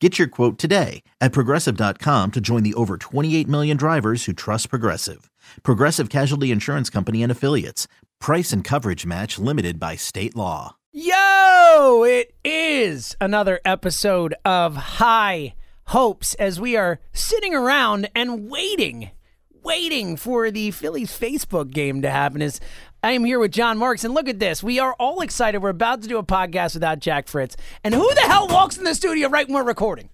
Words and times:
Get 0.00 0.18
your 0.18 0.28
quote 0.28 0.58
today 0.58 1.02
at 1.22 1.32
progressive.com 1.32 2.32
to 2.32 2.40
join 2.40 2.62
the 2.62 2.74
over 2.74 2.98
28 2.98 3.48
million 3.48 3.78
drivers 3.78 4.26
who 4.26 4.34
trust 4.34 4.68
Progressive. 4.68 5.30
Progressive 5.62 6.10
Casualty 6.10 6.50
Insurance 6.50 6.90
Company 6.90 7.22
and 7.22 7.32
Affiliates. 7.32 7.88
Price 8.20 8.52
and 8.52 8.62
coverage 8.62 9.06
match 9.06 9.38
limited 9.38 9.80
by 9.80 9.96
state 9.96 10.36
law. 10.36 10.76
Yo, 10.92 12.04
it 12.04 12.34
is 12.44 13.16
another 13.22 13.60
episode 13.64 14.34
of 14.44 14.76
High 14.76 15.54
Hopes 15.86 16.34
as 16.34 16.60
we 16.60 16.76
are 16.76 17.00
sitting 17.14 17.54
around 17.54 18.10
and 18.14 18.50
waiting, 18.50 19.12
waiting 19.62 20.16
for 20.16 20.50
the 20.50 20.72
Phillies 20.72 21.18
Facebook 21.18 21.70
game 21.70 22.02
to 22.02 22.10
happen. 22.10 22.42
As 22.42 22.60
I 23.06 23.12
am 23.12 23.24
here 23.24 23.38
with 23.38 23.52
John 23.52 23.78
Marks, 23.78 24.02
and 24.02 24.12
look 24.14 24.28
at 24.28 24.40
this. 24.40 24.64
We 24.64 24.80
are 24.80 24.92
all 24.94 25.20
excited. 25.20 25.62
We're 25.62 25.68
about 25.68 26.02
to 26.02 26.08
do 26.08 26.18
a 26.18 26.24
podcast 26.24 26.74
without 26.74 26.98
Jack 26.98 27.28
Fritz. 27.28 27.56
And 27.84 27.94
who 27.94 28.12
the 28.14 28.22
hell 28.22 28.48
walks 28.48 28.78
in 28.78 28.82
the 28.82 28.96
studio 28.96 29.28
right 29.28 29.46
when 29.46 29.54
we're 29.54 29.62
recording? 29.62 30.08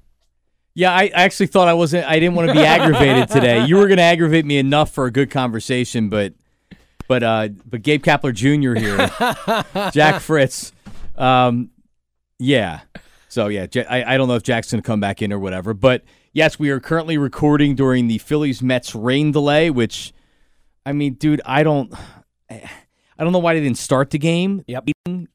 Yeah, 0.75 0.93
I 0.93 1.07
actually 1.07 1.47
thought 1.47 1.69
I 1.69 1.73
wasn't. 1.73 2.07
I 2.07 2.19
didn't 2.19 2.35
want 2.35 2.49
to 2.49 2.55
be 2.55 2.61
aggravated 2.61 3.31
today. 3.31 3.65
You 3.67 3.77
were 3.77 3.87
going 3.87 3.97
to 3.97 4.03
aggravate 4.03 4.45
me 4.45 4.59
enough 4.59 4.91
for 4.91 5.07
a 5.07 5.11
good 5.11 5.31
conversation, 5.31 6.11
but 6.11 6.35
but 7.09 7.23
uh, 7.23 7.49
but 7.65 7.81
Gabe 7.81 8.03
Kapler 8.03 8.35
Jr. 8.35 8.79
here, 8.79 9.91
Jack 9.93 10.21
Fritz, 10.21 10.73
um, 11.17 11.71
yeah. 12.39 12.81
So 13.31 13.47
yeah, 13.49 13.69
I, 13.89 14.05
I 14.05 14.17
don't 14.19 14.29
know 14.29 14.35
if 14.35 14.43
Jack's 14.43 14.71
going 14.71 14.83
to 14.83 14.87
come 14.87 15.01
back 15.01 15.23
in 15.23 15.33
or 15.33 15.39
whatever, 15.39 15.73
but 15.73 16.05
yes, 16.35 16.59
we 16.59 16.69
are 16.69 16.79
currently 16.79 17.17
recording 17.17 17.75
during 17.75 18.09
the 18.09 18.19
Phillies 18.19 18.61
Mets 18.61 18.95
rain 18.95 19.33
delay, 19.33 19.71
which 19.71 20.13
I 20.85 20.93
mean, 20.93 21.15
dude, 21.15 21.41
I 21.47 21.63
don't. 21.63 21.91
I 23.23 23.25
don't 23.25 23.33
know 23.33 23.39
why 23.39 23.55
they 23.55 23.61
didn't 23.61 23.79
start 23.79 24.11
the 24.11 24.19
game 24.19 24.65
Yep. 24.67 24.89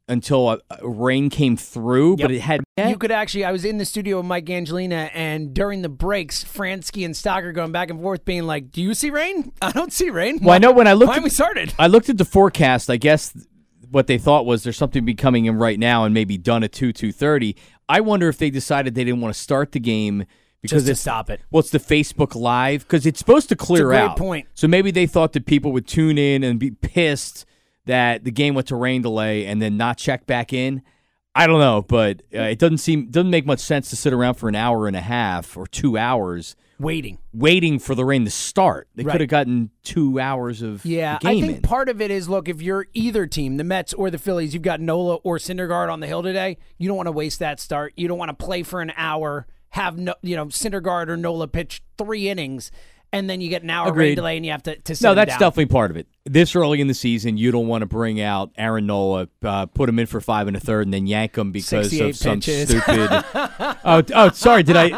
until 0.09 0.49
uh, 0.49 0.57
rain 0.81 1.29
came 1.29 1.55
through, 1.55 2.17
but 2.17 2.31
it 2.31 2.41
had. 2.41 2.61
You 2.77 2.97
could 2.97 3.11
actually, 3.11 3.45
I 3.45 3.53
was 3.53 3.63
in 3.63 3.77
the 3.77 3.85
studio 3.85 4.17
with 4.17 4.25
Mike 4.25 4.49
Angelina, 4.49 5.09
and 5.13 5.53
during 5.53 5.83
the 5.83 5.87
breaks, 5.87 6.43
Franzke 6.43 7.05
and 7.05 7.13
Stocker 7.15 7.53
going 7.53 7.71
back 7.71 7.89
and 7.89 8.01
forth, 8.01 8.25
being 8.25 8.43
like, 8.43 8.71
Do 8.73 8.81
you 8.81 8.93
see 8.93 9.09
rain? 9.09 9.53
I 9.61 9.71
don't 9.71 9.93
see 9.93 10.09
rain. 10.09 10.39
Well, 10.41 10.53
I 10.53 10.57
know 10.57 10.73
when 10.73 10.85
I 10.85 10.91
looked 10.93 11.11
Why 11.11 11.17
at- 11.17 11.23
we 11.23 11.29
started? 11.29 11.73
I 11.79 11.87
looked 11.87 12.09
at 12.09 12.17
the 12.17 12.25
forecast. 12.25 12.89
I 12.89 12.97
guess 12.97 13.31
what 13.89 14.07
they 14.07 14.17
thought 14.17 14.45
was 14.45 14.63
there's 14.63 14.75
something 14.75 15.05
be 15.05 15.15
coming 15.15 15.45
in 15.45 15.57
right 15.57 15.79
now 15.79 16.03
and 16.03 16.13
maybe 16.13 16.37
done 16.37 16.65
at 16.65 16.73
two 16.73 16.91
two 16.91 17.13
thirty. 17.13 17.55
I 17.87 18.01
wonder 18.01 18.27
if 18.27 18.37
they 18.37 18.49
decided 18.49 18.95
they 18.95 19.05
didn't 19.05 19.21
want 19.21 19.33
to 19.33 19.39
start 19.39 19.71
the 19.71 19.79
game 19.79 20.25
because 20.61 20.83
Just 20.83 20.97
to 20.97 21.01
stop 21.01 21.29
it. 21.29 21.39
Well, 21.51 21.61
it's 21.61 21.69
the 21.69 21.79
Facebook 21.79 22.35
Live 22.35 22.81
because 22.83 23.05
it's 23.05 23.17
supposed 23.19 23.47
to 23.47 23.55
clear 23.55 23.85
great 23.85 23.99
out. 23.99 24.17
point. 24.17 24.47
So 24.55 24.67
maybe 24.67 24.91
they 24.91 25.05
thought 25.07 25.31
that 25.33 25.45
people 25.45 25.71
would 25.71 25.87
tune 25.87 26.17
in 26.17 26.43
and 26.43 26.59
be 26.59 26.71
pissed 26.71 27.45
that 27.87 28.23
the 28.23 28.31
game 28.31 28.53
went 28.55 28.67
to 28.67 28.75
rain 28.75 29.01
delay 29.01 29.45
and 29.45 29.61
then 29.61 29.75
not 29.77 29.97
check 29.97 30.25
back 30.25 30.53
in. 30.53 30.81
I 31.35 31.45
don't 31.45 31.59
know, 31.59 31.83
but 31.83 32.23
uh, 32.33 32.41
it 32.43 32.57
doesn't 32.59 32.79
seem 32.79 33.07
doesn't 33.11 33.29
make 33.29 33.45
much 33.45 33.59
sense 33.59 33.89
to 33.91 33.95
sit 33.95 34.11
around 34.13 34.35
for 34.35 34.49
an 34.49 34.55
hour 34.55 34.87
and 34.87 34.95
a 34.95 35.01
half 35.01 35.55
or 35.55 35.67
two 35.67 35.95
hours 35.97 36.55
Waiting. 36.79 37.19
waiting 37.31 37.77
for 37.77 37.93
the 37.93 38.03
rain 38.03 38.25
to 38.25 38.31
start. 38.31 38.87
They 38.95 39.03
Right. 39.03 39.11
could 39.11 39.21
have 39.21 39.29
gotten 39.29 39.69
two 39.83 40.19
hours 40.19 40.63
of 40.63 40.83
Yeah, 40.83 41.19
I 41.23 41.39
think 41.39 41.57
in. 41.57 41.61
part 41.61 41.89
of 41.89 42.01
it 42.01 42.09
is 42.09 42.27
look, 42.27 42.49
if 42.49 42.59
you're 42.59 42.87
either 42.93 43.27
team, 43.27 43.57
the 43.57 43.63
Mets 43.63 43.93
or 43.93 44.09
the 44.09 44.17
Phillies, 44.17 44.55
you've 44.55 44.63
got 44.63 44.81
Nola 44.81 45.15
or 45.17 45.37
Syndergaard 45.37 45.91
on 45.93 45.99
the 45.99 46.07
hill 46.07 46.23
today. 46.23 46.57
You 46.79 46.87
don't 46.87 46.97
want 46.97 47.07
to 47.07 47.11
waste 47.11 47.37
that 47.39 47.59
start. 47.59 47.93
You 47.95 48.07
don't 48.07 48.17
want 48.17 48.29
to 48.37 48.45
play 48.45 48.63
for 48.63 48.81
an 48.81 48.91
hour, 48.97 49.45
have 49.69 49.99
no, 49.99 50.15
you 50.23 50.35
know, 50.35 50.47
Syndergaard 50.47 51.07
or 51.07 51.17
Nola 51.17 51.47
pitch 51.47 51.83
three 51.99 52.29
innings, 52.29 52.71
and 53.17 53.29
then 53.29 53.41
you 53.41 53.49
get 53.49 53.63
an 53.63 53.69
hour 53.69 53.91
rain 53.91 54.15
delay 54.15 54.37
and 54.37 54.45
you 54.45 54.51
have 54.51 54.63
to, 54.63 54.75
to 54.77 54.95
sit 54.95 55.03
No, 55.05 55.15
that's 55.15 55.33
definitely 55.33 55.65
part 55.67 55.91
of 55.91 55.97
it. 55.97 56.07
This 56.25 56.55
early 56.55 56.81
in 56.81 56.87
the 56.87 56.93
season, 56.93 57.37
you 57.37 57.51
don't 57.51 57.67
want 57.67 57.81
to 57.81 57.85
bring 57.85 58.21
out 58.21 58.51
Aaron 58.57 58.85
Nola, 58.85 59.27
uh, 59.43 59.65
put 59.65 59.89
him 59.89 59.99
in 59.99 60.05
for 60.05 60.19
five 60.21 60.47
and 60.47 60.57
a 60.57 60.59
third, 60.59 60.87
and 60.87 60.93
then 60.93 61.07
yank 61.07 61.37
him 61.37 61.51
because 61.51 61.89
68 61.89 62.09
of 62.09 62.15
some 62.15 62.39
pitches. 62.39 62.69
stupid. 62.69 63.09
oh, 63.83 64.03
oh, 64.13 64.29
sorry. 64.31 64.63
Did 64.63 64.75
I? 64.77 64.89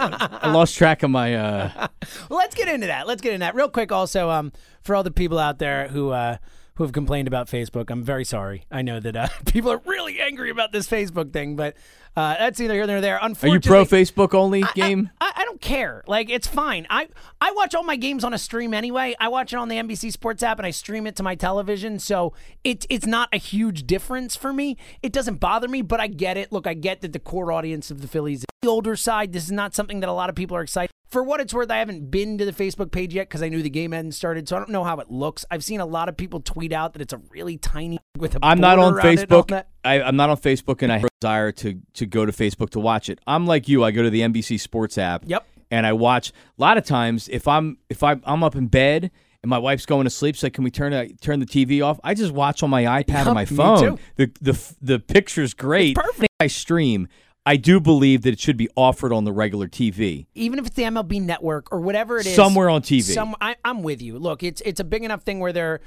I 0.42 0.52
lost 0.52 0.76
track 0.76 1.04
of 1.04 1.12
my. 1.12 1.36
Uh, 1.36 1.88
Well, 2.30 2.40
let's 2.40 2.56
get 2.56 2.68
into 2.68 2.88
that. 2.88 3.08
Let's 3.08 3.22
get 3.22 3.34
into 3.34 3.40
that 3.46 3.56
real 3.56 3.70
quick. 3.70 3.92
Also, 3.92 4.30
um, 4.30 4.52
for 4.82 4.96
all 4.96 5.04
the 5.04 5.12
people 5.12 5.40
out 5.40 5.60
there 5.60 5.88
who 5.90 6.10
uh, 6.10 6.38
who 6.76 6.84
have 6.84 6.94
complained 6.94 7.28
about 7.28 7.48
Facebook, 7.48 7.90
I'm 7.90 8.04
very 8.04 8.26
sorry. 8.26 8.66
I 8.72 8.82
know 8.82 9.00
that 9.00 9.16
uh, 9.16 9.28
people 9.46 9.72
are 9.72 9.82
really 9.86 10.20
angry 10.20 10.50
about 10.50 10.72
this 10.72 10.88
Facebook 10.88 11.34
thing, 11.34 11.56
but 11.56 11.76
uh, 12.20 12.36
that's 12.38 12.60
either 12.60 12.74
here 12.74 12.86
nor 12.86 13.00
there. 13.00 13.22
are 13.22 13.30
you 13.30 13.60
pro 13.62 13.86
Facebook 13.86 14.34
only 14.34 14.64
game? 14.76 15.10
I, 15.22 15.32
I 15.38 15.46
don't 15.46 15.62
care. 15.62 16.04
Like 16.06 16.30
it's 16.30 16.48
fine. 16.48 16.86
I 16.90 17.08
I 17.40 17.52
watch 17.52 17.74
all 17.74 17.84
my 17.84 17.96
games 17.96 18.26
on 18.26 18.34
a 18.34 18.38
stream 18.38 18.74
anyway. 18.74 19.16
I 19.20 19.30
watch 19.30 19.54
it 19.54 19.56
on 19.56 19.70
the 19.70 19.78
NBC 19.78 20.12
Sports 20.12 20.44
app 20.44 20.60
and 20.60 20.66
I 20.66 20.72
stream 20.72 21.08
it 21.08 21.16
to 21.16 21.24
my 21.24 21.36
television. 21.36 21.98
So 21.98 22.34
it's 22.64 22.86
it's 22.90 23.06
not 23.06 23.30
a 23.32 23.38
huge 23.38 23.88
difference 23.88 24.36
for 24.36 24.52
me. 24.52 24.76
It 25.02 25.14
doesn't 25.14 25.36
bother 25.36 25.70
me, 25.70 25.82
but 25.82 26.02
I 26.02 26.08
get 26.08 26.36
it. 26.36 26.52
Look, 26.52 26.68
I 26.68 26.74
get 26.74 27.02
that 27.02 27.14
the 27.14 27.20
core 27.20 27.54
audience 27.54 27.90
of 27.90 28.02
the 28.02 28.08
Phillies 28.08 28.40
is 28.40 28.46
the 28.62 28.68
older 28.68 28.98
side. 28.98 29.32
This 29.32 29.46
is 29.46 29.52
not 29.52 29.74
something 29.74 30.02
that 30.02 30.10
a 30.10 30.14
lot 30.14 30.30
of 30.30 30.36
people 30.36 30.58
are 30.58 30.62
excited. 30.62 30.92
For 31.10 31.24
what 31.24 31.40
it's 31.40 31.56
worth, 31.56 31.72
I 31.72 31.78
haven't 31.78 32.12
been 32.12 32.38
to 32.38 32.46
the 32.46 32.52
Facebook 32.52 32.92
page 32.92 33.16
yet 33.16 33.30
because 33.30 33.42
I 33.42 33.50
knew 33.50 33.64
the 33.64 33.70
game 33.70 33.94
hadn't 33.94 34.12
started, 34.12 34.48
so 34.48 34.56
I 34.56 34.60
don't 34.60 34.70
know 34.70 34.84
how 34.84 35.00
it 35.00 35.10
looks. 35.10 35.44
I've 35.50 35.64
seen 35.64 35.80
a 35.80 35.86
lot 35.86 36.08
of 36.08 36.16
people 36.16 36.40
tweet 36.40 36.72
out 36.72 36.94
that 36.94 37.02
it's 37.02 37.14
a 37.14 37.22
really 37.32 37.58
tiny 37.58 37.98
with 38.18 38.36
a. 38.36 38.40
I'm 38.44 38.60
not 38.60 38.78
on 38.78 38.94
border 38.94 39.08
around 39.08 39.18
it 39.18 39.22
and 39.24 39.32
all 39.32 39.42
Facebook. 39.44 39.48
that. 39.48 39.70
I, 39.84 40.02
I'm 40.02 40.16
not 40.16 40.30
on 40.30 40.38
Facebook, 40.38 40.82
and 40.82 40.92
I 40.92 40.98
have 40.98 41.06
a 41.06 41.20
desire 41.22 41.52
to 41.54 41.80
to 41.94 42.06
go 42.06 42.26
to 42.26 42.32
Facebook 42.32 42.70
to 42.72 42.80
watch 42.80 43.10
it. 43.10 43.20
I'm 43.26 43.46
like 43.46 43.68
you. 43.68 43.84
I 43.84 43.92
go 43.92 44.04
to 44.04 44.10
the 44.10 44.22
NBC 44.22 44.60
Sports 44.60 44.98
app. 44.98 45.24
Yep. 45.26 45.46
And 45.72 45.86
I 45.86 45.94
watch. 45.94 46.30
A 46.30 46.62
lot 46.62 46.78
of 46.78 46.86
times, 46.86 47.30
if 47.30 47.48
I'm 47.48 47.78
if 47.90 48.04
I'm, 48.04 48.22
I'm 48.26 48.44
up 48.44 48.56
in 48.56 48.68
bed 48.68 49.12
and 49.42 49.50
my 49.50 49.58
wife's 49.58 49.86
going 49.86 50.04
to 50.06 50.10
sleep, 50.10 50.36
so 50.36 50.50
can 50.50 50.64
we 50.64 50.72
turn 50.72 50.94
a, 50.94 51.08
turn 51.10 51.40
the 51.40 51.46
TV 51.46 51.84
off? 51.86 52.00
I 52.04 52.14
just 52.14 52.34
watch 52.34 52.64
on 52.64 52.70
my 52.70 53.04
iPad 53.04 53.28
or 53.28 53.34
my 53.34 53.46
phone. 53.46 54.00
The 54.16 54.32
the 54.42 54.74
the 54.82 55.00
picture's 55.00 55.54
great. 55.54 55.98
It's 55.98 56.08
perfect. 56.08 56.34
I 56.40 56.48
stream. 56.48 57.08
I 57.46 57.56
do 57.56 57.80
believe 57.80 58.24
that 58.24 58.34
it 58.34 58.40
should 58.40 58.58
be 58.58 58.70
offered 58.76 59.12
on 59.12 59.24
the 59.24 59.32
regular 59.32 59.68
TV. 59.68 60.28
even 60.36 60.60
if 60.60 60.68
it's 60.68 60.76
the 60.76 60.84
MLB 60.84 61.22
Network 61.22 61.72
or 61.72 61.80
whatever 61.80 62.20
it 62.20 62.28
is, 62.28 62.36
Somewhere 62.36 62.70
on 62.70 62.82
TV. 62.82 63.02
Some, 63.02 63.36
I, 63.42 63.56
I'm 63.66 63.82
with 63.82 64.02
you. 64.02 64.20
Look, 64.20 64.44
it's 64.44 64.62
it's 64.66 64.80
a 64.80 64.84
big 64.84 65.04
enough 65.04 65.24
thing 65.24 65.40
where 65.40 65.54
there 65.54 65.80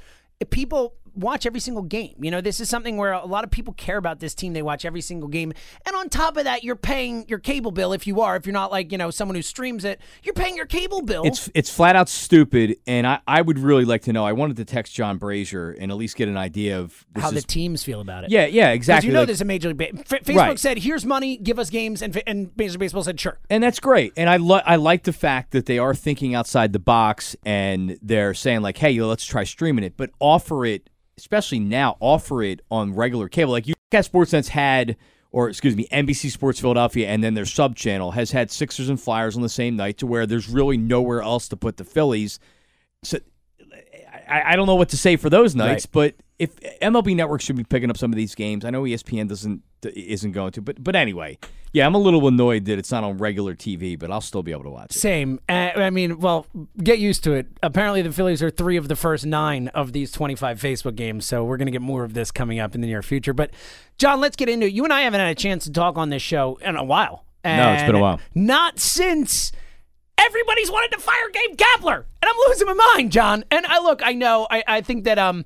people 0.49 0.95
watch 1.15 1.45
every 1.45 1.59
single 1.59 1.83
game. 1.83 2.15
You 2.19 2.31
know, 2.31 2.41
this 2.41 2.59
is 2.59 2.69
something 2.69 2.97
where 2.97 3.13
a 3.13 3.25
lot 3.25 3.43
of 3.43 3.51
people 3.51 3.73
care 3.73 3.97
about 3.97 4.19
this 4.19 4.33
team. 4.33 4.53
They 4.53 4.61
watch 4.61 4.85
every 4.85 5.01
single 5.01 5.29
game, 5.29 5.53
and 5.85 5.95
on 5.95 6.09
top 6.09 6.37
of 6.37 6.43
that, 6.45 6.63
you're 6.63 6.75
paying 6.75 7.25
your 7.27 7.39
cable 7.39 7.71
bill 7.71 7.93
if 7.93 8.05
you 8.07 8.21
are. 8.21 8.35
If 8.35 8.45
you're 8.45 8.53
not 8.53 8.71
like 8.71 8.91
you 8.91 8.97
know 8.97 9.11
someone 9.11 9.35
who 9.35 9.41
streams 9.41 9.85
it, 9.85 9.99
you're 10.23 10.33
paying 10.33 10.55
your 10.55 10.65
cable 10.65 11.01
bill. 11.01 11.23
It's 11.25 11.49
it's 11.53 11.69
flat 11.69 11.95
out 11.95 12.09
stupid, 12.09 12.77
and 12.87 13.05
I, 13.07 13.19
I 13.27 13.41
would 13.41 13.59
really 13.59 13.85
like 13.85 14.01
to 14.03 14.13
know. 14.13 14.25
I 14.25 14.33
wanted 14.33 14.57
to 14.57 14.65
text 14.65 14.93
John 14.93 15.17
Brazier 15.17 15.71
and 15.71 15.91
at 15.91 15.97
least 15.97 16.15
get 16.15 16.27
an 16.27 16.37
idea 16.37 16.79
of 16.79 17.05
how 17.15 17.31
the 17.31 17.41
teams 17.41 17.83
feel 17.83 18.01
about 18.01 18.23
it. 18.23 18.29
yeah 18.31 18.45
yeah, 18.45 18.69
exactly. 18.71 19.07
you 19.07 19.13
know 19.13 19.19
like- 19.19 19.27
there's 19.27 19.41
a 19.41 19.45
major 19.45 19.69
league. 19.69 19.77
Ba- 19.77 19.89
F- 19.99 20.23
Facebook 20.23 20.35
Right. 20.37 20.59
said, 20.59 20.77
"Here's 20.79 21.05
money, 21.05 21.37
give 21.37 21.59
us 21.59 21.69
games," 21.69 22.01
and 22.01 22.15
F- 22.15 22.23
and 22.27 22.51
Major 22.57 22.71
League 22.73 22.79
Baseball 22.79 23.03
said, 23.03 23.19
"Sure." 23.19 23.39
and 23.49 23.63
that's 23.63 23.79
great. 23.79 24.13
And 24.17 24.29
I 24.29 24.37
lo- 24.37 24.61
I 24.65 24.75
like 24.77 25.03
the 25.03 25.13
fact 25.13 25.51
that 25.51 25.65
they 25.65 25.77
are 25.79 25.93
thinking 25.95 26.35
outside 26.35 26.73
the 26.73 26.79
box 26.79 27.35
and 27.45 27.97
they're 28.01 28.33
saying 28.33 28.61
like, 28.61 28.77
hey, 28.77 28.99
let's 29.01 29.25
try 29.25 29.43
streaming 29.43 29.83
it, 29.83 29.95
but 29.97 30.09
offer 30.19 30.65
it 30.65 30.89
especially 31.23 31.59
now, 31.59 31.95
offer 32.01 32.43
it 32.43 32.61
on 32.69 32.93
regular 32.93 33.29
cable. 33.29 33.53
Like 33.53 33.65
you, 33.65 33.75
guys, 33.93 34.09
Sportsnet's 34.09 34.49
had, 34.49 34.97
or 35.31 35.47
excuse 35.47 35.73
me, 35.73 35.87
NBC 35.89 36.29
Sports 36.29 36.59
Philadelphia, 36.59 37.07
and 37.07 37.23
then 37.23 37.33
their 37.33 37.45
sub 37.45 37.77
channel 37.77 38.11
has 38.11 38.31
had 38.31 38.51
Sixers 38.51 38.89
and 38.89 38.99
Flyers 38.99 39.37
on 39.37 39.41
the 39.41 39.47
same 39.47 39.77
night, 39.77 39.97
to 39.99 40.05
where 40.05 40.25
there's 40.25 40.49
really 40.49 40.75
nowhere 40.77 41.21
else 41.21 41.47
to 41.47 41.55
put 41.55 41.77
the 41.77 41.85
Phillies. 41.85 42.39
So 43.03 43.19
I, 44.27 44.51
I 44.53 44.55
don't 44.57 44.67
know 44.67 44.75
what 44.75 44.89
to 44.89 44.97
say 44.97 45.15
for 45.15 45.29
those 45.29 45.55
nights, 45.55 45.85
Right. 45.85 45.91
but 45.91 46.15
if 46.39 46.59
MLB 46.81 47.15
Network 47.15 47.39
should 47.39 47.55
be 47.55 47.63
picking 47.63 47.89
up 47.89 47.95
some 47.97 48.11
of 48.11 48.17
these 48.17 48.35
games, 48.35 48.65
I 48.65 48.69
know 48.69 48.83
ESPN 48.83 49.29
doesn't 49.29 49.61
isn't 49.83 50.33
going 50.33 50.51
to, 50.53 50.61
but 50.61 50.83
but 50.83 50.93
anyway, 50.95 51.37
yeah, 51.73 51.87
I'm 51.87 51.95
a 51.95 51.99
little 51.99 52.27
annoyed 52.27 52.65
that 52.65 52.77
it's 52.77 52.91
not 52.91 53.03
on 53.03 53.17
regular 53.17 53.55
TV, 53.55 53.97
but 53.97 54.11
I'll 54.11 54.21
still 54.21 54.43
be 54.43 54.51
able 54.51 54.63
to 54.63 54.69
watch 54.69 54.95
it. 54.95 54.99
Same. 54.99 55.39
Uh, 55.49 55.71
I 55.75 55.89
mean, 55.89 56.19
well, 56.19 56.45
get 56.77 56.99
used 56.99 57.23
to 57.23 57.33
it. 57.33 57.47
Apparently, 57.63 58.03
the 58.03 58.11
Phillies 58.11 58.43
are 58.43 58.51
three 58.51 58.77
of 58.77 58.87
the 58.87 58.95
first 58.95 59.25
nine 59.25 59.69
of 59.69 59.91
these 59.91 60.11
25 60.11 60.61
Facebook 60.61 60.95
games, 60.95 61.25
so 61.25 61.43
we're 61.43 61.57
going 61.57 61.65
to 61.65 61.71
get 61.71 61.81
more 61.81 62.03
of 62.03 62.13
this 62.13 62.29
coming 62.29 62.59
up 62.59 62.75
in 62.75 62.81
the 62.81 62.87
near 62.87 63.01
future. 63.01 63.33
But, 63.33 63.51
John, 63.97 64.21
let's 64.21 64.35
get 64.35 64.49
into 64.49 64.67
it. 64.67 64.73
You 64.73 64.83
and 64.83 64.93
I 64.93 65.01
haven't 65.01 65.19
had 65.19 65.31
a 65.31 65.35
chance 65.35 65.63
to 65.63 65.71
talk 65.71 65.97
on 65.97 66.09
this 66.09 66.21
show 66.21 66.59
in 66.61 66.75
a 66.75 66.83
while. 66.83 67.25
No, 67.43 67.73
it's 67.73 67.83
been 67.83 67.95
a 67.95 67.99
while. 67.99 68.19
Not 68.35 68.79
since 68.79 69.51
everybody's 70.17 70.69
wanted 70.69 70.95
to 70.95 71.01
fire 71.01 71.29
Gabe 71.33 71.57
Kapler, 71.57 71.95
and 71.95 72.29
I'm 72.29 72.35
losing 72.47 72.67
my 72.67 72.91
mind, 72.95 73.11
John. 73.11 73.43
And 73.49 73.65
I 73.65 73.79
look, 73.79 74.01
I 74.03 74.13
know, 74.13 74.47
I, 74.49 74.63
I 74.67 74.81
think 74.81 75.05
that 75.05 75.17
um, 75.19 75.43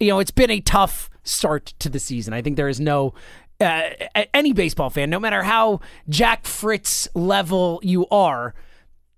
you 0.00 0.08
know, 0.08 0.18
it's 0.18 0.30
been 0.30 0.50
a 0.50 0.60
tough 0.60 1.08
start 1.22 1.74
to 1.78 1.88
the 1.88 1.98
season. 1.98 2.32
I 2.32 2.42
think 2.42 2.56
there 2.56 2.68
is 2.68 2.80
no. 2.80 3.14
Uh, 3.58 3.90
any 4.34 4.52
baseball 4.52 4.90
fan, 4.90 5.08
no 5.08 5.18
matter 5.18 5.42
how 5.42 5.80
Jack 6.08 6.44
Fritz 6.46 7.08
level 7.14 7.80
you 7.82 8.06
are, 8.08 8.54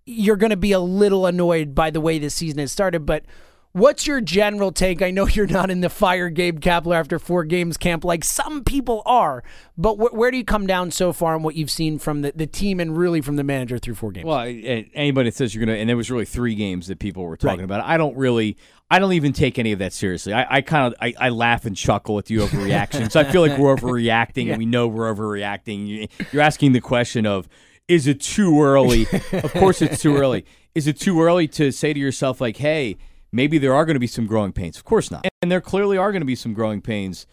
you're 0.06 0.36
going 0.36 0.50
to 0.50 0.56
be 0.56 0.72
a 0.72 0.78
little 0.80 1.26
annoyed 1.26 1.74
by 1.74 1.90
the 1.90 2.00
way 2.00 2.18
this 2.18 2.34
season 2.36 2.60
has 2.60 2.70
started. 2.70 3.04
But 3.04 3.24
what's 3.72 4.06
your 4.06 4.20
general 4.20 4.70
take? 4.70 5.02
I 5.02 5.10
know 5.10 5.26
you're 5.28 5.48
not 5.48 5.70
in 5.70 5.80
the 5.80 5.90
fire 5.90 6.30
Gabe 6.30 6.60
Kapler 6.60 6.94
after 6.94 7.18
four 7.18 7.42
games 7.44 7.76
camp 7.76 8.04
like 8.04 8.22
some 8.22 8.62
people 8.62 9.02
are, 9.06 9.42
but 9.76 9.96
wh- 9.96 10.14
where 10.14 10.30
do 10.30 10.36
you 10.36 10.44
come 10.44 10.68
down 10.68 10.92
so 10.92 11.12
far 11.12 11.34
on 11.34 11.42
what 11.42 11.56
you've 11.56 11.70
seen 11.70 11.98
from 11.98 12.22
the, 12.22 12.32
the 12.34 12.46
team 12.46 12.78
and 12.78 12.96
really 12.96 13.20
from 13.20 13.34
the 13.36 13.44
manager 13.44 13.76
through 13.78 13.96
four 13.96 14.12
games? 14.12 14.24
Well, 14.24 14.40
anybody 14.46 15.30
that 15.30 15.34
says 15.36 15.52
you're 15.54 15.66
gonna, 15.66 15.76
and 15.78 15.88
there 15.88 15.96
was 15.96 16.10
really 16.12 16.24
three 16.24 16.54
games 16.54 16.86
that 16.86 17.00
people 17.00 17.24
were 17.24 17.36
talking 17.36 17.58
Right. 17.58 17.64
about. 17.64 17.84
I 17.84 17.96
don't 17.96 18.16
really, 18.16 18.56
I 18.90 18.98
don't 18.98 19.12
even 19.12 19.32
take 19.34 19.58
any 19.58 19.72
of 19.72 19.78
that 19.80 19.92
seriously. 19.92 20.32
I, 20.32 20.56
I 20.56 20.60
kind 20.62 20.86
of, 20.86 20.98
I, 21.00 21.14
I 21.20 21.28
laugh 21.28 21.66
and 21.66 21.76
chuckle 21.76 22.18
at 22.18 22.24
the 22.26 22.36
overreaction. 22.36 23.10
so 23.12 23.20
I 23.20 23.24
feel 23.24 23.42
like 23.42 23.58
we're 23.58 23.76
overreacting, 23.76 24.48
and 24.48 24.56
we 24.58 24.64
know 24.66 24.88
we're 24.88 25.12
overreacting. 25.14 25.86
You- 25.86 26.08
You're 26.32 26.42
asking 26.42 26.72
the 26.72 26.80
question 26.80 27.26
of, 27.26 27.48
is 27.86 28.06
it 28.06 28.20
too 28.20 28.62
early? 28.62 29.06
of 29.32 29.52
course, 29.52 29.82
it's 29.82 30.00
too 30.00 30.16
early. 30.16 30.44
Is 30.74 30.86
it 30.86 30.98
too 30.98 31.20
early 31.22 31.46
to 31.48 31.70
say 31.70 31.92
to 31.92 32.00
yourself 32.00 32.40
like, 32.40 32.56
hey, 32.58 32.96
maybe 33.32 33.58
there 33.58 33.74
are 33.74 33.84
going 33.84 33.94
to 33.96 34.00
be 34.00 34.06
some 34.06 34.26
growing 34.26 34.52
pains? 34.52 34.76
Of 34.78 34.84
course 34.84 35.10
not. 35.10 35.26
And 35.42 35.50
there 35.52 35.60
clearly 35.60 35.96
are 35.98 36.10
going 36.12 36.20
to 36.22 36.26
be 36.26 36.34
some 36.34 36.54
growing 36.54 36.80
pains. 36.80 37.26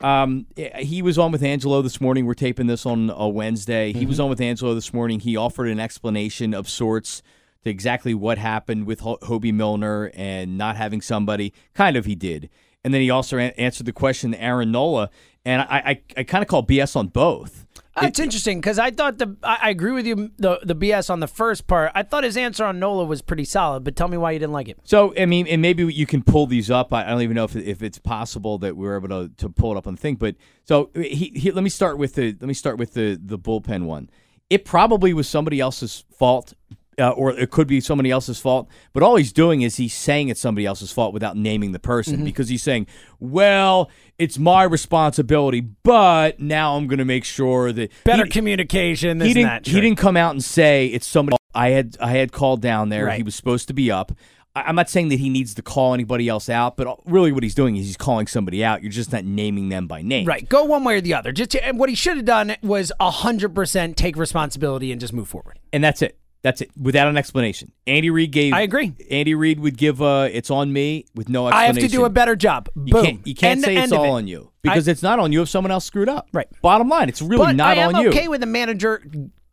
Um, 0.00 0.46
he 0.78 1.00
was 1.02 1.18
on 1.18 1.32
with 1.32 1.42
Angelo 1.42 1.80
this 1.80 2.00
morning. 2.00 2.26
We're 2.26 2.34
taping 2.34 2.66
this 2.66 2.84
on 2.84 3.10
a 3.10 3.28
Wednesday. 3.28 3.92
He 3.92 4.04
was 4.06 4.20
on 4.20 4.28
with 4.28 4.40
Angelo 4.40 4.74
this 4.74 4.92
morning. 4.92 5.20
He 5.20 5.36
offered 5.36 5.68
an 5.68 5.80
explanation 5.80 6.52
of 6.52 6.68
sorts 6.68 7.22
to 7.64 7.70
exactly 7.70 8.14
what 8.14 8.38
happened 8.38 8.86
with 8.86 9.00
Ho- 9.00 9.18
Hoby 9.22 9.52
Milner 9.52 10.10
and 10.14 10.56
not 10.56 10.76
having 10.76 11.00
somebody. 11.00 11.52
Kind 11.74 11.96
of, 11.96 12.04
he 12.04 12.14
did. 12.14 12.50
And 12.84 12.92
then 12.92 13.00
he 13.00 13.10
also 13.10 13.38
an- 13.38 13.52
answered 13.56 13.86
the 13.86 13.92
question 13.92 14.32
to 14.32 14.42
Aaron 14.42 14.70
Nola. 14.70 15.10
And 15.44 15.62
I, 15.62 15.66
I, 15.76 16.02
I 16.18 16.22
kind 16.24 16.42
of 16.42 16.48
call 16.48 16.64
BS 16.64 16.96
on 16.96 17.08
both. 17.08 17.66
It's 18.02 18.18
interesting 18.18 18.58
because 18.60 18.78
I 18.78 18.90
thought 18.90 19.18
the 19.18 19.36
I, 19.42 19.58
I 19.62 19.70
agree 19.70 19.92
with 19.92 20.04
you 20.04 20.30
the 20.36 20.58
the 20.64 20.74
BS 20.74 21.10
on 21.10 21.20
the 21.20 21.28
first 21.28 21.68
part. 21.68 21.92
I 21.94 22.02
thought 22.02 22.24
his 22.24 22.36
answer 22.36 22.64
on 22.64 22.80
Nola 22.80 23.04
was 23.04 23.22
pretty 23.22 23.44
solid, 23.44 23.84
but 23.84 23.94
tell 23.94 24.08
me 24.08 24.16
why 24.16 24.32
you 24.32 24.40
didn't 24.40 24.52
like 24.52 24.68
it. 24.68 24.80
So 24.82 25.14
I 25.16 25.26
mean, 25.26 25.46
and 25.46 25.62
maybe 25.62 25.84
you 25.84 26.06
can 26.06 26.22
pull 26.24 26.46
these 26.46 26.70
up. 26.72 26.92
I 26.92 27.04
I 27.04 27.10
don't 27.10 27.22
even 27.22 27.36
know 27.36 27.44
if, 27.44 27.54
if 27.54 27.82
it's 27.82 27.98
possible 28.00 28.58
that 28.58 28.76
we 28.76 28.88
are 28.88 28.96
able 28.96 29.08
to, 29.08 29.32
to 29.36 29.48
pull 29.48 29.72
it 29.72 29.78
up 29.78 29.86
on 29.86 29.94
the 29.94 30.00
thing. 30.00 30.16
But 30.16 30.34
so 30.64 30.90
he, 30.96 31.32
he, 31.36 31.52
let 31.52 31.62
me 31.62 31.70
start 31.70 31.96
with 31.98 32.14
the 32.14 32.36
let 32.40 32.48
me 32.48 32.54
start 32.54 32.78
with 32.78 32.94
the 32.94 33.18
the 33.22 33.38
bullpen 33.38 33.84
one. 33.84 34.10
It 34.50 34.64
probably 34.64 35.14
was 35.14 35.28
somebody 35.28 35.60
else's 35.60 36.04
fault, 36.18 36.52
uh, 36.98 37.10
or 37.10 37.30
it 37.32 37.50
could 37.50 37.66
be 37.66 37.80
somebody 37.80 38.10
else's 38.10 38.38
fault. 38.40 38.68
But 38.92 39.02
all 39.02 39.16
he's 39.16 39.32
doing 39.32 39.62
is 39.62 39.76
he's 39.76 39.94
saying 39.94 40.28
it's 40.28 40.40
somebody 40.40 40.66
else's 40.66 40.92
fault 40.92 41.12
without 41.14 41.36
naming 41.36 41.72
the 41.72 41.78
person 41.78 42.16
Mm-hmm. 42.16 42.24
because 42.24 42.48
he's 42.48 42.62
saying, 42.62 42.86
"Well, 43.20 43.90
it's 44.18 44.38
my 44.38 44.62
responsibility, 44.64 45.60
but 45.60 46.40
now 46.40 46.76
I'm 46.76 46.86
going 46.86 46.98
to 46.98 47.04
make 47.04 47.24
sure 47.24 47.72
that 47.72 47.90
Better 48.04 48.24
He- 48.24 48.30
communication. 48.30 49.18
This 49.18 49.28
he 49.28 49.34
didn't. 49.34 49.48
that. 49.48 49.66
He 49.66 49.80
didn't 49.80 49.98
come 49.98 50.16
out 50.16 50.32
and 50.32 50.42
say 50.44 50.86
it's 50.88 51.06
somebody. 51.06 51.36
I 51.54 51.70
had. 51.70 51.96
I 52.00 52.10
had 52.10 52.32
called 52.32 52.60
down 52.62 52.88
there. 52.88 53.06
Right. 53.06 53.16
He 53.16 53.22
was 53.22 53.34
supposed 53.34 53.68
to 53.68 53.74
be 53.74 53.90
up. 53.90 54.12
I'm 54.56 54.76
not 54.76 54.88
saying 54.88 55.08
that 55.08 55.18
he 55.18 55.30
needs 55.30 55.52
to 55.54 55.62
call 55.62 55.94
anybody 55.94 56.28
else 56.28 56.48
out, 56.48 56.76
but 56.76 56.86
really 57.10 57.32
what 57.32 57.42
he's 57.42 57.56
doing 57.56 57.74
is 57.76 57.86
he's 57.86 57.96
calling 57.96 58.28
somebody 58.28 58.62
out. 58.64 58.82
You're 58.84 58.92
just 58.92 59.10
not 59.10 59.24
naming 59.24 59.68
them 59.68 59.88
by 59.88 60.00
name. 60.00 60.28
Right, 60.28 60.48
go 60.48 60.62
one 60.62 60.84
way 60.84 60.96
or 60.96 61.00
the 61.00 61.12
other. 61.14 61.32
Just 61.32 61.56
and 61.56 61.76
what 61.76 61.88
he 61.88 61.96
should 61.96 62.16
have 62.18 62.24
done 62.24 62.54
was 62.62 62.92
hundred 63.00 63.52
percent 63.52 63.96
take 63.96 64.16
responsibility 64.16 64.92
and 64.92 65.00
just 65.00 65.12
move 65.12 65.26
forward. 65.26 65.58
And 65.72 65.82
that's 65.82 66.02
it. 66.02 66.16
That's 66.44 66.60
it. 66.60 66.70
Without 66.78 67.08
an 67.08 67.16
explanation. 67.16 67.72
Andy 67.86 68.10
Reid 68.10 68.30
gave. 68.30 68.52
I 68.52 68.60
agree. 68.60 68.92
Andy 69.10 69.34
Reid 69.34 69.60
would 69.60 69.78
give. 69.78 70.02
Uh, 70.02 70.28
it's 70.30 70.50
on 70.50 70.70
me 70.70 71.06
with 71.14 71.30
no 71.30 71.48
explanation. 71.48 71.62
I 71.62 71.80
have 71.82 71.90
to 71.90 71.96
do 71.96 72.04
a 72.04 72.10
better 72.10 72.36
job. 72.36 72.68
You 72.76 72.92
Boom. 72.92 73.04
can't. 73.04 73.26
You 73.26 73.34
can't 73.34 73.62
say 73.62 73.76
it's 73.78 73.92
all 73.92 74.04
it. 74.04 74.10
on 74.10 74.28
you 74.28 74.52
because 74.62 74.86
it's 74.86 75.02
not 75.02 75.18
on 75.18 75.32
you 75.32 75.40
if 75.40 75.48
someone 75.48 75.70
else 75.70 75.86
screwed 75.86 76.10
up. 76.10 76.28
Right. 76.34 76.46
Bottom 76.60 76.90
line, 76.90 77.08
it's 77.08 77.22
really 77.22 77.46
But 77.46 77.56
not 77.56 77.78
I 77.78 77.80
am 77.80 77.96
on 77.96 78.02
you. 78.02 78.10
okay 78.10 78.28
with 78.28 78.42
the 78.42 78.46
manager 78.46 79.02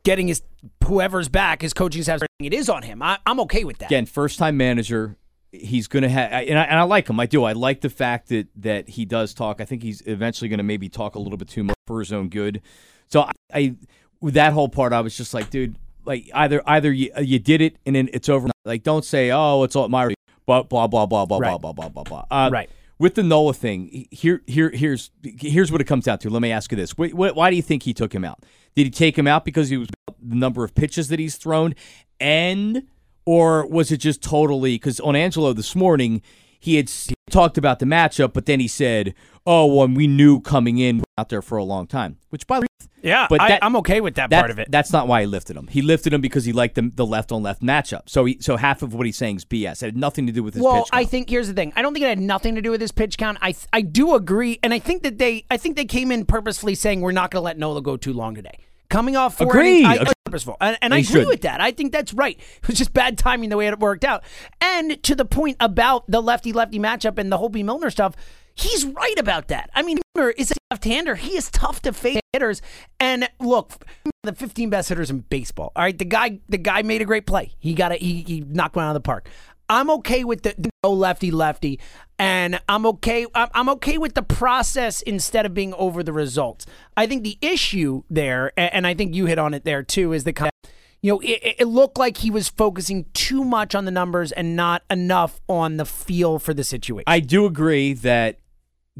getting 0.04 0.28
his 0.28 0.42
whoever's 0.84 1.30
back, 1.30 1.62
his 1.62 1.72
coaching 1.72 2.02
staff. 2.02 2.20
It 2.38 2.52
is 2.52 2.68
on 2.68 2.82
him. 2.82 3.02
I, 3.02 3.18
I'm 3.24 3.40
okay 3.40 3.64
with 3.64 3.78
that. 3.78 3.86
again, 3.86 4.04
first 4.04 4.38
time 4.38 4.58
manager. 4.58 5.16
He's 5.50 5.86
going 5.86 6.02
to 6.02 6.08
have, 6.10 6.30
and 6.30 6.58
I, 6.58 6.64
and 6.64 6.78
I 6.78 6.82
like 6.82 7.08
him. 7.08 7.18
I 7.20 7.26
do. 7.26 7.44
I 7.44 7.52
like 7.52 7.80
the 7.80 7.90
fact 7.90 8.28
that 8.28 8.48
that 8.56 8.88
he 8.90 9.06
does 9.06 9.32
talk. 9.32 9.62
I 9.62 9.64
think 9.64 9.82
he's 9.82 10.02
eventually 10.06 10.50
going 10.50 10.58
to 10.58 10.64
maybe 10.64 10.90
talk 10.90 11.14
a 11.14 11.18
little 11.18 11.38
bit 11.38 11.48
too 11.48 11.64
much 11.64 11.76
for 11.86 12.00
his 12.00 12.12
own 12.12 12.28
good. 12.28 12.60
So 13.08 13.22
I, 13.22 13.32
I, 13.54 13.76
with 14.20 14.34
that 14.34 14.52
whole 14.52 14.68
part, 14.68 14.92
I 14.92 15.00
was 15.00 15.16
just 15.16 15.34
like, 15.34 15.50
dude, 15.50 15.76
like 16.04 16.30
either 16.34 16.62
either 16.66 16.92
you, 16.92 17.10
you 17.20 17.38
did 17.38 17.60
it 17.60 17.76
and 17.86 17.94
then 17.96 18.08
it's 18.12 18.28
over. 18.28 18.48
Like, 18.64 18.82
don't 18.82 19.04
say, 19.04 19.30
oh, 19.30 19.62
it's 19.64 19.74
all 19.76 19.88
my, 19.88 20.14
blah 20.46 20.62
blah 20.62 20.86
blah 20.86 21.06
blah 21.06 21.24
blah 21.26 21.38
Right. 21.38 21.60
blah 21.60 21.72
blah 21.72 21.88
blah 21.88 22.02
blah 22.04 22.24
blah. 22.28 22.46
Uh, 22.46 22.50
Right. 22.52 22.70
With 22.98 23.16
the 23.16 23.22
Nola 23.24 23.52
thing, 23.52 24.06
here 24.12 24.42
here 24.46 24.70
here's 24.70 25.10
here's 25.24 25.72
what 25.72 25.80
it 25.80 25.84
comes 25.84 26.04
down 26.04 26.18
to. 26.20 26.30
Let 26.30 26.40
me 26.42 26.52
ask 26.52 26.70
you 26.70 26.76
this: 26.76 26.92
wh- 26.92 27.16
Why 27.16 27.50
do 27.50 27.56
you 27.56 27.62
think 27.62 27.82
he 27.82 27.92
took 27.92 28.14
him 28.14 28.24
out? 28.24 28.44
Did 28.76 28.84
he 28.84 28.90
take 28.90 29.18
him 29.18 29.26
out 29.26 29.44
because 29.44 29.70
he 29.70 29.76
was 29.76 29.88
the 30.22 30.36
number 30.36 30.62
of 30.62 30.74
pitches 30.76 31.08
that 31.08 31.18
he's 31.18 31.36
thrown, 31.36 31.74
and 32.20 32.84
or 33.24 33.66
was 33.66 33.90
it 33.90 33.96
just 33.96 34.22
totally 34.22 34.74
because 34.76 35.00
on 35.00 35.16
Angelo 35.16 35.52
this 35.52 35.74
morning 35.74 36.22
he 36.60 36.76
had 36.76 36.88
talked 37.32 37.58
about 37.58 37.78
the 37.78 37.86
matchup, 37.86 38.32
but 38.32 38.46
then 38.46 38.60
he 38.60 38.68
said, 38.68 39.14
"Oh, 39.46 39.66
well, 39.66 39.88
we 39.88 40.06
knew 40.06 40.40
coming 40.40 40.78
in 40.78 41.02
out 41.18 41.28
there 41.30 41.42
for 41.42 41.58
a 41.58 41.64
long 41.64 41.86
time." 41.86 42.18
Which, 42.30 42.46
by 42.46 42.58
the 42.58 42.62
way, 42.62 42.66
Yeah, 43.02 43.26
But 43.28 43.40
I, 43.40 43.48
that- 43.48 43.64
I'm 43.64 43.74
okay 43.76 44.00
with 44.00 44.14
that, 44.14 44.30
that- 44.30 44.38
part 44.38 44.52
of 44.52 44.60
it. 44.60 44.70
That's 44.70 44.92
not 44.92 45.08
why 45.08 45.22
he 45.22 45.26
lifted 45.26 45.56
him. 45.56 45.66
He 45.66 45.82
lifted 45.82 46.12
him 46.12 46.20
because 46.20 46.44
he 46.44 46.52
liked 46.52 46.76
the, 46.76 46.88
the 46.94 47.04
left 47.04 47.32
on 47.32 47.42
left 47.42 47.60
matchup. 47.60 48.02
So 48.08 48.24
he, 48.26 48.38
so 48.40 48.56
half 48.56 48.82
of 48.82 48.94
what 48.94 49.06
he's 49.06 49.16
saying 49.16 49.36
is 49.36 49.44
BS. 49.44 49.82
It 49.82 49.86
had 49.86 49.96
nothing 49.96 50.28
to 50.28 50.32
do 50.32 50.44
with 50.44 50.54
his 50.54 50.62
well, 50.62 50.84
pitch. 50.84 50.90
I 50.92 51.04
think 51.04 51.28
here's 51.28 51.48
the 51.48 51.54
thing. 51.54 51.72
I 51.74 51.82
don't 51.82 51.94
think 51.94 52.04
it 52.04 52.08
had 52.08 52.20
nothing 52.20 52.54
to 52.54 52.62
do 52.62 52.70
with 52.70 52.80
his 52.80 52.92
pitch 52.92 53.18
count. 53.18 53.38
I 53.42 53.56
I 53.72 53.80
do 53.80 54.14
agree, 54.14 54.60
and 54.62 54.72
I 54.72 54.78
think 54.78 55.02
that 55.02 55.18
they 55.18 55.44
I 55.50 55.56
think 55.56 55.76
they 55.76 55.84
came 55.84 56.12
in 56.12 56.24
purposefully 56.26 56.76
saying 56.76 57.00
we're 57.00 57.10
not 57.10 57.32
going 57.32 57.40
to 57.40 57.44
let 57.44 57.58
Nola 57.58 57.82
go 57.82 57.96
too 57.96 58.12
long 58.12 58.36
today. 58.36 58.58
Coming 58.92 59.16
off 59.16 59.38
four 59.38 59.46
Agreed. 59.46 59.84
innings, 59.84 59.86
I, 59.88 59.94
Agreed. 59.94 60.14
purposeful, 60.26 60.56
and, 60.60 60.76
and 60.82 60.92
I 60.92 60.98
agree 60.98 61.22
should. 61.22 61.28
with 61.28 61.40
that. 61.42 61.62
I 61.62 61.70
think 61.72 61.92
that's 61.92 62.12
right. 62.12 62.38
It 62.38 62.68
was 62.68 62.76
just 62.76 62.92
bad 62.92 63.16
timing 63.16 63.48
the 63.48 63.56
way 63.56 63.66
it 63.66 63.78
worked 63.78 64.04
out. 64.04 64.22
And 64.60 65.02
to 65.04 65.14
the 65.14 65.24
point 65.24 65.56
about 65.60 66.04
the 66.10 66.20
lefty 66.20 66.52
lefty 66.52 66.78
matchup 66.78 67.18
and 67.18 67.32
the 67.32 67.38
Hoby 67.38 67.64
Milner 67.64 67.88
stuff, 67.88 68.14
he's 68.54 68.84
right 68.84 69.18
about 69.18 69.48
that. 69.48 69.70
I 69.74 69.80
mean, 69.80 69.98
Milner 70.14 70.32
is 70.32 70.50
a 70.50 70.54
left-hander. 70.70 71.14
He 71.14 71.38
is 71.38 71.50
tough 71.50 71.80
to 71.82 71.94
face 71.94 72.20
hitters. 72.34 72.60
And 73.00 73.28
look, 73.40 73.84
the 74.24 74.34
15 74.34 74.68
best 74.68 74.90
hitters 74.90 75.10
in 75.10 75.20
baseball. 75.20 75.72
All 75.74 75.82
right, 75.82 75.98
the 75.98 76.04
guy 76.04 76.40
the 76.50 76.58
guy 76.58 76.82
made 76.82 77.00
a 77.00 77.06
great 77.06 77.26
play. 77.26 77.52
He 77.58 77.72
got 77.74 77.92
it. 77.92 78.02
He, 78.02 78.22
he 78.26 78.40
knocked 78.40 78.76
one 78.76 78.84
out 78.84 78.90
of 78.90 78.94
the 78.94 79.00
park. 79.00 79.26
I'm 79.72 79.88
okay 79.88 80.22
with 80.22 80.42
the 80.42 80.70
no 80.84 80.92
lefty 80.92 81.30
lefty, 81.30 81.80
and 82.18 82.60
I'm 82.68 82.84
okay. 82.84 83.24
I'm 83.34 83.70
okay 83.70 83.96
with 83.96 84.12
the 84.12 84.22
process 84.22 85.00
instead 85.00 85.46
of 85.46 85.54
being 85.54 85.72
over 85.74 86.02
the 86.02 86.12
results. 86.12 86.66
I 86.94 87.06
think 87.06 87.24
the 87.24 87.38
issue 87.40 88.02
there, 88.10 88.52
and 88.58 88.86
I 88.86 88.92
think 88.92 89.14
you 89.14 89.24
hit 89.24 89.38
on 89.38 89.54
it 89.54 89.64
there 89.64 89.82
too, 89.82 90.12
is 90.12 90.24
the 90.24 90.34
kind 90.34 90.52
you 91.00 91.12
know 91.12 91.20
it, 91.20 91.56
it 91.60 91.64
looked 91.64 91.96
like 91.96 92.18
he 92.18 92.30
was 92.30 92.50
focusing 92.50 93.06
too 93.14 93.44
much 93.44 93.74
on 93.74 93.86
the 93.86 93.90
numbers 93.90 94.30
and 94.30 94.54
not 94.54 94.82
enough 94.90 95.40
on 95.48 95.78
the 95.78 95.86
feel 95.86 96.38
for 96.38 96.52
the 96.52 96.64
situation. 96.64 97.04
I 97.06 97.20
do 97.20 97.46
agree 97.46 97.94
that 97.94 98.40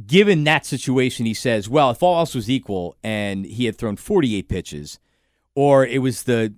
given 0.06 0.44
that 0.44 0.64
situation, 0.64 1.26
he 1.26 1.34
says, 1.34 1.68
well, 1.68 1.90
if 1.90 2.02
all 2.02 2.18
else 2.18 2.34
was 2.34 2.48
equal 2.48 2.96
and 3.04 3.44
he 3.44 3.66
had 3.66 3.76
thrown 3.76 3.96
48 3.96 4.48
pitches, 4.48 4.98
or 5.54 5.84
it 5.84 5.98
was 5.98 6.22
the 6.22 6.54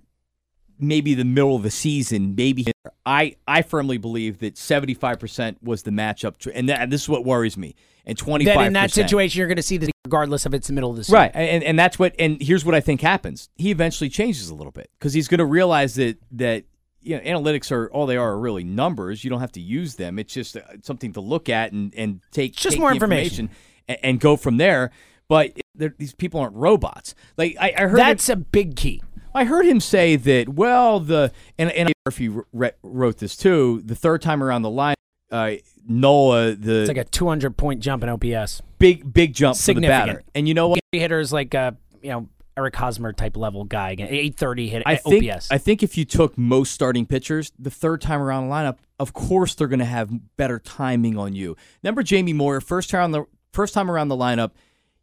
maybe 0.79 1.13
the 1.13 1.25
middle 1.25 1.55
of 1.55 1.63
the 1.63 1.71
season, 1.71 2.35
maybe 2.35 2.65
I 3.05 3.35
I 3.47 3.61
firmly 3.61 3.97
believe 3.97 4.39
that 4.39 4.55
75% 4.55 5.57
was 5.63 5.83
the 5.83 5.91
matchup, 5.91 6.49
and, 6.53 6.69
that, 6.69 6.81
and 6.81 6.91
this 6.91 7.03
is 7.03 7.09
what 7.09 7.25
worries 7.25 7.57
me. 7.57 7.75
And 8.05 8.17
25%. 8.17 8.45
that 8.45 8.67
in 8.67 8.73
that 8.73 8.91
situation, 8.91 9.39
you're 9.39 9.47
going 9.47 9.55
to 9.57 9.63
see 9.63 9.77
this 9.77 9.89
regardless 10.05 10.45
of 10.45 10.53
it's 10.53 10.67
the 10.67 10.73
middle 10.73 10.91
of 10.91 10.97
the 10.97 11.03
season. 11.03 11.15
Right, 11.15 11.31
and 11.33 11.63
and 11.63 11.77
that's 11.77 11.97
what. 11.97 12.13
And 12.19 12.41
here's 12.41 12.63
what 12.63 12.75
I 12.75 12.81
think 12.81 13.01
happens. 13.01 13.49
He 13.55 13.71
eventually 13.71 14.09
changes 14.09 14.49
a 14.49 14.55
little 14.55 14.71
bit 14.71 14.89
because 14.99 15.13
he's 15.13 15.27
going 15.27 15.39
to 15.39 15.45
realize 15.45 15.95
that 15.95 16.17
that 16.33 16.65
you 17.01 17.15
know, 17.15 17.21
analytics 17.23 17.71
are 17.71 17.89
all 17.91 18.05
they 18.05 18.17
are 18.17 18.33
are 18.33 18.39
really 18.39 18.63
numbers. 18.63 19.23
You 19.23 19.29
don't 19.29 19.39
have 19.39 19.51
to 19.53 19.61
use 19.61 19.95
them. 19.95 20.19
It's 20.19 20.33
just 20.33 20.57
uh, 20.57 20.61
something 20.81 21.13
to 21.13 21.21
look 21.21 21.49
at 21.49 21.71
and 21.71 21.93
and 21.95 22.21
take 22.31 22.55
just 22.55 22.73
take 22.73 22.79
more 22.79 22.89
the 22.89 22.95
information, 22.95 23.49
and, 23.87 23.97
and, 24.03 24.19
go 24.19 24.35
from 24.35 24.57
there. 24.57 24.91
But 25.27 25.57
these 25.75 26.13
people 26.13 26.39
aren't 26.41 26.55
robots. 26.55 27.15
Like 27.37 27.55
I, 27.59 27.73
I 27.77 27.81
heard 27.87 27.99
that's 27.99 28.29
a 28.29 28.35
big 28.35 28.75
key. 28.75 29.01
I 29.35 29.43
heard 29.43 29.65
him 29.65 29.79
say 29.79 30.15
that. 30.15 30.49
Well, 30.49 30.99
the 30.99 31.31
and 31.57 31.71
and 31.71 31.91
Murphy 32.05 32.29
re- 32.29 32.71
wrote 32.81 33.17
this 33.17 33.35
too. 33.35 33.81
The 33.83 33.95
third 33.95 34.21
time 34.21 34.41
around 34.41 34.61
the 34.61 34.69
line, 34.69 34.95
uh, 35.31 35.55
Nola 35.87 36.55
the 36.55 36.81
it's 36.81 36.87
like 36.87 36.97
a 36.97 37.03
200 37.03 37.57
point 37.57 37.81
jump 37.81 38.03
in 38.03 38.09
OPS. 38.09 38.61
Big 38.79 39.11
big 39.13 39.33
jump 39.33 39.57
for 39.57 39.73
the 39.73 39.81
batter. 39.81 40.23
And 40.33 40.47
you 40.47 40.53
know 40.53 40.69
what? 40.69 40.79
Hitters 40.91 41.33
like 41.33 41.53
a 41.53 41.75
you 42.01 42.11
know 42.11 42.29
Eric 42.57 42.75
Hosmer 42.77 43.11
type 43.11 43.35
level 43.35 43.65
guy 43.65 43.91
again. 43.91 44.07
830 44.07 44.67
hit 44.69 44.83
I 44.85 44.95
think, 44.95 45.29
OPS. 45.29 45.51
I 45.51 45.57
think 45.57 45.83
if 45.83 45.97
you 45.97 46.05
took 46.05 46.37
most 46.37 46.71
starting 46.71 47.05
pitchers, 47.05 47.51
the 47.59 47.69
third 47.69 48.01
time 48.01 48.21
around 48.21 48.47
the 48.47 48.53
lineup, 48.53 48.77
of 48.99 49.13
course 49.13 49.53
they're 49.55 49.67
going 49.67 49.79
to 49.79 49.85
have 49.85 50.09
better 50.37 50.59
timing 50.59 51.17
on 51.17 51.33
you. 51.33 51.57
Remember 51.83 52.03
Jamie 52.03 52.33
Moyer, 52.33 52.61
first 52.61 52.89
time 52.89 53.11
the 53.11 53.25
first 53.51 53.73
time 53.73 53.91
around 53.91 54.07
the 54.07 54.15
lineup, 54.15 54.51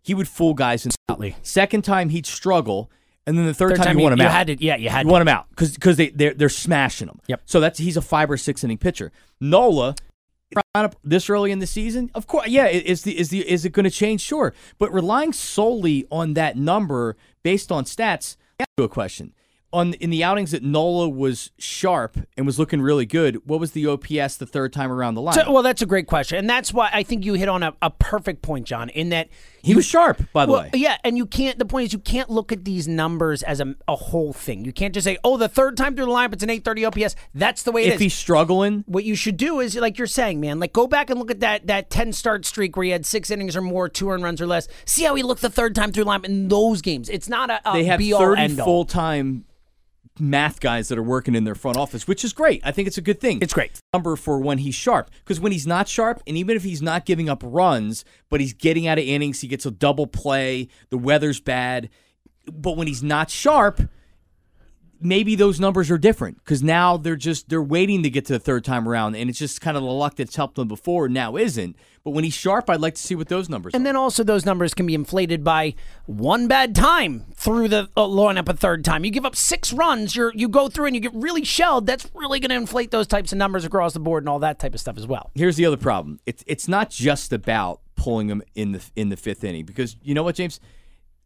he 0.00 0.14
would 0.14 0.28
fool 0.28 0.54
guys 0.54 0.86
instantly. 0.86 1.36
Second 1.42 1.82
time 1.82 2.08
he'd 2.08 2.26
struggle. 2.26 2.90
And 3.26 3.38
then 3.38 3.46
the 3.46 3.54
third, 3.54 3.70
third 3.70 3.76
time, 3.78 3.86
time 3.86 3.98
you 3.98 4.02
want 4.02 4.14
him 4.14 4.20
you 4.20 4.26
out. 4.26 4.32
Had 4.32 4.46
to, 4.48 4.64
yeah, 4.64 4.76
you 4.76 4.88
had 4.88 5.00
you 5.00 5.04
to. 5.04 5.12
want 5.12 5.22
him 5.22 5.28
out 5.28 5.48
because 5.50 5.74
because 5.74 5.96
they 5.96 6.08
they're, 6.10 6.34
they're 6.34 6.48
smashing 6.48 7.08
him. 7.08 7.20
Yep. 7.28 7.42
So 7.46 7.60
that's 7.60 7.78
he's 7.78 7.96
a 7.96 8.02
five 8.02 8.30
or 8.30 8.36
six 8.36 8.64
inning 8.64 8.78
pitcher. 8.78 9.12
Nola 9.40 9.94
this 11.02 11.30
early 11.30 11.50
in 11.50 11.58
the 11.60 11.66
season, 11.66 12.10
of 12.14 12.26
course, 12.26 12.48
yeah. 12.48 12.66
Is 12.66 13.02
the 13.02 13.18
is 13.18 13.30
the 13.30 13.48
is 13.48 13.64
it 13.64 13.70
going 13.70 13.84
to 13.84 13.90
change? 13.90 14.20
Sure, 14.20 14.52
but 14.78 14.92
relying 14.92 15.32
solely 15.32 16.06
on 16.10 16.34
that 16.34 16.56
number 16.56 17.16
based 17.42 17.72
on 17.72 17.84
stats. 17.84 18.36
Ask 18.58 18.68
you 18.76 18.84
a 18.84 18.88
question 18.88 19.32
on 19.72 19.94
in 19.94 20.10
the 20.10 20.22
outings 20.22 20.50
that 20.50 20.62
Nola 20.62 21.08
was 21.08 21.50
sharp 21.58 22.18
and 22.36 22.46
was 22.46 22.58
looking 22.58 22.82
really 22.82 23.06
good, 23.06 23.46
what 23.46 23.60
was 23.60 23.72
the 23.72 23.86
OPS 23.86 24.36
the 24.36 24.46
third 24.46 24.72
time 24.72 24.92
around 24.92 25.14
the 25.14 25.22
line? 25.22 25.34
So, 25.34 25.50
well, 25.50 25.62
that's 25.62 25.82
a 25.82 25.86
great 25.86 26.06
question, 26.06 26.38
and 26.38 26.48
that's 26.48 26.72
why 26.72 26.90
I 26.92 27.02
think 27.02 27.24
you 27.24 27.34
hit 27.34 27.48
on 27.48 27.62
a, 27.62 27.74
a 27.80 27.90
perfect 27.90 28.42
point, 28.42 28.66
John. 28.66 28.88
In 28.90 29.08
that 29.10 29.28
he 29.62 29.70
you, 29.70 29.76
was 29.76 29.86
sharp, 29.86 30.22
by 30.32 30.46
the 30.46 30.52
well, 30.52 30.62
way. 30.62 30.70
Yeah, 30.74 30.96
and 31.04 31.16
you 31.16 31.26
can't. 31.26 31.58
The 31.58 31.64
point 31.64 31.86
is, 31.86 31.92
you 31.92 31.98
can't 31.98 32.30
look 32.30 32.52
at 32.52 32.64
these 32.64 32.86
numbers 32.86 33.42
as 33.42 33.60
a, 33.60 33.74
a 33.88 33.96
whole 33.96 34.32
thing. 34.32 34.64
You 34.64 34.72
can't 34.72 34.92
just 34.92 35.04
say, 35.04 35.18
"Oh, 35.24 35.36
the 35.36 35.48
third 35.48 35.76
time 35.76 35.96
through 35.96 36.06
the 36.06 36.10
line, 36.10 36.32
it's 36.32 36.42
an 36.42 36.50
830 36.50 36.84
OPS." 37.04 37.16
That's 37.34 37.62
the 37.62 37.72
way 37.72 37.84
it 37.84 37.88
if 37.88 37.94
is. 37.94 38.00
he's 38.00 38.14
struggling, 38.14 38.84
what 38.86 39.04
you 39.04 39.14
should 39.14 39.36
do 39.36 39.60
is, 39.60 39.76
like 39.76 39.98
you're 39.98 40.06
saying, 40.06 40.40
man, 40.40 40.60
like 40.60 40.72
go 40.72 40.86
back 40.86 41.10
and 41.10 41.18
look 41.18 41.30
at 41.30 41.40
that 41.40 41.66
that 41.66 41.90
10 41.90 42.12
start 42.12 42.44
streak 42.44 42.76
where 42.76 42.84
he 42.84 42.90
had 42.90 43.06
six 43.06 43.30
innings 43.30 43.56
or 43.56 43.62
more, 43.62 43.88
two 43.88 44.10
earned 44.10 44.22
runs 44.24 44.40
or 44.40 44.46
less. 44.46 44.68
See 44.84 45.04
how 45.04 45.14
he 45.14 45.22
looked 45.22 45.42
the 45.42 45.50
third 45.50 45.74
time 45.74 45.92
through 45.92 46.04
the 46.04 46.08
line 46.08 46.24
in 46.24 46.48
those 46.48 46.82
games. 46.82 47.08
It's 47.08 47.28
not 47.28 47.50
a, 47.50 47.60
a 47.68 47.72
they 47.72 47.84
have 47.84 47.98
be 47.98 48.12
30 48.12 48.56
full 48.56 48.84
time 48.84 49.44
math 50.18 50.60
guys 50.60 50.88
that 50.88 50.98
are 50.98 51.02
working 51.02 51.34
in 51.34 51.44
their 51.44 51.54
front 51.54 51.76
office, 51.76 52.06
which 52.06 52.24
is 52.24 52.32
great. 52.32 52.60
I 52.64 52.70
think 52.72 52.86
it's 52.88 52.98
a 52.98 53.02
good 53.02 53.20
thing. 53.20 53.38
It's 53.40 53.54
great. 53.54 53.80
Number 53.94 54.16
for 54.16 54.38
when 54.38 54.58
he's 54.58 54.74
sharp. 54.74 55.10
Because 55.20 55.40
when 55.40 55.52
he's 55.52 55.66
not 55.66 55.88
sharp, 55.88 56.22
and 56.26 56.36
even 56.36 56.56
if 56.56 56.62
he's 56.62 56.82
not 56.82 57.06
giving 57.06 57.28
up 57.28 57.42
runs, 57.44 58.04
but 58.28 58.40
he's 58.40 58.52
getting 58.52 58.86
out 58.86 58.98
of 58.98 59.04
innings, 59.04 59.40
he 59.40 59.48
gets 59.48 59.66
a 59.66 59.70
double 59.70 60.06
play, 60.06 60.68
the 60.90 60.98
weather's 60.98 61.40
bad. 61.40 61.88
But 62.50 62.76
when 62.76 62.86
he's 62.86 63.02
not 63.02 63.30
sharp, 63.30 63.80
maybe 65.02 65.34
those 65.34 65.60
numbers 65.60 65.90
are 65.90 65.98
different 65.98 66.38
because 66.38 66.62
now 66.62 66.96
they're 66.96 67.16
just 67.16 67.48
they're 67.48 67.62
waiting 67.62 68.02
to 68.02 68.10
get 68.10 68.24
to 68.26 68.32
the 68.32 68.38
third 68.38 68.64
time 68.64 68.88
around 68.88 69.14
and 69.14 69.28
it's 69.28 69.38
just 69.38 69.60
kind 69.60 69.76
of 69.76 69.82
the 69.82 69.88
luck 69.88 70.16
that's 70.16 70.36
helped 70.36 70.56
them 70.56 70.68
before 70.68 71.08
now 71.08 71.36
isn't. 71.36 71.76
But 72.04 72.10
when 72.10 72.24
he's 72.24 72.34
sharp 72.34 72.68
i'd 72.68 72.80
like 72.80 72.94
to 72.96 73.00
see 73.00 73.14
what 73.14 73.28
those 73.28 73.48
numbers 73.48 73.74
and 73.74 73.82
are. 73.82 73.84
then 73.84 73.96
also 73.96 74.24
those 74.24 74.44
numbers 74.44 74.74
can 74.74 74.86
be 74.86 74.94
inflated 74.94 75.44
by 75.44 75.74
one 76.06 76.48
bad 76.48 76.74
time 76.74 77.26
through 77.34 77.68
the 77.68 77.88
uh, 77.96 78.02
lineup 78.02 78.48
a 78.48 78.54
third 78.54 78.84
time. 78.84 79.04
You 79.04 79.10
give 79.10 79.24
up 79.24 79.36
six 79.36 79.72
runs 79.72 80.16
you're 80.16 80.32
you 80.34 80.48
go 80.48 80.68
through 80.68 80.86
and 80.86 80.94
you 80.94 81.00
get 81.00 81.14
really 81.14 81.44
shelled 81.44 81.86
that's 81.86 82.08
really 82.14 82.40
going 82.40 82.50
to 82.50 82.56
inflate 82.56 82.90
those 82.90 83.06
types 83.06 83.32
of 83.32 83.38
numbers 83.38 83.64
across 83.64 83.92
the 83.92 84.00
board 84.00 84.22
and 84.22 84.28
all 84.28 84.38
that 84.40 84.58
type 84.58 84.74
of 84.74 84.80
stuff 84.80 84.96
as 84.96 85.06
well. 85.06 85.30
Here's 85.34 85.56
the 85.56 85.66
other 85.66 85.76
problem. 85.76 86.20
It's 86.26 86.42
it's 86.46 86.68
not 86.68 86.90
just 86.90 87.32
about 87.32 87.80
pulling 87.94 88.26
them 88.26 88.42
in 88.54 88.72
the 88.72 88.82
in 88.96 89.08
the 89.10 89.16
fifth 89.16 89.44
inning 89.44 89.64
because 89.64 89.96
you 90.02 90.14
know 90.14 90.22
what 90.22 90.34
james 90.34 90.58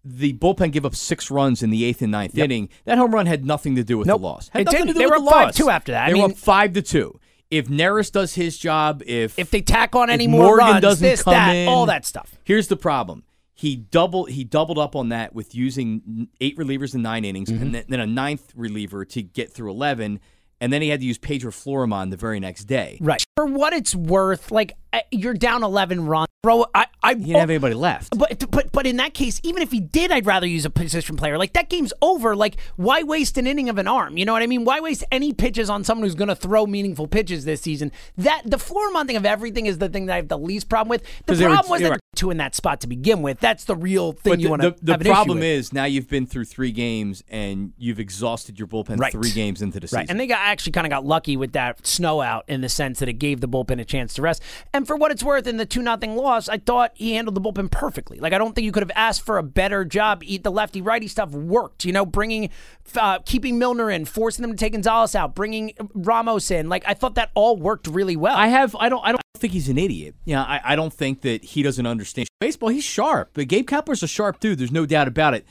the 0.07 0.33
bullpen 0.35 0.73
gave 0.73 0.85
up 0.85 0.95
six 0.95 1.31
runs 1.31 1.63
in 1.63 1.71
the 1.71 1.85
eighth 1.85 2.03
and 2.03 2.13
ninth 2.13 2.35
yep. 2.35 2.45
inning. 2.45 2.69
That 2.85 2.99
home 2.99 3.15
run 3.15 3.27
had 3.27 3.45
nothing 3.45 3.77
to 3.77 3.85
do 3.85 3.99
with 3.99 4.07
nope. 4.07 4.21
the 4.21 4.27
loss. 4.27 4.49
Had 4.49 4.63
it 4.63 4.65
nothing 4.67 4.81
did. 4.83 4.87
to 4.89 4.93
do 4.95 4.99
they 5.01 5.07
with 5.07 5.15
were 5.15 5.25
the 5.25 5.31
five 5.31 5.55
two 5.55 5.71
after 5.71 5.93
that. 5.93 6.07
They 6.07 6.13
I 6.13 6.15
mean, 6.15 6.23
were 6.23 6.31
up 6.31 6.37
five 6.37 6.73
to 6.75 6.83
two. 6.83 7.19
If 7.51 7.69
Neris 7.69 8.11
does 8.11 8.35
his 8.35 8.59
job, 8.59 9.03
if 9.07 9.39
if 9.39 9.51
they 9.51 9.61
tack 9.61 9.95
on 9.95 10.11
any 10.11 10.27
more 10.27 10.57
Morgan 10.57 10.67
runs, 10.67 10.83
doesn't 10.83 11.09
this, 11.09 11.23
come 11.23 11.35
that, 11.35 11.53
in, 11.53 11.69
all 11.69 11.87
that 11.87 12.05
stuff. 12.05 12.37
Here's 12.45 12.69
the 12.69 12.77
problem: 12.77 13.25
he 13.55 13.77
doubled 13.77 14.31
he 14.31 14.45
doubled 14.45 14.79
up 14.79 14.97
on 14.97 15.11
that 15.11 15.35
with 15.35 15.55
using 15.55 16.29
eight 16.41 16.57
relievers 16.57 16.95
in 16.95 17.03
nine 17.03 17.25
innings, 17.25 17.49
mm-hmm. 17.49 17.63
and 17.63 17.75
then, 17.75 17.85
then 17.89 18.01
a 18.01 18.07
ninth 18.07 18.53
reliever 18.57 19.05
to 19.05 19.23
get 19.23 19.53
through 19.53 19.71
eleven 19.71 20.21
and 20.61 20.73
then 20.73 20.83
he 20.83 20.89
had 20.89 21.01
to 21.01 21.07
use 21.07 21.19
Pedro 21.19 21.51
Florimon 21.51 22.11
the 22.11 22.17
very 22.17 22.41
next 22.41 22.65
day. 22.65 22.99
Right. 23.01 23.23
For 23.37 23.47
what 23.47 23.73
it's 23.73 23.95
worth, 23.95 24.51
like 24.51 24.73
you're 25.11 25.35
down 25.35 25.63
11 25.63 26.07
runs, 26.07 26.29
bro. 26.43 26.67
I, 26.75 26.87
I 27.03 27.15
he 27.15 27.21
didn't 27.21 27.37
have 27.37 27.51
oh, 27.51 27.53
anybody 27.53 27.75
left. 27.75 28.17
But 28.17 28.51
but 28.51 28.73
but 28.73 28.87
in 28.87 28.97
that 28.97 29.15
case, 29.15 29.41
even 29.43 29.63
if 29.63 29.71
he 29.71 29.81
did, 29.81 30.11
I'd 30.11 30.27
rather 30.27 30.47
use 30.47 30.65
a 30.65 30.71
position 30.71 31.17
player. 31.17 31.39
Like 31.39 31.53
that 31.55 31.69
game's 31.69 31.93
over. 32.03 32.35
Like 32.35 32.57
why 32.77 33.03
waste 33.03 33.39
an 33.39 33.47
inning 33.47 33.69
of 33.69 33.79
an 33.79 33.87
arm? 33.87 34.17
You 34.17 34.25
know 34.25 34.33
what 34.33 34.43
I 34.43 34.47
mean? 34.47 34.65
Why 34.65 34.81
waste 34.81 35.05
any 35.13 35.33
pitches 35.33 35.71
on 35.71 35.85
someone 35.85 36.05
who's 36.05 36.15
going 36.15 36.29
to 36.29 36.37
throw 36.37 36.67
meaningful 36.67 37.07
pitches 37.07 37.45
this 37.45 37.61
season? 37.61 37.93
That 38.17 38.43
the 38.45 38.59
floor 38.59 38.87
thing 39.05 39.17
of 39.17 39.27
everything 39.27 39.67
is 39.67 39.79
the 39.79 39.89
thing 39.89 40.07
that 40.07 40.15
I 40.15 40.17
have 40.17 40.29
the 40.29 40.39
least 40.39 40.69
problem 40.69 40.89
with. 40.89 41.03
The 41.27 41.37
problem 41.37 41.71
was 41.71 41.83
that 41.83 41.91
right. 41.91 42.01
two 42.15 42.31
in 42.31 42.39
that 42.39 42.55
spot 42.55 42.81
to 42.81 42.87
begin 42.87 43.23
with. 43.23 43.41
That's 43.41 43.65
the 43.65 43.77
real 43.77 44.13
thing 44.13 44.33
but 44.33 44.41
you 44.41 44.51
want 44.51 44.63
to. 44.63 44.75
The, 44.81 44.97
the 44.97 45.05
problem 45.05 45.43
is 45.43 45.73
now 45.73 45.85
you've 45.85 46.09
been 46.09 46.27
through 46.27 46.47
three 46.47 46.73
games 46.73 47.23
and 47.29 47.73
you've 47.77 48.01
exhausted 48.01 48.59
your 48.59 48.69
bullpen 48.69 48.99
right. 48.99 49.13
three 49.13 49.33
games 49.33 49.63
into 49.63 49.81
the 49.81 49.87
season. 49.87 49.99
Right, 49.99 50.11
and 50.11 50.19
they 50.19 50.27
got 50.27 50.39
actually 50.41 50.73
kind 50.73 50.87
of 50.87 50.91
got 50.91 51.05
lucky 51.05 51.37
with 51.37 51.53
that 51.53 51.87
snow 51.87 52.21
out 52.21 52.45
in 52.49 52.61
the 52.61 52.69
sense 52.69 53.01
that 53.01 53.09
it 53.09 53.15
gave 53.15 53.41
the 53.41 53.49
bullpen 53.49 53.81
a 53.81 53.85
chance 53.85 54.15
to 54.15 54.23
rest. 54.23 54.43
And 54.77 54.87
for 54.87 54.95
what 54.95 55.11
it's 55.11 55.25
worth, 55.25 55.47
in 55.47 55.57
the 55.57 55.65
two 55.65 55.81
nothing 55.81 56.17
loss, 56.17 56.51
I 56.51 56.59
thought 56.59 56.93
he 56.93 57.15
handled 57.15 57.35
the 57.35 57.41
bullpen 57.41 57.71
perfectly. 57.71 58.19
Like 58.19 58.35
I 58.35 58.39
don't 58.39 58.55
think 58.55 58.67
you 58.67 58.73
could 58.73 58.83
have 58.83 58.93
asked 58.95 59.23
for 59.23 59.39
a 59.39 59.43
better 59.43 59.87
job. 59.87 60.23
Eat 60.23 60.45
the 60.45 60.53
lefty 60.53 60.83
righty 60.83 61.09
stuff 61.09 61.31
worked. 61.31 61.87
You 61.87 61.95
know, 61.95 62.05
bringing, 62.05 62.51
uh, 62.95 63.21
keeping 63.21 63.59
Milner 63.59 63.91
in, 63.91 64.05
forcing 64.05 64.43
them 64.43 64.51
to 64.51 64.57
take 64.59 64.75
Gonzalez 64.75 65.15
out, 65.15 65.35
bringing 65.35 65.73
Ramos 65.95 66.51
in. 66.51 66.69
Like 66.69 66.85
I 66.87 66.93
thought 66.93 67.15
that 67.15 67.31
all 67.35 67.57
worked 67.57 67.87
really 67.87 68.17
well. 68.17 68.37
I 68.37 68.49
have. 68.49 68.77
I 68.79 68.91
don't. 68.91 69.03
I 69.03 69.13
don't 69.13 69.23
think 69.39 69.55
he's 69.55 69.71
an 69.71 69.79
idiot. 69.79 70.15
Yeah, 70.27 70.43
I, 70.43 70.61
I 70.63 70.77
don't 70.77 70.93
think 70.93 71.23
that 71.23 71.43
he 71.43 71.63
doesn't 71.63 71.87
understand 71.87 72.29
baseball. 72.39 72.69
He's 72.69 72.85
sharp. 72.85 73.31
But 73.33 73.49
Gabe 73.49 73.67
Kapler's 73.67 74.03
a 74.03 74.07
sharp 74.07 74.41
dude. 74.41 74.59
There's 74.59 74.73
no 74.73 74.85
doubt 74.85 75.09
about 75.09 75.33
it. 75.33 75.47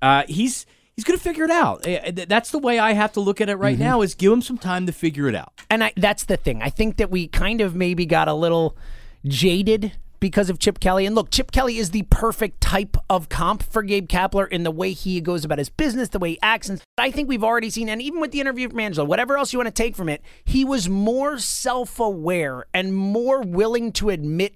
Uh, 0.00 0.22
he's 0.26 0.64
he's 0.96 1.04
going 1.04 1.18
to 1.18 1.22
figure 1.22 1.44
it 1.44 1.50
out. 1.50 1.84
That's 2.28 2.50
the 2.50 2.58
way 2.58 2.78
I 2.78 2.92
have 2.92 3.12
to 3.12 3.20
look 3.20 3.40
at 3.40 3.48
it 3.48 3.56
right 3.56 3.74
mm-hmm. 3.74 3.84
now 3.84 4.02
is 4.02 4.14
give 4.14 4.32
him 4.32 4.42
some 4.42 4.58
time 4.58 4.86
to 4.86 4.92
figure 4.92 5.28
it 5.28 5.34
out. 5.34 5.52
And 5.68 5.84
I, 5.84 5.92
that's 5.96 6.24
the 6.24 6.36
thing. 6.36 6.62
I 6.62 6.70
think 6.70 6.96
that 6.98 7.10
we 7.10 7.26
kind 7.26 7.60
of 7.60 7.74
maybe 7.74 8.06
got 8.06 8.28
a 8.28 8.34
little 8.34 8.76
jaded 9.26 9.92
because 10.20 10.50
of 10.50 10.58
Chip 10.58 10.78
Kelly. 10.78 11.06
And 11.06 11.14
look, 11.14 11.30
Chip 11.30 11.50
Kelly 11.50 11.78
is 11.78 11.90
the 11.90 12.02
perfect 12.02 12.60
type 12.60 12.96
of 13.08 13.28
comp 13.28 13.62
for 13.62 13.82
Gabe 13.82 14.08
Kapler 14.08 14.46
in 14.48 14.62
the 14.62 14.70
way 14.70 14.92
he 14.92 15.20
goes 15.20 15.44
about 15.44 15.58
his 15.58 15.70
business, 15.70 16.10
the 16.10 16.18
way 16.18 16.32
he 16.32 16.38
acts. 16.42 16.68
And 16.68 16.80
I 16.98 17.10
think 17.10 17.28
we've 17.28 17.42
already 17.42 17.70
seen, 17.70 17.88
and 17.88 18.00
even 18.00 18.20
with 18.20 18.30
the 18.30 18.40
interview 18.40 18.68
from 18.68 18.80
Angelo, 18.80 19.06
whatever 19.06 19.38
else 19.38 19.52
you 19.52 19.58
want 19.58 19.68
to 19.68 19.82
take 19.82 19.96
from 19.96 20.08
it, 20.08 20.22
he 20.44 20.64
was 20.64 20.88
more 20.88 21.38
self 21.38 21.98
aware 21.98 22.66
and 22.72 22.94
more 22.94 23.40
willing 23.40 23.92
to 23.92 24.10
admit 24.10 24.54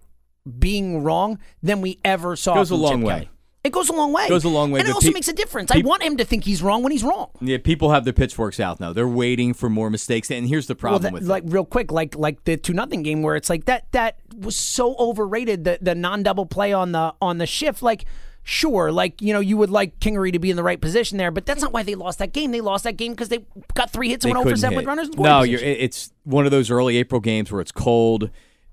being 0.59 1.03
wrong 1.03 1.38
than 1.62 1.81
we 1.81 1.99
ever 2.05 2.37
saw. 2.37 2.55
Goes 2.55 2.71
a 2.71 2.76
long 2.76 3.00
Chip 3.00 3.07
way. 3.07 3.14
Kelly. 3.14 3.31
It 3.64 3.73
goes 3.73 3.88
a 3.88 3.94
long 3.94 4.12
way. 4.12 4.25
It 4.25 4.28
Goes 4.28 4.44
a 4.44 4.50
long 4.50 4.71
way. 4.71 4.80
And 4.80 4.88
it 4.90 4.94
also 4.94 5.09
pe- 5.09 5.14
makes 5.14 5.28
a 5.28 5.33
difference. 5.33 5.71
pe- 5.73 5.78
I 5.78 5.83
want 5.83 6.02
him 6.02 6.18
to 6.18 6.25
think 6.25 6.44
he's 6.44 6.62
wrong 6.62 6.83
when 6.83 6.92
he's 6.92 7.02
wrong. 7.02 7.30
Yeah, 7.40 7.56
people 7.56 7.92
have 7.92 8.04
their 8.04 8.12
pitchforks 8.12 8.61
out 8.61 8.78
now. 8.78 8.92
They're 8.92 9.09
waiting 9.09 9.54
for 9.54 9.71
more 9.71 9.88
mistakes. 9.88 10.30
And 10.30 10.47
here's 10.47 10.66
the 10.66 10.75
problem 10.75 11.02
well, 11.02 11.12
that, 11.12 11.14
with 11.14 11.26
like 11.26 11.44
it. 11.44 11.50
real 11.50 11.64
quick, 11.64 11.90
like 11.90 12.14
like 12.14 12.44
the 12.44 12.59
two 12.59 12.75
nothing 12.75 13.02
game 13.02 13.23
where 13.23 13.37
it's 13.37 13.49
like 13.49 13.64
that 13.64 13.90
that 13.92 14.18
was 14.37 14.54
so 14.54 14.94
overrated. 14.97 15.64
The 15.64 15.78
the 15.80 15.94
non 15.94 16.23
double 16.23 16.44
play 16.44 16.75
on 16.75 16.92
the 16.92 17.14
on 17.21 17.38
the 17.38 17.47
shift, 17.47 17.83
like. 17.83 18.04
Sure, 18.47 18.92
like 18.92 19.23
you 19.23 19.33
know, 19.33 19.40
you 19.40 19.56
would 19.56 19.71
like 19.71 19.99
Kingery 20.00 20.30
to 20.30 20.38
be 20.38 20.50
in 20.50 20.56
the 20.56 20.62
right 20.62 20.78
position 20.78 21.16
there, 21.16 21.30
but 21.30 21.47
that's 21.47 21.62
not 21.62 21.73
why 21.73 21.83
they 21.83 21.94
lost 21.94 22.18
that 22.18 22.35
game. 22.35 22.50
They 22.50 22.61
lost 22.61 22.85
that 22.85 22.99
game 22.99 23.12
because 23.12 23.30
they 23.30 23.38
got 23.73 23.90
three 23.90 24.11
hits 24.11 24.26
and 24.26 24.33
went 24.33 24.40
over 24.40 24.50
couldn't 24.50 24.61
seven 24.61 24.75
hit. 24.75 24.76
with 24.80 24.87
runners. 24.87 25.09
In 25.09 25.23
No, 25.23 25.42
it's 25.42 26.12
one 26.25 26.44
of 26.44 26.50
those 26.50 26.71
early 26.71 26.99
April 26.99 27.23
games 27.23 27.50
where 27.50 27.62
it's 27.62 27.73
cold. 27.73 28.28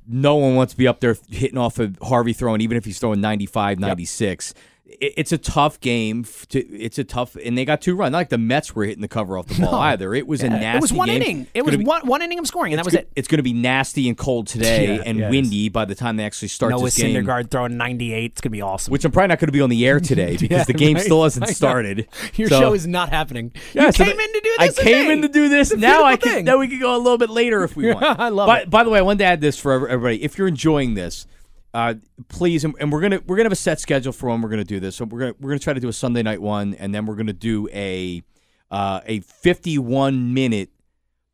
No 0.06 0.36
one 0.36 0.56
wants 0.56 0.74
to 0.74 0.78
be 0.78 0.90
up 0.90 1.00
there 1.00 1.16
hitting 1.30 1.58
off 1.58 1.80
of 1.80 1.98
Harvey 2.02 2.34
throwing, 2.34 2.60
even 2.60 2.76
if 2.76 2.84
he's 2.84 3.00
throwing 3.00 3.22
95, 3.22 3.80
96. 3.80 4.52
It, 4.52 4.58
it's 5.00 5.32
a 5.32 5.38
tough 5.38 5.80
game. 5.80 6.26
To, 6.50 6.60
it's 6.60 6.98
a 6.98 7.04
tough, 7.04 7.36
and 7.36 7.58
they 7.58 7.66
got 7.66 7.82
two 7.82 7.96
runs. 7.96 8.12
Not 8.12 8.18
like 8.20 8.30
the 8.30 8.38
Mets 8.38 8.76
were 8.76 8.84
hitting 8.84 9.02
the 9.02 9.08
cover 9.08 9.38
off 9.38 9.48
the 9.48 9.62
ball 9.62 9.72
no. 9.74 9.78
either. 9.80 10.14
It 10.14 10.28
was 10.28 10.42
a 10.44 10.50
nasty 10.50 10.78
it 10.78 10.82
was 10.82 10.94
one 10.94 11.08
game. 11.08 11.22
inning. 11.22 11.42
It 11.54 11.60
It's 11.60 11.66
was 11.66 11.78
be- 11.78 11.84
one 11.86 12.06
one 12.08 12.22
inning 12.22 12.40
of 12.40 12.48
scoring, 12.48 12.74
and 12.74 12.80
that 12.80 12.86
was 12.86 12.94
go- 12.94 13.00
it. 13.02 13.10
It's 13.16 13.28
going 13.28 13.38
to 13.38 13.44
be 13.44 13.54
nasty 13.54 14.08
and 14.10 14.18
cold 14.18 14.48
today 14.48 14.96
Yeah, 14.96 15.04
and 15.06 15.20
yes. 15.20 15.32
windy 15.32 15.70
by 15.70 15.86
the 15.86 15.96
time 15.96 16.18
they 16.18 16.26
actually 16.26 16.48
start 16.50 16.72
Noah 16.72 16.84
this 16.86 16.98
game. 16.98 17.16
Syndergaard 17.16 17.50
throwing 17.52 17.78
98. 17.78 18.32
It's 18.32 18.42
gonna 18.42 18.52
be 18.52 18.62
awesome. 18.62 18.92
Which 18.92 19.06
I'm 19.06 19.12
probably 19.12 19.28
not 19.30 19.40
going 19.40 19.48
to 19.48 19.52
be 19.54 19.62
on 19.62 19.70
the 19.70 19.86
air 19.88 20.00
today 20.12 20.38
because 20.38 20.50
Yeah, 20.50 20.64
the 20.64 20.74
game 20.74 20.96
right. 20.96 21.04
still 21.04 21.24
hasn't 21.24 21.48
started. 21.50 22.08
Your 22.36 22.50
So- 22.50 22.60
show 22.60 22.74
is 22.74 22.88
not 22.88 23.10
happening. 23.10 23.52
Yeah, 23.74 23.86
you 23.88 23.92
so 23.92 24.04
came 24.06 24.18
the- 24.18 24.24
in 24.24 24.34
to 24.34 24.42
do 24.42 24.56
this. 24.60 24.80
I 24.80 24.84
came 24.84 24.94
today. 25.06 25.12
in 25.14 25.22
to 25.24 25.28
do 25.30 25.50
this. 25.50 25.74
Now 25.76 26.04
I 26.04 26.16
can. 26.18 26.32
thing. 26.34 26.46
Now 26.46 26.58
we 26.58 26.68
can 26.68 26.80
go 26.80 26.96
a 26.96 26.98
little 26.98 27.18
bit 27.18 27.30
later 27.30 27.64
if 27.64 27.76
we 27.76 27.94
want. 27.94 28.04
I 28.20 28.30
love 28.30 28.48
by, 28.48 28.62
it. 28.62 28.70
By 28.70 28.84
the 28.84 28.90
way, 28.90 29.00
I 29.00 29.02
wanted 29.02 29.20
to 29.20 29.26
add 29.26 29.42
this 29.42 29.58
for 29.60 29.88
everybody. 29.90 30.24
If 30.24 30.38
you're 30.38 30.48
enjoying 30.48 30.94
this, 30.96 31.26
uh, 31.74 31.94
please, 32.28 32.64
and, 32.64 32.76
and 32.80 32.92
we're 32.92 33.02
gonna 33.02 33.22
we're 33.26 33.38
gonna 33.38 33.46
have 33.46 33.52
a 33.54 33.56
set 33.56 33.80
schedule 33.80 34.12
for 34.12 34.30
when 34.30 34.42
we're 34.42 34.50
gonna 34.50 34.64
do 34.64 34.80
this. 34.80 34.96
So 34.96 35.06
we're 35.06 35.20
gonna 35.20 35.34
we're 35.40 35.50
gonna 35.52 35.60
try 35.60 35.74
to 35.74 35.80
do 35.80 35.90
a 35.90 35.94
Sunday 35.94 36.22
night 36.22 36.42
one, 36.42 36.74
and 36.76 36.94
then 36.94 37.06
we're 37.06 37.16
gonna 37.16 37.34
do 37.34 37.70
a 37.72 38.24
uh, 38.70 39.02
a 39.06 39.20
51 39.20 40.34
minute 40.34 40.70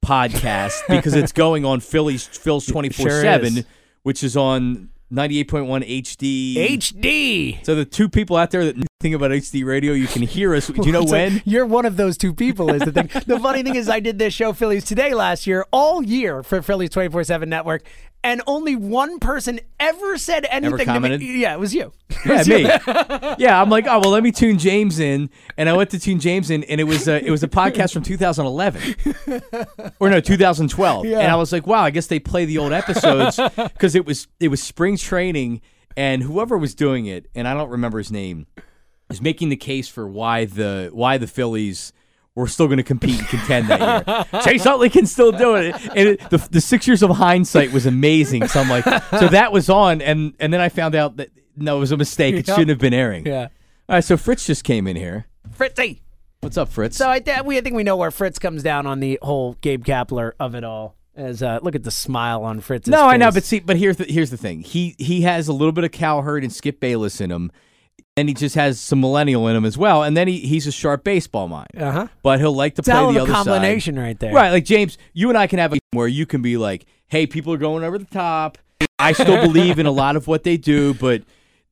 podcast 0.06 0.82
because 0.89 1.15
it's 1.15 1.32
going 1.32 1.65
on 1.65 1.79
Philly's 1.79 2.25
Phil's 2.25 2.65
twenty 2.65 2.89
four 2.89 3.10
seven, 3.10 3.65
which 4.03 4.24
is 4.24 4.38
on 4.38 4.89
ninety 5.10 5.39
eight 5.39 5.48
point 5.48 5.65
one 5.65 5.82
HD. 5.82 6.56
HD. 6.56 7.65
So 7.65 7.75
the 7.75 7.86
two 7.86 8.08
people 8.08 8.38
out 8.38 8.51
there 8.51 8.65
that 8.65 8.88
think 9.00 9.15
about 9.15 9.32
HD 9.32 9.65
radio, 9.65 9.94
you 9.94 10.08
can 10.08 10.24
hear 10.24 10.56
us. 10.56 10.67
Do 10.67 10.82
you 10.84 10.91
know 10.91 11.00
like, 11.01 11.12
when? 11.12 11.41
you're 11.46 11.65
one 11.65 11.86
of 11.86 11.98
those 11.98 12.17
two 12.17 12.34
people 12.34 12.72
is 12.74 12.82
the 12.82 12.91
thing. 12.91 13.10
the 13.25 13.39
funny 13.39 13.63
thing 13.63 13.75
is 13.75 13.89
I 13.89 14.00
did 14.00 14.17
this 14.20 14.34
show 14.34 14.53
Phillies 14.53 14.86
Today 14.86 15.13
last 15.13 15.48
year, 15.48 15.65
all 15.72 16.03
year 16.03 16.44
for 16.44 16.62
Phillies 16.62 16.89
24/7 16.89 17.48
network, 17.48 17.84
and 18.24 18.41
only 18.47 18.75
one 18.75 19.19
person 19.19 19.59
ever 19.79 20.17
said 20.17 20.45
anything 20.50 20.77
to 20.77 20.86
commented? 20.86 21.21
me. 21.21 21.39
Yeah, 21.39 21.53
it 21.53 21.59
was 21.59 21.74
you. 21.74 21.91
Yeah, 22.25 22.43
me. 22.47 22.62
yeah, 23.38 23.62
I'm 23.62 23.69
like, 23.69 23.86
oh 23.88 24.00
well, 24.00 24.09
let 24.09 24.24
me 24.24 24.31
tune 24.31 24.57
James 24.57 25.00
in, 25.00 25.29
and 25.55 25.69
I 25.69 25.74
went 25.74 25.91
to 25.91 26.00
tune 26.00 26.19
James 26.19 26.50
in, 26.50 26.63
and 26.65 26.81
it 26.81 26.83
was 26.86 27.07
a, 27.07 27.24
it 27.24 27.29
was 27.29 27.43
a 27.43 27.47
podcast 27.47 27.93
from 27.93 28.01
2011, 28.03 28.95
or 30.00 30.09
no, 30.09 30.19
2012, 30.19 31.05
Yeah. 31.05 31.19
and 31.19 31.31
I 31.31 31.36
was 31.36 31.51
like, 31.53 31.67
wow, 31.67 31.81
I 31.83 31.91
guess 31.91 32.07
they 32.07 32.19
play 32.19 32.45
the 32.45 32.57
old 32.57 32.74
episodes 32.74 33.39
because 33.55 33.95
it 33.95 34.05
was 34.05 34.27
it 34.39 34.47
was 34.50 34.62
spring 34.62 34.97
training, 34.97 35.62
and 35.95 36.24
whoever 36.24 36.57
was 36.57 36.74
doing 36.75 37.05
it, 37.05 37.27
and 37.36 37.47
I 37.47 37.53
don't 37.53 37.69
remember 37.69 37.97
his 38.00 38.12
name, 38.12 38.47
was 39.09 39.21
making 39.21 39.50
the 39.50 39.55
case 39.57 39.88
for 39.88 40.07
why 40.07 40.45
the 40.45 40.89
why 40.91 41.17
the 41.17 41.27
Phillies. 41.27 41.93
Were 42.38 42.48
still 42.48 42.67
going 42.67 42.77
to 42.77 42.84
compete 42.84 43.17
and 43.20 43.27
contend 43.27 43.67
that 43.67 44.08
year. 44.32 44.41
Chase 44.44 44.65
Utley 44.65 44.89
can 44.91 45.08
still 45.08 45.32
do 45.32 45.56
it, 45.56 45.74
and 45.96 46.08
it, 46.10 46.29
the, 46.29 46.38
the 46.51 46.62
six 46.62 46.88
years 46.88 47.01
of 47.01 47.10
hindsight 47.10 47.72
was 47.72 47.88
amazing. 47.88 48.48
So 48.48 48.62
I'm 48.62 48.70
like, 48.70 48.84
so 49.10 49.27
that 49.29 49.51
was 49.51 49.70
on, 49.70 50.01
and 50.01 50.34
and 50.39 50.53
then 50.53 50.62
I 50.62 50.70
found 50.70 50.94
out 50.94 51.17
that 51.17 51.29
no, 51.56 51.77
it 51.77 51.79
was 51.79 51.91
a 51.91 51.98
mistake. 51.98 52.36
It 52.36 52.48
Yep. 52.48 52.56
shouldn't 52.56 52.70
have 52.70 52.77
been 52.79 52.94
airing. 52.94 53.25
Yeah. 53.25 53.48
All 53.89 53.96
right, 53.96 54.03
so 54.03 54.15
Fritz 54.17 54.46
just 54.46 54.63
came 54.63 54.86
in 54.88 54.96
here. 54.96 55.25
Fritzy. 55.51 56.01
What's 56.41 56.58
up, 56.58 56.70
Fritz? 56.70 56.96
So 56.98 57.10
I, 57.10 57.20
th- 57.20 57.41
we, 57.44 57.58
I 57.58 57.62
think 57.62 57.75
we 57.75 57.84
know 57.84 57.96
where 57.98 58.12
Fritz 58.12 58.38
comes 58.38 58.62
down 58.62 58.86
on 58.86 59.00
the 59.00 59.17
whole 59.24 59.53
Gabe 59.62 59.84
Kapler 59.84 60.34
of 60.39 60.53
it 60.53 60.63
all. 60.63 60.96
As 61.15 61.41
uh, 61.41 61.58
look 61.63 61.74
at 61.74 61.82
the 61.82 61.89
smile 61.89 62.44
on 62.44 62.60
Fritz's 62.60 62.91
no, 62.91 63.08
I 63.08 63.17
know, 63.17 63.32
but 63.32 63.44
see, 63.44 63.60
but 63.60 63.75
here's 63.77 63.98
the 63.98 64.03
here's 64.03 64.29
the 64.29 64.38
thing. 64.38 64.62
He 64.62 64.96
he 65.00 65.22
has 65.22 65.48
a 65.48 65.53
little 65.53 65.72
bit 65.72 65.84
of 65.84 65.91
Cowherd 65.91 66.44
and 66.44 66.53
Skip 66.53 66.79
Bayless 66.79 67.20
in 67.20 67.32
him, 67.32 67.51
and 68.17 68.27
he 68.27 68.33
just 68.33 68.55
has 68.55 68.79
some 68.79 69.00
millennial 69.00 69.47
in 69.47 69.55
him 69.55 69.63
as 69.63 69.77
well. 69.77 70.03
And 70.03 70.17
then 70.17 70.27
he, 70.27 70.39
he's 70.39 70.65
a 70.67 70.71
sharp 70.71 71.03
baseball 71.03 71.47
mind. 71.47 71.69
Uh-huh. 71.77 72.07
But 72.24 72.39
he'll 72.39 72.51
like 72.51 72.75
to 72.75 72.79
It's 72.79 72.88
a 72.88 72.91
hell 72.91 73.05
play 73.05 73.13
the 73.13 73.21
other 73.21 73.31
side. 73.31 73.45
combination 73.45 73.97
right 73.97 74.19
there. 74.19 74.33
Right, 74.33 74.50
like 74.50 74.65
James, 74.65 74.97
you 75.13 75.29
and 75.29 75.38
I 75.38 75.47
can 75.47 75.59
have 75.59 75.74
a 75.74 75.77
where 75.91 76.07
you 76.07 76.25
can 76.25 76.41
be 76.41 76.57
like, 76.57 76.86
"Hey, 77.07 77.27
people 77.27 77.53
are 77.53 77.57
going 77.57 77.83
over 77.83 77.97
the 77.97 78.05
top. 78.05 78.57
I 79.00 79.13
still 79.13 79.41
believe 79.41 79.79
in 79.79 79.86
a 79.86 79.91
lot 79.91 80.15
of 80.15 80.27
what 80.27 80.43
they 80.43 80.57
do, 80.57 80.93
but 80.95 81.21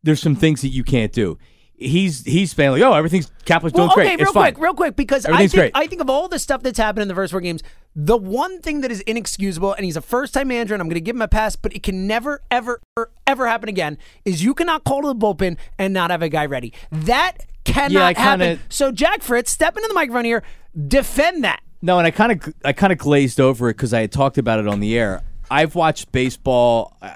there's 0.04 0.22
some 0.22 0.36
things 0.36 0.62
that 0.62 0.70
you 0.70 0.84
can't 0.84 1.12
do." 1.12 1.38
He's 1.78 2.24
he's 2.24 2.54
been 2.54 2.72
like, 2.72 2.82
"Oh, 2.82 2.94
everything's 2.94 3.30
Kapler's 3.46 3.74
Well, 3.74 3.88
doing 3.88 3.92
okay, 3.92 4.02
great. 4.16 4.20
real 4.20 4.28
it's 4.28 4.32
fine." 4.32 4.54
quick, 4.54 4.64
real 4.64 4.74
quick, 4.74 4.96
because 4.96 5.26
I 5.26 5.40
think 5.48 5.54
great. 5.54 5.72
I 5.76 5.88
think 5.88 6.02
of 6.02 6.10
all 6.10 6.30
the 6.30 6.40
stuff 6.40 6.64
that's 6.64 6.80
happened 6.80 7.02
in 7.02 7.08
the 7.10 7.16
first 7.16 7.32
four 7.32 7.42
games, 7.42 7.62
the 7.96 8.16
one 8.16 8.62
thing 8.62 8.80
that 8.82 8.92
is 8.92 9.02
inexcusable, 9.02 9.74
and 9.74 9.84
he's 9.84 9.98
a 9.98 10.02
first-time 10.02 10.48
manager, 10.48 10.74
and 10.74 10.80
I'm 10.82 10.88
going 10.88 10.96
to 10.96 11.02
give 11.02 11.18
him 11.18 11.22
a 11.22 11.28
pass, 11.28 11.58
but 11.58 11.74
it 11.76 11.84
can 11.84 12.08
never, 12.08 12.42
ever, 12.50 12.80
ever, 12.98 13.12
ever 13.28 13.48
happen 13.48 13.68
again. 13.68 13.98
Is 14.24 14.42
you 14.42 14.54
cannot 14.54 14.86
call 14.86 15.02
to 15.02 15.08
the 15.10 15.16
bullpen 15.16 15.58
and 15.78 15.94
not 15.94 16.12
have 16.12 16.22
a 16.22 16.30
guy 16.30 16.46
ready. 16.46 16.72
That 16.94 17.40
cannot 17.66 17.92
Yeah, 17.92 18.22
happen. 18.24 18.40
kinda- 18.48 18.62
So 18.70 18.94
Jack 18.94 19.22
Fritz, 19.22 19.52
step 19.52 19.76
into 19.76 19.90
the 19.90 19.94
microphone 19.96 20.24
here, 20.26 20.44
defend 20.88 21.44
that. 21.44 21.62
No, 21.82 21.98
and 22.00 22.08
I 22.08 22.12
kind 22.12 22.32
of 22.32 22.54
I 22.64 22.72
kind 22.74 22.94
of 22.94 23.00
glazed 23.00 23.40
over 23.42 23.70
it 23.70 23.74
because 23.74 23.94
I 23.94 24.02
had 24.02 24.12
talked 24.14 24.38
about 24.38 24.60
it 24.60 24.68
on 24.68 24.80
the 24.80 24.98
air. 24.98 25.22
I've 25.52 25.76
watched 25.76 26.12
baseball. 26.12 26.96
Uh, 27.02 27.12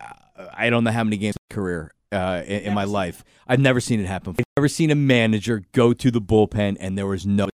I 0.53 0.69
don't 0.69 0.83
know 0.83 0.91
how 0.91 1.03
many 1.03 1.17
games 1.17 1.35
in 1.37 1.55
my 1.55 1.55
career 1.55 1.91
uh, 2.11 2.43
in, 2.45 2.61
in 2.61 2.73
my 2.73 2.83
life. 2.83 3.23
I've 3.47 3.59
never 3.59 3.79
seen 3.79 3.99
it 3.99 4.05
happen. 4.05 4.35
I've 4.37 4.45
never 4.57 4.67
seen 4.67 4.91
a 4.91 4.95
manager 4.95 5.63
go 5.71 5.93
to 5.93 6.11
the 6.11 6.21
bullpen 6.21 6.77
and 6.79 6.97
there 6.97 7.07
was 7.07 7.25
no 7.25 7.49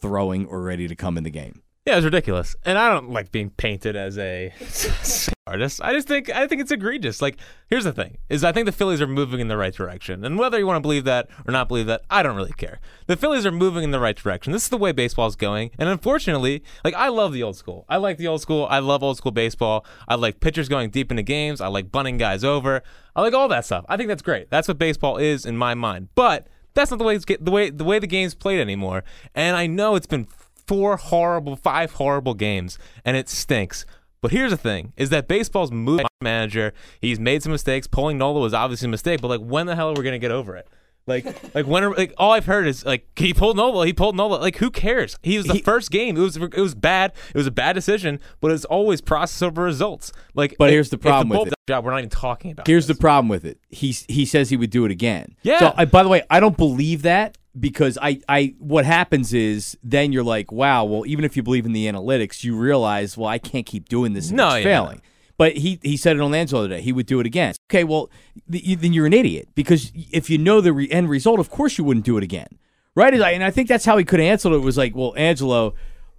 throwing 0.00 0.46
or 0.46 0.62
ready 0.62 0.88
to 0.88 0.94
come 0.94 1.16
in 1.18 1.24
the 1.24 1.30
game. 1.30 1.62
Yeah, 1.88 1.96
it's 1.96 2.04
ridiculous, 2.04 2.54
and 2.66 2.76
I 2.76 2.90
don't 2.92 3.12
like 3.12 3.32
being 3.32 3.48
painted 3.48 3.96
as 3.96 4.18
a 4.18 4.52
artist. 5.46 5.80
I 5.82 5.94
just 5.94 6.06
think 6.06 6.28
I 6.28 6.46
think 6.46 6.60
it's 6.60 6.70
egregious. 6.70 7.22
Like, 7.22 7.38
here's 7.70 7.84
the 7.84 7.94
thing: 7.94 8.18
is 8.28 8.44
I 8.44 8.52
think 8.52 8.66
the 8.66 8.72
Phillies 8.72 9.00
are 9.00 9.06
moving 9.06 9.40
in 9.40 9.48
the 9.48 9.56
right 9.56 9.72
direction, 9.72 10.22
and 10.22 10.38
whether 10.38 10.58
you 10.58 10.66
want 10.66 10.76
to 10.76 10.82
believe 10.82 11.04
that 11.04 11.30
or 11.46 11.50
not 11.50 11.66
believe 11.66 11.86
that, 11.86 12.02
I 12.10 12.22
don't 12.22 12.36
really 12.36 12.52
care. 12.52 12.78
The 13.06 13.16
Phillies 13.16 13.46
are 13.46 13.50
moving 13.50 13.84
in 13.84 13.90
the 13.90 14.00
right 14.00 14.14
direction. 14.14 14.52
This 14.52 14.64
is 14.64 14.68
the 14.68 14.76
way 14.76 14.92
baseball 14.92 15.28
is 15.28 15.34
going, 15.34 15.70
and 15.78 15.88
unfortunately, 15.88 16.62
like 16.84 16.92
I 16.92 17.08
love 17.08 17.32
the 17.32 17.42
old 17.42 17.56
school. 17.56 17.86
I 17.88 17.96
like 17.96 18.18
the 18.18 18.26
old 18.26 18.42
school. 18.42 18.66
I 18.68 18.80
love 18.80 19.02
old 19.02 19.16
school 19.16 19.32
baseball. 19.32 19.86
I 20.06 20.16
like 20.16 20.40
pitchers 20.40 20.68
going 20.68 20.90
deep 20.90 21.10
into 21.10 21.22
games. 21.22 21.58
I 21.58 21.68
like 21.68 21.90
bunting 21.90 22.18
guys 22.18 22.44
over. 22.44 22.82
I 23.16 23.22
like 23.22 23.32
all 23.32 23.48
that 23.48 23.64
stuff. 23.64 23.86
I 23.88 23.96
think 23.96 24.08
that's 24.08 24.20
great. 24.20 24.50
That's 24.50 24.68
what 24.68 24.76
baseball 24.76 25.16
is 25.16 25.46
in 25.46 25.56
my 25.56 25.72
mind, 25.72 26.08
but. 26.14 26.48
That's 26.74 26.92
not 26.92 26.98
the 26.98 27.04
way 27.04 27.16
it's 27.16 27.24
get, 27.24 27.44
the 27.44 27.50
way 27.50 27.70
the 27.70 27.82
way 27.82 27.98
the 27.98 28.06
game's 28.06 28.36
played 28.36 28.60
anymore. 28.60 29.02
And 29.34 29.56
I 29.56 29.66
know 29.66 29.96
it's 29.96 30.06
been 30.06 30.28
four 30.68 30.96
horrible, 30.96 31.56
five 31.56 31.92
horrible 31.92 32.34
games, 32.34 32.78
and 33.04 33.16
it 33.16 33.28
stinks. 33.28 33.84
But 34.20 34.30
here's 34.30 34.50
the 34.52 34.56
thing: 34.56 34.92
is 34.96 35.10
that 35.10 35.26
baseball's 35.26 35.72
moving 35.72 36.06
manager. 36.20 36.72
He's 37.00 37.18
made 37.18 37.42
some 37.42 37.52
mistakes. 37.52 37.86
Pulling 37.86 38.18
Nola 38.18 38.40
was 38.40 38.54
obviously 38.54 38.86
a 38.86 38.90
mistake, 38.90 39.20
but 39.20 39.28
like, 39.28 39.40
when 39.40 39.66
the 39.66 39.74
hell 39.74 39.90
are 39.90 39.94
we 39.94 40.04
gonna 40.04 40.18
get 40.18 40.30
over 40.30 40.56
it? 40.56 40.68
Like, 41.06 41.24
like 41.54 41.66
when? 41.66 41.84
Are, 41.84 41.94
like, 41.94 42.12
all 42.18 42.32
I've 42.32 42.44
heard 42.46 42.66
is 42.66 42.84
like 42.84 43.06
he 43.16 43.32
pulled 43.32 43.56
Nola. 43.56 43.86
He 43.86 43.92
pulled 43.92 44.14
Nola. 44.16 44.36
Like, 44.36 44.56
who 44.56 44.70
cares? 44.70 45.18
He 45.22 45.36
was 45.38 45.46
the 45.46 45.54
He- 45.54 45.62
first 45.62 45.90
game. 45.90 46.16
It 46.16 46.20
was 46.20 46.36
it 46.36 46.56
was 46.56 46.74
bad. 46.74 47.12
It 47.30 47.36
was 47.38 47.46
a 47.46 47.50
bad 47.52 47.74
decision, 47.74 48.20
but 48.40 48.50
it's 48.50 48.64
always 48.66 49.00
process 49.00 49.40
over 49.40 49.62
results. 49.62 50.12
Like, 50.34 50.56
But 50.58 50.68
if- 50.68 50.72
here's 50.74 50.90
the 50.90 50.98
problem 50.98 51.30
with 51.30 51.48
it. 51.48 51.54
Job, 51.68 51.84
we're 51.84 51.90
not 51.92 51.98
even 51.98 52.10
talking 52.10 52.50
about. 52.50 52.66
Here's 52.66 52.86
the 52.88 52.94
problem 52.94 53.28
with 53.28 53.44
it. 53.44 53.58
He 53.68 53.92
he 54.08 54.24
says 54.26 54.50
he 54.50 54.56
would 54.56 54.70
do 54.70 54.84
it 54.84 54.90
again. 54.90 55.34
Yeah. 55.42 55.58
So 55.60 55.74
I, 55.76 55.84
by 55.84 56.02
the 56.02 56.08
way, 56.08 56.22
I 56.28 56.40
don't 56.40 56.56
believe 56.56 57.02
that 57.02 57.38
because 57.58 57.98
I 58.00 58.20
I 58.28 58.54
what 58.58 58.84
happens 58.84 59.32
is 59.34 59.76
then 59.82 60.12
you're 60.12 60.22
like, 60.24 60.52
wow. 60.52 60.84
Well, 60.84 61.06
even 61.06 61.24
if 61.24 61.36
you 61.36 61.42
believe 61.42 61.66
in 61.66 61.72
the 61.72 61.86
analytics, 61.86 62.44
you 62.44 62.56
realize, 62.56 63.16
well, 63.16 63.28
I 63.28 63.38
can't 63.38 63.66
keep 63.66 63.88
doing 63.88 64.12
this. 64.14 64.30
No, 64.30 64.48
it's 64.54 64.64
yeah. 64.66 64.80
failing. 64.82 65.02
But 65.36 65.56
he 65.56 65.78
he 65.82 65.96
said 65.96 66.16
it 66.16 66.20
on 66.22 66.34
Angelo 66.34 66.62
today. 66.66 66.80
He 66.80 66.92
would 66.92 67.06
do 67.06 67.20
it 67.20 67.26
again. 67.26 67.54
Okay, 67.70 67.84
well, 67.84 68.10
th- 68.50 68.64
you, 68.64 68.76
then 68.76 68.92
you're 68.92 69.06
an 69.06 69.12
idiot 69.12 69.48
because 69.54 69.92
if 70.12 70.28
you 70.28 70.36
know 70.38 70.60
the 70.60 70.72
re- 70.72 70.90
end 70.90 71.08
result, 71.08 71.38
of 71.38 71.48
course 71.50 71.78
you 71.78 71.84
wouldn't 71.84 72.04
do 72.04 72.16
it 72.18 72.24
again, 72.24 72.48
right? 72.96 73.14
And 73.14 73.44
I- 73.44 73.50
think 73.50 73.68
that's 73.68 73.84
how 73.84 73.96
he 73.98 74.04
could 74.04 74.18
have 74.20 74.28
answered 74.28 74.52
it. 74.52 74.58
Was 74.58 74.76
like, 74.76 74.96
well, 74.96 75.14
Angelo, 75.16 75.74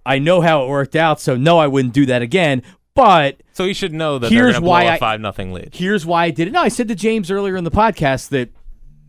I 0.06 0.18
know 0.18 0.40
how 0.40 0.64
it 0.64 0.68
worked 0.68 0.96
out, 0.96 1.20
so 1.20 1.36
no, 1.36 1.58
I 1.58 1.66
wouldn't 1.66 1.92
do 1.92 2.06
that 2.06 2.22
again. 2.22 2.62
But 2.94 3.42
So 3.52 3.64
you 3.64 3.74
should 3.74 3.92
know 3.92 4.18
that 4.18 4.32
Here's 4.32 4.58
why 4.58 4.84
I- 4.86 4.96
a 4.96 4.98
five 4.98 5.20
nothing 5.20 5.52
lead. 5.52 5.74
here's 5.74 6.04
why 6.06 6.24
I 6.24 6.30
did 6.30 6.48
it. 6.48 6.52
No, 6.52 6.62
I 6.62 6.68
said 6.68 6.88
to 6.88 6.94
James 6.94 7.30
earlier 7.30 7.56
in 7.56 7.64
the 7.64 7.70
podcast 7.70 8.30
that 8.30 8.48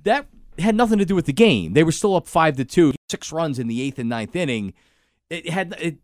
that 0.04 0.28
had 0.62 0.76
nothing 0.76 0.98
to 1.00 1.06
do 1.06 1.16
with 1.16 1.26
the 1.26 1.34
game. 1.34 1.74
They 1.74 1.84
were 1.84 1.92
still 1.92 2.16
up 2.16 2.28
five 2.28 2.58
to 2.58 2.66
two, 2.66 2.94
six 3.10 3.32
runs 3.32 3.60
in 3.60 3.68
the 3.68 3.82
eighth 3.82 4.00
and 4.00 4.10
ninth 4.10 4.36
inning. 4.36 4.74
It 5.30 5.50
had 5.50 5.76
it. 5.80 5.98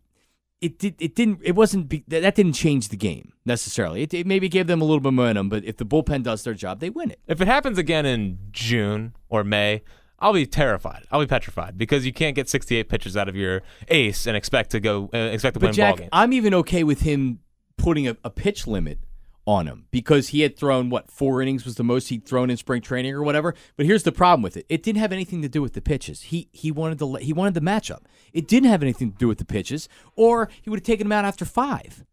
It 0.60 0.78
did. 0.78 0.96
It 0.98 1.14
didn't. 1.14 1.40
It 1.42 1.54
wasn't. 1.54 1.88
Be, 1.88 2.04
that 2.08 2.34
didn't 2.34 2.54
change 2.54 2.88
the 2.88 2.96
game 2.96 3.32
necessarily. 3.44 4.02
It, 4.02 4.12
it 4.12 4.26
maybe 4.26 4.48
gave 4.48 4.66
them 4.66 4.80
a 4.80 4.84
little 4.84 5.00
bit 5.00 5.08
of 5.08 5.14
momentum, 5.14 5.48
but 5.48 5.64
if 5.64 5.76
the 5.76 5.86
bullpen 5.86 6.24
does 6.24 6.42
their 6.42 6.54
job, 6.54 6.80
they 6.80 6.90
win 6.90 7.10
it. 7.10 7.20
If 7.28 7.40
it 7.40 7.46
happens 7.46 7.78
again 7.78 8.04
in 8.06 8.38
June 8.50 9.14
or 9.28 9.44
May, 9.44 9.82
I'll 10.18 10.32
be 10.32 10.46
terrified. 10.46 11.04
I'll 11.12 11.20
be 11.20 11.26
petrified 11.26 11.78
because 11.78 12.04
you 12.04 12.12
can't 12.12 12.34
get 12.34 12.48
68 12.48 12.88
pitches 12.88 13.16
out 13.16 13.28
of 13.28 13.36
your 13.36 13.62
ace 13.88 14.26
and 14.26 14.36
expect 14.36 14.70
to 14.70 14.80
go 14.80 15.08
uh, 15.14 15.18
expect 15.18 15.54
to 15.54 15.60
But 15.60 15.68
win 15.68 15.74
Jack, 15.74 15.90
ball 15.90 15.98
games. 15.98 16.08
I'm 16.12 16.32
even 16.32 16.54
okay 16.54 16.82
with 16.82 17.02
him 17.02 17.38
putting 17.76 18.08
a, 18.08 18.16
a 18.24 18.30
pitch 18.30 18.66
limit 18.66 18.98
on 19.48 19.66
him 19.66 19.86
because 19.90 20.28
he 20.28 20.42
had 20.42 20.58
thrown 20.58 20.90
what 20.90 21.10
four 21.10 21.40
innings 21.40 21.64
was 21.64 21.76
the 21.76 21.82
most 21.82 22.08
he'd 22.08 22.26
thrown 22.26 22.50
in 22.50 22.56
spring 22.58 22.82
training 22.82 23.14
or 23.14 23.22
whatever. 23.22 23.54
But 23.78 23.86
here's 23.86 24.02
the 24.02 24.12
problem 24.12 24.42
with 24.42 24.58
it: 24.58 24.66
it 24.68 24.82
didn't 24.82 25.00
have 25.00 25.10
anything 25.10 25.40
to 25.40 25.48
do 25.48 25.62
with 25.62 25.72
the 25.72 25.80
pitches. 25.80 26.22
He 26.22 26.48
he 26.52 26.70
wanted 26.70 26.98
the 26.98 27.08
he 27.14 27.32
wanted 27.32 27.54
the 27.54 27.60
matchup. 27.60 28.02
It 28.34 28.46
didn't 28.46 28.68
have 28.68 28.82
anything 28.82 29.10
to 29.10 29.16
do 29.16 29.26
with 29.26 29.38
the 29.38 29.46
pitches, 29.46 29.88
or 30.16 30.50
he 30.60 30.68
would 30.68 30.80
have 30.80 30.86
taken 30.86 31.06
him 31.06 31.12
out 31.12 31.24
after 31.24 31.46
five. 31.46 32.04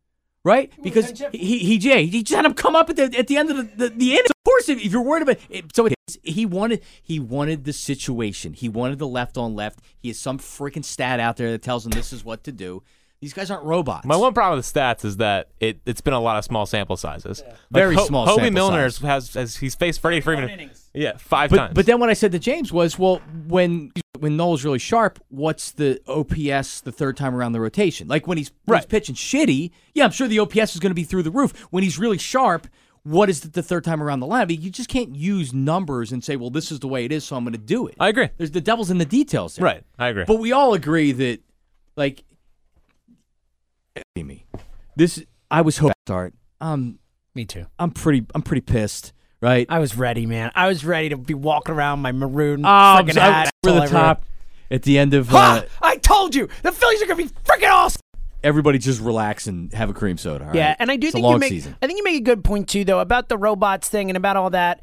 Right, 0.46 0.72
because 0.84 1.24
he 1.34 1.58
he 1.58 1.78
Jay 1.80 2.06
he 2.06 2.22
just 2.24 2.36
had 2.36 2.46
him 2.46 2.54
come 2.54 2.76
up 2.76 2.90
at 2.90 2.96
the 2.96 3.18
at 3.18 3.28
the 3.28 3.36
end 3.36 3.52
of 3.52 3.58
the 3.58 3.64
the, 3.64 3.90
the 3.90 4.12
inning. 4.14 4.26
Of 4.26 4.44
course, 4.46 4.70
if, 4.70 4.86
you're 4.86 5.02
worried 5.02 5.24
about 5.24 5.38
it, 5.50 5.76
so 5.76 5.88
it. 5.88 5.96
He 6.22 6.46
wanted 6.46 6.84
he 7.02 7.20
wanted 7.20 7.66
the 7.66 7.74
situation. 7.74 8.54
He 8.54 8.70
wanted 8.70 9.00
the 9.00 9.08
left 9.08 9.38
on 9.38 9.56
left. 9.56 9.80
He 9.98 10.10
has 10.10 10.20
some 10.20 10.38
freaking 10.38 10.86
stat 10.86 11.20
out 11.20 11.38
there 11.38 11.52
that 11.52 11.64
tells 11.64 11.84
him 11.84 11.92
this 11.92 12.14
is 12.14 12.24
what 12.24 12.44
to 12.44 12.52
do. 12.52 12.84
These 13.22 13.34
guys 13.34 13.50
aren't 13.50 13.64
robots. 13.64 14.06
My 14.06 14.16
one 14.18 14.34
problem 14.34 14.58
with 14.58 14.72
the 14.72 14.80
stats 14.80 15.04
is 15.06 15.18
that 15.18 15.50
it, 15.60 15.80
it's 15.86 16.02
been 16.02 16.14
a 16.14 16.20
lot 16.20 16.38
of 16.38 16.44
small 16.46 16.66
sample 16.66 16.96
sizes. 16.98 17.42
Like 17.46 17.56
Very 17.72 17.98
small 17.98 18.28
Hoby 18.28 18.36
sample 18.36 18.52
Milner 18.52 18.90
size. 18.90 19.02
has, 19.04 19.34
has 19.34 19.58
he's 19.58 19.74
faced 19.74 20.02
Freddie 20.02 20.22
Freeman. 20.22 20.50
innings. 20.50 20.90
Yeah, 20.94 21.18
five 21.18 21.50
But 21.50 21.58
times. 21.58 21.74
but 21.74 21.86
then 21.86 22.00
what 22.00 22.10
I 22.10 22.14
said 22.14 22.32
to 22.34 22.40
James 22.40 22.72
was, 22.72 23.00
well, 23.00 23.22
when 23.48 23.92
when 24.20 24.38
Nola's 24.38 24.64
really 24.64 24.80
sharp, 24.80 25.20
what's 25.30 25.72
the 25.72 26.00
OPS 26.08 26.82
the 26.82 26.92
third 26.92 27.18
time 27.18 27.36
around 27.36 27.52
the 27.54 27.60
rotation? 27.60 28.08
Like 28.08 28.28
when 28.28 28.38
he's, 28.38 28.52
when 28.66 28.78
he's 28.80 28.86
pitching 28.86 29.16
shitty, 29.16 29.72
yeah, 29.94 30.06
I'm 30.06 30.12
sure 30.12 30.28
the 30.28 30.40
OPS 30.40 30.74
is 30.76 30.80
going 30.80 30.92
to 30.92 30.96
be 30.96 31.04
through 31.04 31.24
the 31.24 31.32
roof. 31.32 31.52
When 31.72 31.84
he's 31.84 31.98
really 32.00 32.18
sharp, 32.18 32.68
what 33.04 33.30
is 33.30 33.42
the, 33.42 33.50
the 33.50 33.62
third 33.64 33.84
time 33.84 34.02
around 34.02 34.20
the 34.22 34.26
line? 34.28 34.42
I 34.42 34.46
mean, 34.46 34.62
you 34.62 34.70
just 34.70 34.88
can't 34.90 35.16
use 35.16 35.54
numbers 35.54 36.12
and 36.12 36.24
say, 36.24 36.38
well, 36.38 36.50
this 36.50 36.72
is 36.72 36.80
the 36.80 36.88
way 36.88 37.04
it 37.06 37.12
is, 37.12 37.24
so 37.26 37.36
I'm 37.36 37.44
going 37.44 37.52
to 37.54 37.58
do 37.60 37.88
it. 37.88 37.96
I 38.00 38.08
agree. 38.10 38.30
There's 38.38 38.52
the 38.52 38.62
devil's 38.62 38.90
in 38.90 38.98
the 39.00 39.06
details. 39.06 39.56
There. 39.58 39.66
Right, 39.66 39.84
I 40.00 40.08
agree. 40.08 40.24
But 40.26 40.40
we 40.40 40.54
all 40.54 40.74
agree 40.74 41.12
that, 41.12 41.42
like, 41.98 42.24
me, 44.16 44.46
this 44.96 45.24
I 45.52 45.62
was 45.62 45.78
hoping 45.78 45.94
to 45.94 46.12
start. 46.14 46.34
Um, 46.62 47.00
Me 47.34 47.46
too. 47.46 47.66
I'm 47.80 47.92
pretty 47.92 48.26
I'm 48.34 48.42
pretty 48.42 48.62
pissed, 48.62 49.14
right? 49.42 49.66
I 49.70 49.80
was 49.80 49.98
ready, 49.98 50.26
man. 50.26 50.52
I 50.56 50.68
was 50.68 50.86
ready 50.86 51.10
to 51.10 51.18
be 51.18 51.34
walking 51.34 51.76
around 51.76 52.00
my 52.02 52.12
maroon 52.12 52.66
Oh, 52.66 52.70
I- 52.70 53.04
hat. 53.14 53.52
over 53.66 53.76
the 53.78 53.84
everywhere. 53.84 53.88
top 53.88 54.24
at 54.72 54.84
the 54.84 54.98
end 54.98 55.14
of. 55.14 55.34
Uh, 55.34 55.64
I 55.82 55.98
told 55.98 56.34
you 56.36 56.48
the 56.64 56.72
Phillies 56.72 57.02
are 57.02 57.06
gonna 57.08 57.24
be 57.24 57.30
freaking 57.44 57.70
awesome. 57.72 58.02
everybody 58.44 58.78
just 58.78 59.02
relax 59.02 59.48
and 59.48 59.74
have 59.74 59.90
a 59.90 59.94
cream 59.94 60.18
soda. 60.18 60.48
all 60.50 60.56
Yeah, 60.56 60.76
and 60.80 60.92
I 60.92 60.96
do 60.98 61.08
it's 61.08 61.14
think 61.14 61.24
a 61.24 61.26
long 61.26 61.34
you 61.34 61.40
make 61.40 61.50
season. 61.50 61.76
I 61.82 61.88
think 61.88 61.98
you 61.98 62.04
make 62.04 62.18
a 62.18 62.24
good 62.24 62.44
point 62.44 62.68
too 62.70 62.86
though 62.86 63.00
about 63.00 63.28
the 63.30 63.38
robots 63.38 63.90
thing 63.90 64.10
and 64.10 64.18
about 64.18 64.38
all 64.38 64.50
that. 64.52 64.82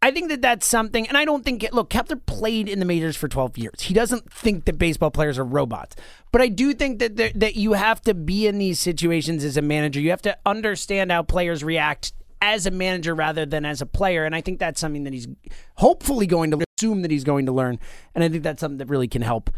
I 0.00 0.12
think 0.12 0.28
that 0.28 0.40
that's 0.42 0.64
something, 0.66 1.08
and 1.08 1.16
I 1.18 1.24
don't 1.24 1.44
think. 1.44 1.66
Look, 1.72 1.90
Kapler 1.90 2.24
played 2.24 2.68
in 2.68 2.78
the 2.78 2.84
majors 2.84 3.16
for 3.16 3.26
12 3.26 3.58
years. 3.58 3.80
He 3.80 3.94
doesn't 3.94 4.32
think 4.32 4.64
that 4.66 4.78
baseball 4.78 5.10
players 5.10 5.38
are 5.38 5.44
robots, 5.44 5.96
but 6.30 6.40
I 6.40 6.46
do 6.48 6.72
think 6.72 7.00
that 7.00 7.16
there- 7.16 7.32
that 7.34 7.56
you 7.56 7.72
have 7.72 8.00
to 8.02 8.14
be 8.14 8.46
in 8.46 8.58
these 8.58 8.78
situations 8.78 9.42
as 9.42 9.56
a 9.56 9.62
manager. 9.62 10.00
You 10.00 10.10
have 10.10 10.22
to 10.22 10.36
understand 10.46 11.10
how 11.10 11.22
players 11.24 11.64
react 11.64 12.12
as 12.40 12.64
a 12.64 12.70
manager 12.70 13.12
rather 13.12 13.44
than 13.44 13.64
as 13.64 13.80
a 13.82 13.86
player, 13.86 14.24
and 14.24 14.36
I 14.36 14.40
think 14.40 14.60
that's 14.60 14.80
something 14.80 15.02
that 15.02 15.12
he's 15.12 15.26
hopefully 15.78 16.26
going 16.26 16.52
to 16.52 16.62
assume 16.78 17.02
that 17.02 17.10
he's 17.10 17.24
going 17.24 17.46
to 17.46 17.52
learn, 17.52 17.80
and 18.14 18.22
I 18.22 18.28
think 18.28 18.44
that's 18.44 18.60
something 18.60 18.78
that 18.78 18.88
really 18.88 19.08
can 19.08 19.22
help 19.22 19.50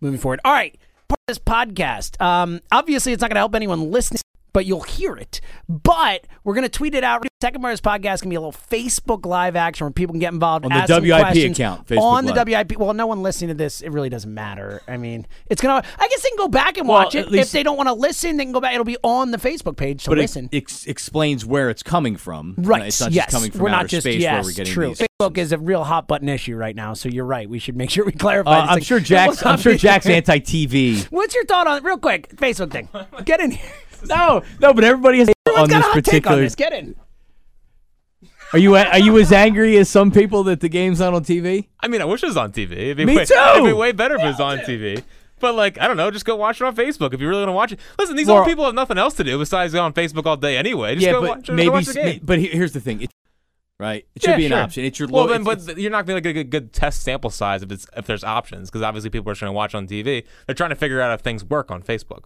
moving 0.00 0.20
forward. 0.20 0.38
All 0.44 0.52
right, 0.52 0.78
part 1.08 1.18
of 1.26 1.34
this 1.34 1.38
podcast. 1.40 2.20
Um, 2.22 2.60
obviously, 2.70 3.12
it's 3.12 3.20
not 3.20 3.30
going 3.30 3.34
to 3.34 3.40
help 3.40 3.56
anyone 3.56 3.90
listening, 3.90 4.20
but 4.52 4.66
you'll 4.66 4.82
hear 4.82 5.16
it. 5.16 5.40
But 5.68 6.26
we're 6.44 6.54
going 6.54 6.64
to 6.64 6.68
tweet 6.68 6.94
it 6.94 7.04
out. 7.04 7.26
Second 7.40 7.60
part 7.60 7.72
of 7.72 7.80
this 7.80 7.88
podcast 7.88 8.22
can 8.22 8.30
be 8.30 8.36
a 8.36 8.40
little 8.40 8.52
Facebook 8.52 9.24
Live 9.24 9.54
action 9.54 9.84
where 9.84 9.92
people 9.92 10.12
can 10.12 10.18
get 10.18 10.32
involved 10.32 10.64
On 10.64 10.72
the 10.72 11.00
WIP 11.00 11.52
account, 11.52 11.86
Facebook 11.86 12.00
on 12.00 12.24
the 12.24 12.34
Live. 12.34 12.48
WIP. 12.48 12.78
Well, 12.78 12.94
no 12.94 13.06
one 13.06 13.22
listening 13.22 13.48
to 13.48 13.54
this, 13.54 13.80
it 13.80 13.90
really 13.90 14.08
doesn't 14.08 14.32
matter. 14.32 14.82
I 14.88 14.96
mean, 14.96 15.24
it's 15.46 15.62
gonna. 15.62 15.86
I 15.98 16.08
guess 16.08 16.22
they 16.22 16.30
can 16.30 16.38
go 16.38 16.48
back 16.48 16.78
and 16.78 16.88
Well, 16.88 17.04
watch 17.04 17.14
it 17.14 17.32
if 17.32 17.52
they 17.52 17.62
don't 17.62 17.76
want 17.76 17.88
to 17.88 17.92
listen. 17.92 18.38
They 18.38 18.44
can 18.44 18.52
go 18.52 18.60
back. 18.60 18.72
It'll 18.72 18.84
be 18.84 18.96
on 19.04 19.30
the 19.30 19.38
Facebook 19.38 19.76
page 19.76 20.04
to 20.04 20.10
but 20.10 20.18
listen. 20.18 20.48
it 20.50 20.56
ex- 20.56 20.86
explains 20.86 21.46
where 21.46 21.70
it's 21.70 21.84
coming 21.84 22.16
from. 22.16 22.56
Right. 22.58 22.86
It's 22.86 23.00
not 23.00 23.12
yes. 23.12 23.26
just 23.26 23.36
coming 23.36 23.52
from 23.52 23.60
we're 23.60 23.68
outer 23.68 23.76
not 23.82 23.86
just 23.88 24.02
space 24.02 24.20
yes. 24.20 24.32
where 24.32 24.42
we're 24.42 24.56
getting 24.56 24.72
true. 24.72 24.88
these. 24.88 25.08
Facebook 25.20 25.38
is 25.38 25.52
a 25.52 25.58
real 25.58 25.84
hot 25.84 26.08
button 26.08 26.28
issue 26.28 26.56
right 26.56 26.74
now. 26.74 26.94
So 26.94 27.08
you're 27.08 27.24
right. 27.24 27.48
We 27.48 27.60
should 27.60 27.76
make 27.76 27.90
sure 27.90 28.04
we 28.04 28.12
clarify. 28.12 28.58
Uh, 28.58 28.66
I'm 28.70 28.80
sure 28.82 28.98
Jack's. 29.08 29.46
I'm 29.46 29.58
sure 29.58 29.76
Jack's 29.76 30.06
anti-TV. 30.06 31.04
What's 31.12 31.36
your 31.36 31.44
thought 31.44 31.68
on 31.68 31.84
real 31.84 31.98
quick 31.98 32.34
Facebook 32.36 32.72
thing? 32.72 32.88
Get 33.24 33.38
in 33.40 33.52
here. 33.52 33.70
No, 34.08 34.42
no, 34.60 34.72
but 34.72 34.84
everybody 34.84 35.18
has 35.18 35.28
on 35.28 35.34
Everyone's 35.46 35.70
got 35.72 35.78
this 35.78 35.86
a 35.86 35.88
hot 35.92 36.04
take 36.04 36.26
on 36.26 36.32
particular. 36.38 36.40
this. 36.42 36.54
Get 36.54 36.72
in. 36.72 36.94
Are 38.52 38.58
you 38.58 38.76
are 38.76 38.98
you 38.98 39.18
as 39.18 39.30
angry 39.30 39.76
as 39.76 39.90
some 39.90 40.10
people 40.10 40.42
that 40.44 40.60
the 40.60 40.68
game's 40.70 41.00
not 41.00 41.12
on 41.12 41.22
TV? 41.22 41.66
I 41.80 41.88
mean, 41.88 42.00
I 42.00 42.06
wish 42.06 42.22
it 42.22 42.26
was 42.26 42.36
on 42.38 42.50
TV. 42.52 42.72
It'd 42.72 42.96
be 42.96 43.04
Me 43.04 43.16
way, 43.16 43.24
too! 43.26 43.34
It'd 43.34 43.64
be 43.64 43.72
way 43.74 43.92
better 43.92 44.14
if 44.14 44.22
it 44.22 44.26
was 44.26 44.40
on 44.40 44.58
TV. 44.60 45.02
But 45.40 45.54
like, 45.54 45.78
I 45.78 45.86
don't 45.86 45.96
know, 45.98 46.10
just 46.10 46.24
go 46.24 46.34
watch 46.34 46.60
it 46.60 46.64
on 46.64 46.74
Facebook 46.74 47.12
if 47.12 47.20
you 47.20 47.28
really 47.28 47.42
want 47.42 47.48
to 47.50 47.52
watch 47.52 47.72
it. 47.72 47.80
Listen, 47.98 48.16
these 48.16 48.26
Well- 48.26 48.38
old 48.38 48.46
people 48.46 48.64
have 48.64 48.74
nothing 48.74 48.96
else 48.98 49.14
to 49.14 49.24
do 49.24 49.38
besides 49.38 49.72
go 49.74 49.82
on 49.82 49.92
Facebook 49.92 50.24
all 50.26 50.36
day 50.38 50.56
anyway. 50.56 50.94
Just 50.94 51.06
yeah, 51.06 51.12
go 51.12 51.20
but 51.20 51.28
watch, 51.28 51.38
just 51.40 51.46
go 51.48 51.54
maybe. 51.54 51.68
watch 51.68 51.84
the 51.86 51.94
game. 51.94 52.20
But 52.22 52.38
here's 52.40 52.72
the 52.72 52.80
thing. 52.80 53.02
It, 53.02 53.10
right. 53.78 54.04
It 54.16 54.22
should 54.22 54.30
Yeah, 54.30 54.36
be 54.38 54.46
an 54.46 54.50
sure. 54.52 54.60
option. 54.62 54.84
It's 54.86 54.98
your 54.98 55.08
well, 55.08 55.24
low. 55.26 55.32
then, 55.32 55.42
it's- 55.42 55.66
but 55.66 55.78
you're 55.78 55.90
not 55.92 56.06
going 56.06 56.16
to 56.16 56.20
get 56.22 56.30
a 56.30 56.32
good, 56.44 56.50
good 56.50 56.72
test 56.72 57.02
sample 57.02 57.30
size 57.30 57.62
if 57.62 57.70
it's 57.70 57.86
if 57.96 58.06
there's 58.06 58.24
options 58.24 58.68
because 58.70 58.82
obviously 58.82 59.10
people 59.10 59.30
are 59.30 59.34
trying 59.36 59.50
to 59.50 59.52
watch 59.52 59.74
on 59.74 59.86
TV. 59.86 60.24
They're 60.46 60.54
trying 60.56 60.70
to 60.70 60.76
figure 60.76 61.00
out 61.02 61.12
if 61.14 61.20
things 61.20 61.44
work 61.44 61.70
on 61.70 61.82
Facebook. 61.82 62.24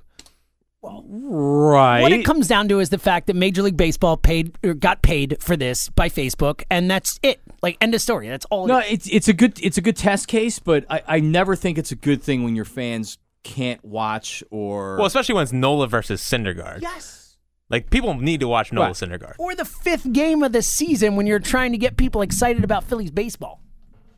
Right. 0.83 2.01
What 2.03 2.13
it 2.13 2.25
comes 2.25 2.49
down 2.49 2.69
to 2.69 2.81
is 2.81 2.91
the 2.91 2.99
fact 2.99 3.27
that 3.29 3.37
Major 3.37 3.63
League 3.63 3.77
Baseball 3.77 4.17
paid 4.17 4.57
or 4.65 4.75
got 4.75 5.03
paid 5.03 5.37
for 5.41 5.57
this 5.57 5.89
by 5.91 6.09
Facebook, 6.09 6.65
and 6.71 6.91
that's 6.91 7.19
it. 7.23 7.41
Like 7.63 7.77
end 7.81 7.95
of 7.95 8.01
story. 8.01 8.29
That's 8.29 8.45
all. 8.47 8.67
No, 8.67 8.79
it 8.79 8.87
is. 8.87 8.93
it's 8.93 9.09
it's 9.09 9.29
a 9.29 9.33
good 9.33 9.59
it's 9.63 9.79
a 9.79 9.81
good 9.83 9.97
test 9.97 10.29
case, 10.29 10.59
but 10.59 10.85
I, 10.91 11.03
I 11.07 11.21
never 11.21 11.55
think 11.57 11.79
it's 11.79 11.93
a 11.93 11.97
good 11.97 12.23
thing 12.23 12.43
when 12.45 12.57
your 12.57 12.65
fans 12.65 13.19
can't 13.45 13.85
watch 13.85 14.43
or 14.51 14.97
Well, 14.97 15.07
especially 15.07 15.35
when 15.37 15.43
it's 15.45 15.53
Nola 15.53 15.87
versus 15.89 16.21
Syndergaard. 16.23 16.83
yes. 16.83 17.37
Like 17.71 17.89
people 17.89 18.13
need 18.15 18.41
to 18.41 18.49
watch 18.49 18.71
Nola 18.71 18.89
Right. 18.89 18.95
Syndergaard. 18.97 19.35
Or 19.39 19.55
the 19.55 19.65
fifth 19.65 20.13
game 20.13 20.43
of 20.43 20.53
the 20.53 20.61
season 20.61 21.17
when 21.17 21.27
you're 21.27 21.39
trying 21.39 21.73
to 21.73 21.79
get 21.79 21.97
people 21.97 22.21
excited 22.21 22.65
about 22.65 22.85
Phillies 22.85 23.11
baseball. 23.11 23.62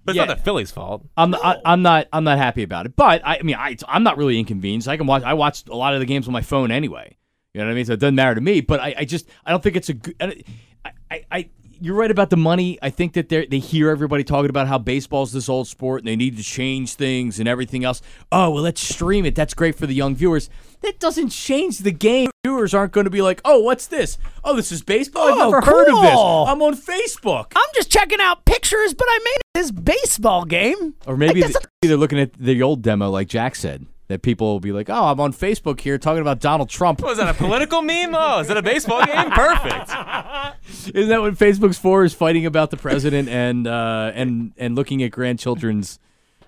But 0.04 0.12
it's 0.12 0.16
Yeah. 0.18 0.24
not 0.26 0.36
the 0.38 0.42
Phillies' 0.42 0.70
fault. 0.70 1.06
I'm 1.16 1.34
I, 1.34 1.58
I'm 1.64 1.82
not 1.82 2.08
I'm 2.12 2.24
not 2.24 2.38
happy 2.38 2.62
about 2.62 2.86
it. 2.86 2.94
But 2.96 3.22
I, 3.24 3.38
I 3.38 3.42
mean 3.42 3.56
I 3.56 3.76
I'm 3.88 4.02
not 4.02 4.16
really 4.18 4.38
inconvenienced. 4.38 4.86
I 4.88 4.96
can 4.96 5.06
watch 5.06 5.22
I 5.22 5.34
watch 5.34 5.64
a 5.68 5.74
lot 5.76 5.94
of 5.94 6.00
the 6.00 6.06
games 6.06 6.26
on 6.26 6.32
my 6.32 6.42
phone 6.42 6.70
anyway. 6.70 7.16
You 7.52 7.60
know 7.60 7.66
what 7.66 7.72
I 7.72 7.74
mean? 7.74 7.84
So 7.84 7.92
it 7.94 8.00
doesn't 8.00 8.14
matter 8.16 8.34
to 8.34 8.40
me. 8.40 8.60
But 8.60 8.80
I, 8.80 8.94
I 8.98 9.04
just 9.04 9.28
I 9.46 9.50
don't 9.50 9.62
think 9.62 9.76
it's 9.76 9.88
a 9.88 9.94
good. 9.94 10.16
I, 10.20 10.90
I, 11.10 11.24
I 11.30 11.48
you're 11.80 11.94
right 11.96 12.10
about 12.10 12.30
the 12.30 12.36
money. 12.36 12.78
I 12.82 12.90
think 12.90 13.12
that 13.14 13.28
they 13.28 13.46
they 13.46 13.58
hear 13.58 13.90
everybody 13.90 14.24
talking 14.24 14.50
about 14.50 14.66
how 14.68 14.78
baseball's 14.78 15.32
this 15.32 15.48
old 15.48 15.68
sport 15.68 16.00
and 16.00 16.08
they 16.08 16.16
need 16.16 16.36
to 16.36 16.42
change 16.42 16.94
things 16.94 17.38
and 17.38 17.48
everything 17.48 17.84
else. 17.84 18.00
Oh 18.32 18.50
well, 18.50 18.62
let's 18.62 18.80
stream 18.80 19.24
it. 19.26 19.34
That's 19.34 19.54
great 19.54 19.74
for 19.74 19.86
the 19.86 19.94
young 19.94 20.14
viewers. 20.14 20.50
That 20.82 20.98
doesn't 21.00 21.30
change 21.30 21.78
the 21.78 21.92
game. 21.92 22.30
Viewers 22.44 22.74
aren't 22.74 22.92
going 22.92 23.04
to 23.04 23.10
be 23.10 23.22
like, 23.22 23.40
oh, 23.46 23.60
what's 23.60 23.86
this? 23.86 24.18
Oh, 24.44 24.54
this 24.54 24.70
is 24.70 24.82
baseball. 24.82 25.28
I've 25.28 25.38
Oh, 25.38 25.50
never 25.50 25.60
heard 25.64 25.88
of 25.88 26.02
this. 26.02 26.12
cool. 26.12 26.44
I'm 26.46 26.60
on 26.60 26.76
Facebook. 26.76 27.52
I'm 27.56 27.62
just 27.74 27.90
checking 27.90 28.20
out 28.20 28.44
pictures, 28.44 28.92
but 28.92 29.06
I 29.08 29.18
made 29.24 29.62
this 29.62 29.70
baseball 29.70 30.44
game. 30.44 30.92
Or 31.06 31.16
maybe 31.16 31.40
Like, 31.40 31.52
they- 31.80 31.88
they're 31.88 31.96
looking 31.96 32.18
at 32.20 32.34
the 32.34 32.60
old 32.62 32.82
demo, 32.82 33.08
like 33.08 33.28
Jack 33.28 33.54
said, 33.56 33.86
that 34.08 34.22
people 34.22 34.48
will 34.52 34.60
be 34.60 34.72
like, 34.72 34.90
"Oh, 34.90 35.04
I'm 35.06 35.20
on 35.20 35.32
Facebook 35.32 35.80
here 35.80 35.96
talking 35.98 36.20
about 36.20 36.40
Donald 36.40 36.68
Trump." 36.68 37.00
Was 37.02 37.18
that 37.18 37.28
a 37.28 37.34
political 37.34 37.82
meme? 37.82 38.14
Oh, 38.14 38.40
is 38.40 38.48
that 38.48 38.56
a 38.56 38.62
baseball 38.62 39.04
game? 39.04 39.30
Perfect. 39.30 39.90
Isn't 40.94 41.08
that 41.08 41.20
what 41.20 41.34
Facebook's 41.34 41.78
for? 41.78 42.04
Is 42.04 42.12
fighting 42.14 42.46
about 42.46 42.70
the 42.70 42.76
president 42.76 43.28
and 43.28 43.66
uh, 43.66 44.12
and 44.14 44.52
and 44.56 44.74
looking 44.76 45.02
at 45.02 45.10
grandchildren's 45.10 45.98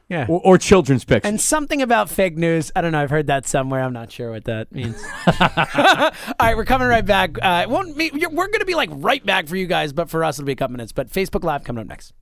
Yeah. 0.08 0.26
or, 0.28 0.40
or 0.44 0.58
children's 0.58 1.04
pictures. 1.04 1.28
And 1.28 1.40
something 1.40 1.80
about 1.82 2.08
fake 2.10 2.36
news. 2.36 2.70
I 2.76 2.80
don't 2.80 2.92
know. 2.92 3.00
I've 3.02 3.10
heard 3.10 3.26
that 3.28 3.46
somewhere. 3.46 3.82
I'm 3.82 3.92
not 3.92 4.12
sure 4.12 4.30
what 4.30 4.44
that 4.44 4.70
means. 4.70 5.02
All 5.26 6.10
right, 6.40 6.56
we're 6.56 6.64
coming 6.64 6.86
right 6.88 7.04
back. 7.04 7.36
Uh, 7.42 7.66
won't 7.68 7.96
be, 7.96 8.10
we're 8.12 8.46
going 8.48 8.60
to 8.60 8.66
be 8.66 8.74
like 8.74 8.90
right 8.92 9.24
back 9.24 9.48
for 9.48 9.56
you 9.56 9.66
guys, 9.66 9.92
but 9.92 10.08
for 10.10 10.22
us, 10.22 10.38
it'll 10.38 10.46
be 10.46 10.52
a 10.52 10.56
couple 10.56 10.72
minutes. 10.72 10.92
But 10.92 11.10
Facebook 11.10 11.42
Live 11.42 11.64
coming 11.64 11.80
up 11.80 11.88
next. 11.88 12.12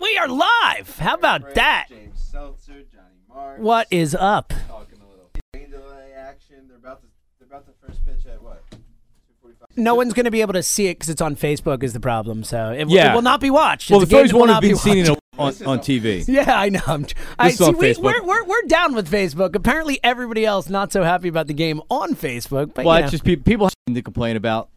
We 0.00 0.16
are 0.18 0.28
live. 0.28 0.96
How 0.98 1.14
about 1.14 1.54
that? 1.54 1.86
James 1.90 2.20
Seltzer, 2.22 2.72
Johnny 2.72 2.84
Marks. 2.95 2.95
What 3.58 3.86
is 3.90 4.14
up? 4.14 4.52
Talking 4.68 4.98
a 5.00 5.58
little 5.58 5.92
action. 6.16 6.68
They're 6.68 6.76
about 6.78 7.02
to. 7.02 7.06
They're 7.38 7.46
about 7.46 7.66
to 7.66 7.72
first 7.86 8.04
pitch 8.06 8.24
at 8.26 8.42
what? 8.42 8.62
No 9.76 9.94
one's 9.94 10.14
going 10.14 10.24
to 10.24 10.30
be 10.30 10.40
able 10.40 10.54
to 10.54 10.62
see 10.62 10.86
it 10.86 10.94
because 10.94 11.10
it's 11.10 11.20
on 11.20 11.36
Facebook. 11.36 11.82
Is 11.82 11.92
the 11.92 12.00
problem? 12.00 12.44
So 12.44 12.70
it, 12.72 12.88
Yeah. 12.88 13.12
it 13.12 13.14
will 13.14 13.20
not 13.22 13.40
be 13.40 13.50
watched. 13.50 13.90
well, 13.90 14.00
the 14.00 14.04
It's 14.04 14.10
Phillies 14.12 14.32
will 14.32 14.46
won't 14.46 14.62
be 14.62 14.74
seen 14.74 14.98
in 14.98 15.08
a, 15.10 15.16
on, 15.38 15.52
on 15.66 15.78
TV. 15.80 16.24
Yeah, 16.26 16.58
I 16.58 16.70
know. 16.70 16.80
I'm, 16.86 17.06
I 17.38 17.50
see. 17.50 17.64
on 17.64 17.76
We, 17.76 17.92
Facebook. 17.92 18.02
we're, 18.04 18.22
we're 18.24 18.44
we're 18.44 18.62
down 18.68 18.94
with 18.94 19.10
Facebook. 19.10 19.54
Apparently, 19.54 20.00
everybody 20.02 20.46
else 20.46 20.70
not 20.70 20.90
so 20.92 21.02
happy 21.02 21.28
about 21.28 21.46
the 21.46 21.52
game 21.54 21.82
on 21.90 22.14
Facebook. 22.14 22.72
But 22.72 22.86
Well, 22.86 22.96
you 22.98 23.04
it's 23.04 23.10
just 23.12 23.24
pe- 23.24 23.36
people 23.36 23.66
have 23.66 23.94
to 23.94 24.02
complain 24.02 24.36
about. 24.36 24.70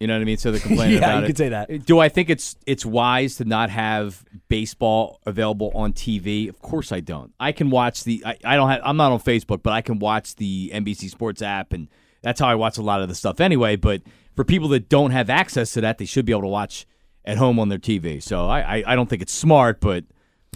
You 0.00 0.06
know 0.06 0.14
what 0.14 0.20
I 0.22 0.24
mean? 0.24 0.36
So 0.36 0.50
they're 0.50 0.60
complaining 0.68 0.94
Yeah, 0.98 1.04
about 1.10 1.18
you 1.18 1.24
it. 1.24 1.26
could 1.28 1.36
say 1.38 1.48
that. 1.50 1.86
Do 1.86 1.98
I 2.00 2.08
think 2.08 2.28
it's 2.30 2.56
it's 2.66 2.84
wise 2.84 3.36
to 3.36 3.44
not 3.44 3.70
have 3.70 4.24
baseball 4.48 5.20
available 5.26 5.72
on 5.74 5.92
TV? 5.92 6.48
Of 6.48 6.60
course 6.60 6.92
I 6.92 7.00
don't. 7.00 7.32
I 7.40 7.52
can 7.52 7.70
watch 7.70 8.04
the 8.04 8.22
I, 8.24 8.36
I 8.44 8.56
don't 8.56 8.68
have 8.68 8.80
I'm 8.84 8.96
not 8.96 9.12
on 9.12 9.20
Facebook, 9.20 9.62
but 9.62 9.72
I 9.72 9.80
can 9.80 9.98
watch 9.98 10.36
the 10.36 10.70
NBC 10.74 11.10
Sports 11.10 11.40
app 11.42 11.72
and 11.72 11.88
that's 12.22 12.40
how 12.40 12.48
I 12.48 12.54
watch 12.56 12.76
a 12.78 12.82
lot 12.82 13.00
of 13.02 13.08
the 13.08 13.14
stuff 13.14 13.40
anyway, 13.40 13.76
but 13.76 14.02
for 14.34 14.44
people 14.44 14.68
that 14.68 14.88
don't 14.88 15.12
have 15.12 15.30
access 15.30 15.72
to 15.74 15.80
that, 15.82 15.98
they 15.98 16.04
should 16.04 16.26
be 16.26 16.32
able 16.32 16.42
to 16.42 16.48
watch 16.48 16.86
at 17.24 17.38
home 17.38 17.58
on 17.58 17.68
their 17.68 17.78
TV. 17.78 18.22
So 18.22 18.46
I 18.46 18.78
I, 18.78 18.84
I 18.88 18.96
don't 18.96 19.08
think 19.08 19.22
it's 19.22 19.32
smart, 19.32 19.80
but 19.80 20.04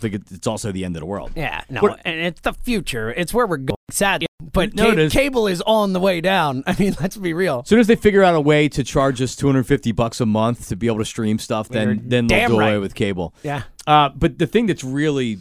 think 0.01 0.15
it's 0.15 0.47
also 0.47 0.73
the 0.73 0.85
end 0.85 0.97
of 0.97 1.01
the 1.01 1.07
world. 1.07 1.33
Yeah, 1.37 1.63
no, 1.69 1.81
What- 1.83 2.01
and 2.05 2.19
it's 2.21 2.41
the 2.41 2.53
future. 2.53 3.11
It's 3.13 3.33
where 3.35 3.47
we're 3.47 3.57
going. 3.59 3.77
Sad, 3.93 4.25
but 4.53 4.73
No, 4.75 4.95
ca- 4.95 5.09
cable 5.11 5.49
is 5.49 5.61
on 5.63 5.93
the 5.93 5.99
way 6.01 6.21
down. 6.21 6.63
I 6.67 6.77
mean, 6.79 6.95
let's 7.01 7.17
be 7.17 7.33
real. 7.33 7.61
As 7.65 7.69
soon 7.69 7.81
as 7.81 7.89
they 7.89 7.97
figure 7.97 8.23
out 8.23 8.37
a 8.37 8.41
way 8.41 8.69
to 8.69 8.85
charge 8.85 9.21
us 9.21 9.35
250 9.35 9.91
bucks 9.93 10.21
a 10.21 10.27
month 10.27 10.69
to 10.69 10.77
be 10.77 10.87
able 10.87 10.99
to 10.99 11.05
stream 11.05 11.39
stuff, 11.41 11.69
You're 11.73 11.87
then 11.87 12.03
then 12.09 12.27
they'll 12.29 12.39
damn 12.41 12.51
do 12.51 12.55
away 12.61 12.79
with 12.79 12.95
cable. 12.95 13.35
Yeah, 13.43 13.63
Uh, 13.89 14.11
but 14.11 14.39
the 14.39 14.47
thing 14.47 14.67
that's 14.67 14.85
really 14.85 15.39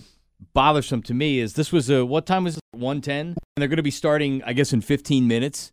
bothersome 0.53 1.01
to 1.03 1.13
me 1.13 1.39
is 1.39 1.53
this 1.53 1.71
was 1.71 1.89
a 1.89 2.05
what 2.05 2.25
time 2.25 2.45
was 2.45 2.55
it? 2.57 2.61
110 2.71 3.27
and 3.27 3.35
they're 3.57 3.67
going 3.67 3.77
to 3.77 3.83
be 3.83 3.91
starting 3.91 4.41
I 4.45 4.53
guess 4.53 4.73
in 4.73 4.81
15 4.81 5.27
minutes. 5.27 5.71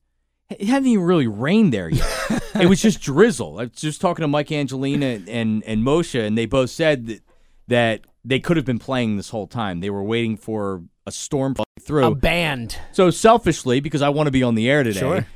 It 0.51 0.67
hadn't 0.69 0.89
even 0.89 1.05
really 1.05 1.27
rained 1.27 1.73
there 1.73 1.89
yet. 1.89 2.07
it 2.61 2.69
was 2.69 2.81
just 2.83 3.01
drizzle. 3.01 3.59
I 3.59 3.63
was 3.65 3.73
just 3.73 4.01
talking 4.01 4.23
to 4.23 4.29
Mike 4.29 4.53
Angelina 4.53 5.21
and 5.29 5.63
and 5.65 5.83
Moshe 5.83 6.21
and 6.21 6.37
they 6.37 6.47
both 6.47 6.71
said 6.71 7.07
that, 7.07 7.21
that 7.69 8.01
they 8.27 8.41
could 8.41 8.57
have 8.57 8.67
been 8.67 8.79
playing 8.81 9.17
this 9.17 9.31
whole 9.31 9.47
time. 9.47 9.81
They 9.81 9.89
were 9.91 10.03
waiting 10.03 10.37
for 10.37 10.83
a 11.07 11.13
storm 11.13 11.55
to 11.55 11.65
through. 11.81 12.05
a 12.05 12.15
band. 12.15 12.77
so 12.93 13.11
selfishly 13.11 13.79
because 13.81 14.03
I 14.03 14.09
want 14.09 14.27
to 14.27 14.33
be 14.33 14.43
on 14.43 14.57
the 14.57 14.69
air 14.69 14.83
today. 14.83 14.99
Sure. 14.99 15.27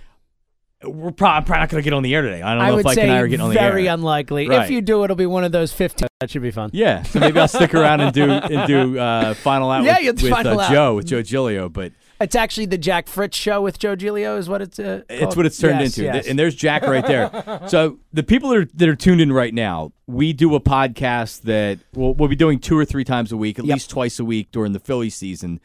We're 0.82 1.12
probably, 1.12 1.36
I'm 1.36 1.44
probably 1.44 1.60
not 1.60 1.68
going 1.68 1.82
to 1.82 1.84
get 1.84 1.92
on 1.92 2.02
the 2.02 2.14
air 2.14 2.22
today. 2.22 2.40
I 2.42 2.54
don't 2.54 2.62
I 2.64 2.70
know 2.70 2.78
if 2.78 2.86
I 2.86 2.94
say 2.94 3.02
can 3.02 3.10
ever 3.10 3.28
get 3.28 3.40
on 3.40 3.50
the 3.50 3.60
air. 3.60 3.70
very 3.70 3.86
unlikely. 3.86 4.46
If 4.46 4.70
you 4.70 4.80
do, 4.80 5.04
it'll 5.04 5.14
be 5.14 5.26
one 5.26 5.44
of 5.44 5.52
those 5.52 5.72
fifteen. 5.72 6.08
That 6.20 6.30
should 6.30 6.42
be 6.42 6.50
fun. 6.50 6.70
Yeah, 6.72 7.02
so 7.02 7.20
maybe 7.20 7.38
I'll 7.38 7.48
stick 7.48 7.74
around 7.74 8.00
and 8.00 8.12
do 8.14 8.30
and 8.30 8.66
do 8.66 8.98
uh, 8.98 9.34
final 9.34 9.70
out 9.70 9.84
Yeah, 9.84 9.98
with, 10.10 10.22
with 10.22 10.32
uh, 10.32 10.58
out. 10.58 10.70
Joe 10.70 10.94
with 10.96 11.06
Joe 11.06 11.22
Giglio, 11.22 11.68
but 11.68 11.92
It's 12.20 12.34
actually 12.34 12.66
the 12.66 12.76
Jack 12.78 13.08
Fritz 13.08 13.36
show 13.38 13.62
with 13.62 13.78
Joe 13.78 13.96
Giglio. 13.96 14.36
Is 14.36 14.48
what 14.48 14.60
it's. 14.60 14.78
Uh, 14.78 15.02
it's 15.08 15.34
what 15.36 15.46
it's 15.46 15.56
turned 15.58 15.80
Yes, 15.80 15.96
into. 15.98 16.04
yes. 16.12 16.26
And 16.28 16.38
there's 16.38 16.54
Jack 16.54 16.82
right 16.82 17.06
there. 17.06 17.62
so 17.66 17.98
the 18.12 18.22
people 18.22 18.50
that 18.50 18.58
are, 18.58 18.64
that 18.74 18.88
are 18.88 18.94
tuned 18.96 19.20
in 19.22 19.32
right 19.32 19.54
now, 19.54 19.92
we 20.06 20.32
do 20.34 20.54
a 20.54 20.60
podcast 20.60 21.42
that 21.42 21.78
we'll, 21.94 22.12
we'll 22.14 22.28
be 22.28 22.36
doing 22.36 22.58
two 22.58 22.76
or 22.76 22.84
three 22.84 23.04
times 23.04 23.32
a 23.32 23.36
week, 23.38 23.58
at 23.58 23.64
Yep. 23.64 23.74
least 23.74 23.90
twice 23.90 24.18
a 24.18 24.24
week 24.24 24.50
during 24.52 24.72
the 24.72 24.80
Philly 24.80 25.08
season, 25.08 25.60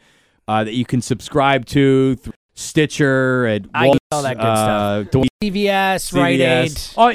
uh, 0.48 0.64
that 0.64 0.72
you 0.74 0.86
can 0.86 1.02
subscribe 1.02 1.66
to 1.66 2.16
through 2.16 2.32
Stitcher 2.54 3.44
and 3.44 3.68
all 3.74 3.92
that 4.22 4.36
good 4.38 4.42
uh, 4.46 5.04
stuff. 5.04 5.24
CVS, 5.44 6.14
Rite 6.14 6.40
Aid. 6.40 6.80
Oh, 6.96 7.12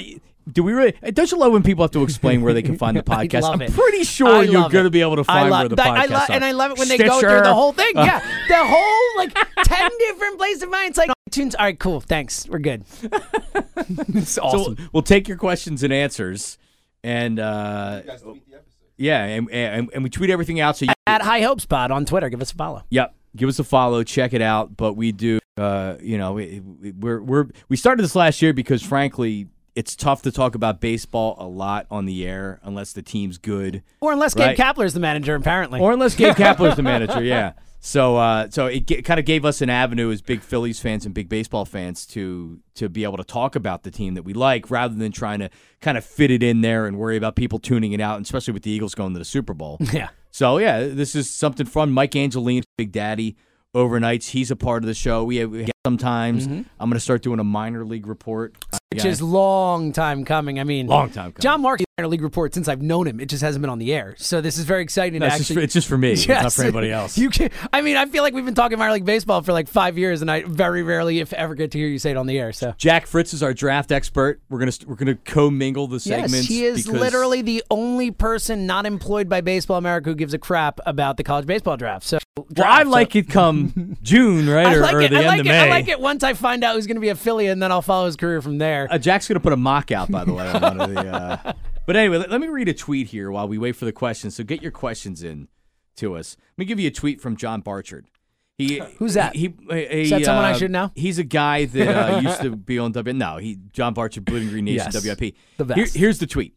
do 0.52 0.64
we 0.64 0.74
really? 0.74 0.94
Don't 1.14 1.32
you 1.32 1.38
love 1.38 1.52
when 1.54 1.64
people 1.64 1.84
have 1.84 1.92
to 1.92 2.04
explain 2.04 2.42
where 2.42 2.54
they 2.54 2.62
can 2.62 2.78
find 2.78 2.98
the 2.98 3.04
podcast? 3.04 3.44
I'm 3.52 3.62
it. 3.62 3.72
pretty 3.74 4.04
sure 4.04 4.44
you're 4.44 4.70
going 4.70 4.84
to 4.86 4.90
be 4.90 5.02
able 5.02 5.16
to 5.18 5.22
I 5.22 5.26
find 5.42 5.50
love 5.50 5.60
where 5.62 5.70
the 5.70 5.76
that- 5.78 5.88
podcast 5.88 5.98
I 5.98 6.06
lo- 6.06 6.16
are. 6.20 6.32
and 6.32 6.46
I 6.46 6.52
love 6.52 6.72
it 6.72 6.78
when 6.80 6.88
they 6.88 6.98
go 6.98 7.20
through 7.20 7.42
the 7.42 7.54
whole 7.54 7.74
thing. 7.74 7.94
Yeah, 7.96 8.20
the 8.48 8.58
whole 8.58 9.18
like 9.18 9.34
ten 9.66 9.90
different 10.00 10.38
places 10.38 10.64
of 10.64 10.70
mine. 10.70 10.90
It's 10.90 10.98
like 10.98 11.10
iTunes. 11.30 11.56
All 11.58 11.66
right, 11.66 11.80
cool. 11.80 12.02
Thanks. 12.02 12.48
We're 12.48 12.60
good. 12.60 12.84
it's 13.76 14.38
awesome. 14.38 14.78
So 14.78 14.84
we'll 14.94 15.04
take 15.04 15.28
your 15.28 15.38
questions 15.38 15.84
and 15.84 15.94
answers, 15.94 16.58
and 17.04 17.40
uh, 17.40 18.02
You 18.04 18.10
guys 18.12 18.22
tweet 18.22 18.48
the 18.50 18.56
episode. 18.56 18.76
yeah, 18.98 19.24
and, 19.26 19.50
and 19.52 19.90
and 19.94 20.04
we 20.04 20.10
tweet 20.10 20.30
everything 20.30 20.60
out. 20.60 20.78
So 20.78 20.86
you, 20.86 20.94
At 21.08 21.22
High 21.22 21.42
Hopes 21.42 21.66
Pod 21.66 21.92
on 21.92 22.06
Twitter. 22.06 22.30
Give 22.30 22.42
us 22.42 22.52
a 22.52 22.56
follow. 22.56 22.84
Yep. 22.90 23.16
Give 23.36 23.48
us 23.50 23.60
a 23.60 23.64
follow. 23.64 24.04
Check 24.04 24.34
it 24.34 24.42
out. 24.42 24.76
But 24.76 24.94
we 24.96 25.12
do, 25.14 25.40
uh, 25.58 25.96
you 26.02 26.18
know, 26.18 26.34
we, 26.34 26.60
we- 26.60 26.92
we're 26.92 27.22
we're 27.22 27.48
we 27.70 27.78
started 27.78 28.04
this 28.04 28.16
last 28.16 28.42
year 28.42 28.54
because 28.54 28.82
frankly, 28.82 29.48
it's 29.76 29.96
tough 29.96 30.22
to 30.24 30.32
talk 30.32 30.56
about 30.56 30.82
baseball 30.82 31.36
a 31.40 31.48
lot 31.48 31.86
on 31.90 32.06
the 32.06 32.26
air 32.28 32.60
unless 32.64 32.92
the 32.94 33.02
team's 33.02 33.38
good, 33.38 33.84
Or 34.02 34.12
unless 34.12 34.36
Right. 34.36 34.56
Gabe 34.58 34.66
Kapler's 34.66 34.94
the 34.94 35.00
manager, 35.00 35.36
apparently. 35.36 35.80
or 35.80 35.92
unless 35.94 36.16
Gabe 36.16 36.36
Kapler's 36.36 36.76
the 36.76 36.84
manager. 36.84 37.24
Yeah. 37.24 37.54
So 37.84 38.16
uh, 38.18 38.48
so 38.52 38.68
it 38.68 38.86
g- 38.86 39.02
kind 39.02 39.20
of 39.20 39.26
gave 39.26 39.44
us 39.44 39.60
an 39.62 39.70
avenue 39.72 40.12
as 40.12 40.22
big 40.22 40.42
Phillies 40.42 40.80
fans 40.80 41.04
and 41.06 41.16
big 41.16 41.30
baseball 41.30 41.66
fans 41.66 42.06
to 42.08 42.60
to 42.76 42.90
be 42.90 43.04
able 43.04 43.18
to 43.18 43.24
talk 43.24 43.56
about 43.56 43.82
the 43.82 43.90
team 43.90 44.14
that 44.14 44.22
we 44.24 44.34
like 44.34 44.70
rather 44.70 44.94
than 44.94 45.12
trying 45.12 45.40
to 45.40 45.50
kind 45.80 45.98
of 45.98 46.06
fit 46.06 46.30
it 46.30 46.44
in 46.44 46.62
there 46.62 46.86
and 46.86 46.98
worry 47.00 47.18
about 47.18 47.36
people 47.36 47.58
tuning 47.58 47.92
it 47.94 48.00
out, 48.00 48.18
and 48.18 48.26
especially 48.26 48.54
with 48.54 48.62
the 48.62 48.70
Eagles 48.70 48.94
going 48.94 49.14
to 49.14 49.20
the 49.20 49.26
Super 49.26 49.56
Bowl. 49.56 49.78
yeah. 49.94 50.10
So 50.30 50.60
yeah, 50.60 50.82
this 50.90 51.16
is 51.16 51.28
something 51.28 51.66
fun. 51.66 51.92
Mike 51.92 52.12
Angelini, 52.12 52.62
Big 52.78 52.92
Daddy, 52.92 53.36
overnights. 53.76 54.30
He's 54.30 54.52
a 54.52 54.56
part 54.56 54.84
of 54.84 54.88
the 54.88 54.94
show. 54.94 55.24
We 55.24 55.38
have, 55.38 55.71
sometimes. 55.86 56.46
I'm 56.48 56.66
going 56.80 56.94
to 56.94 57.00
start 57.00 57.22
doing 57.24 57.40
a 57.40 57.44
minor 57.44 57.86
league 57.86 58.08
report. 58.08 58.54
Mm-hmm. 58.54 58.78
Which 58.94 59.06
is 59.06 59.22
long 59.22 59.94
time 59.94 60.26
coming. 60.26 60.60
I 60.60 60.66
mean, 60.66 60.88
long 60.88 61.10
time. 61.12 61.32
Coming. 61.32 61.42
John 61.42 61.62
Mark 61.62 61.80
minor 61.98 62.10
league 62.10 62.22
report 62.22 62.54
since 62.54 62.68
I've 62.68 62.82
known 62.82 63.08
him. 63.08 63.22
It 63.22 63.28
just 63.28 63.42
hasn't 63.42 63.62
been 63.62 63.70
on 63.70 63.80
the 63.80 63.94
air. 63.94 64.16
So 64.18 64.42
this 64.42 64.58
is 64.58 64.66
very 64.66 64.84
exciting 64.84 65.22
No, 65.22 65.30
to 65.30 65.36
it's, 65.36 65.38
just 65.38 65.48
for, 65.48 65.54
actually. 65.54 65.64
it's 65.64 65.74
just 65.74 65.88
for 65.88 65.98
me. 65.98 66.12
It's 66.12 66.28
not 66.28 66.52
for 66.52 66.64
anybody 66.64 66.92
else. 66.92 67.18
You 67.22 67.30
can, 67.30 67.52
I 67.72 67.82
mean, 67.82 67.96
I 67.96 68.06
feel 68.08 68.22
like 68.22 68.34
we've 68.34 68.44
been 68.44 68.54
talking 68.54 68.78
minor 68.78 68.92
league 68.94 69.06
baseball 69.06 69.42
for 69.44 69.54
like 69.54 69.70
five 69.70 69.98
years, 69.98 70.22
and 70.22 70.30
I 70.30 70.44
very 70.44 70.84
rarely, 70.84 71.20
if 71.20 71.32
ever, 71.32 71.56
get 71.56 71.72
to 71.72 71.78
hear 71.78 71.88
you 71.88 72.00
say 72.00 72.12
it 72.12 72.18
on 72.18 72.28
the 72.28 72.38
air. 72.38 72.52
So 72.52 72.74
Jack 72.78 73.08
Fritz 73.08 73.34
is 73.34 73.42
our 73.44 73.54
draft 73.54 73.94
expert. 73.94 74.42
We're 74.50 74.60
gonna 74.60 74.72
we're 74.86 74.96
gonna 74.96 75.16
commingle 75.24 75.88
the 75.88 76.00
segments. 76.02 76.34
yes, 76.34 76.48
he 76.48 76.66
is 76.66 76.88
literally 76.88 77.42
the 77.44 77.64
only 77.72 78.12
person 78.12 78.66
not 78.66 78.86
employed 78.86 79.30
by 79.30 79.40
Baseball 79.40 79.78
America 79.78 80.10
who 80.10 80.16
gives 80.16 80.34
a 80.34 80.40
crap 80.40 80.82
about 80.86 81.16
the 81.16 81.24
college 81.24 81.46
baseball 81.46 81.78
draft. 81.78 82.06
So 82.06 82.18
Well, 82.36 82.48
I 82.66 82.84
so- 82.84 82.90
like 82.90 83.16
it 83.16 83.30
come 83.30 83.96
June, 84.04 84.50
right, 84.50 84.76
or, 84.76 84.82
like 84.82 84.94
or 84.96 85.08
the 85.08 85.16
I 85.16 85.20
end 85.20 85.28
like 85.28 85.40
of 85.42 85.46
it. 85.46 85.50
May. 85.50 85.71
I 85.72 85.76
like 85.80 85.88
it 85.88 86.00
once 86.00 86.24
I 86.24 86.34
find 86.34 86.64
out 86.64 86.76
who's 86.76 86.88
going 86.88 86.96
to 86.96 87.02
be 87.02 87.10
a 87.10 87.16
Philly, 87.16 87.48
and 87.48 87.62
then 87.62 87.72
I'll 87.72 87.82
follow 87.82 88.06
his 88.06 88.16
career 88.16 88.42
from 88.42 88.58
there. 88.58 88.88
Uh, 88.90 88.98
Jack's 88.98 89.28
gonna 89.28 89.40
put 89.40 89.54
a 89.54 89.58
mock 89.58 89.92
out, 89.92 90.12
by 90.12 90.24
the 90.26 90.34
way, 90.34 90.48
on 90.48 90.62
one 90.62 90.82
of 90.82 90.90
the. 90.90 91.00
Uh... 91.00 91.54
But 91.88 91.96
anyway, 91.96 92.20
let, 92.20 92.30
let 92.30 92.40
me 92.40 92.48
read 92.48 92.70
a 92.70 92.74
tweet 92.76 93.08
here 93.08 93.32
while 93.32 93.48
we 93.48 93.58
wait 93.58 93.76
for 93.76 93.86
the 93.86 93.92
questions. 93.92 94.36
So 94.36 94.44
get 94.44 94.62
your 94.62 94.72
questions 94.72 95.24
in 95.24 95.48
to 95.98 96.16
us. 96.16 96.38
Let 96.52 96.60
me 96.60 96.66
give 96.66 96.80
you 96.80 96.88
a 96.88 96.92
tweet 96.92 97.20
from 97.20 97.36
John 97.36 97.62
Barchard. 97.62 98.06
He 98.58 98.82
Who's 98.98 99.16
that? 99.16 99.36
He, 99.36 99.56
he, 99.70 99.76
Is 99.80 100.10
that 100.12 100.24
someone 100.24 100.46
I 100.46 100.52
uh, 100.52 100.58
should 100.58 100.72
know? 100.72 100.92
He's 100.96 101.18
a 101.18 101.24
guy 101.24 101.66
that 101.66 102.14
uh, 102.14 102.20
used 102.24 102.42
to 102.42 102.56
be 102.56 102.78
on 102.78 102.92
W. 102.92 103.14
No, 103.14 103.38
he 103.38 103.58
John 103.74 103.94
Barchard, 103.94 104.26
Blue 104.26 104.38
and 104.38 104.50
Green 104.50 104.66
Nation, 104.66 104.92
Yes. 104.94 105.04
WIP. 105.04 105.36
The 105.58 105.66
Here- 105.74 105.86
best. 105.86 105.96
here's 105.98 106.20
the 106.20 106.28
tweet. 106.28 106.56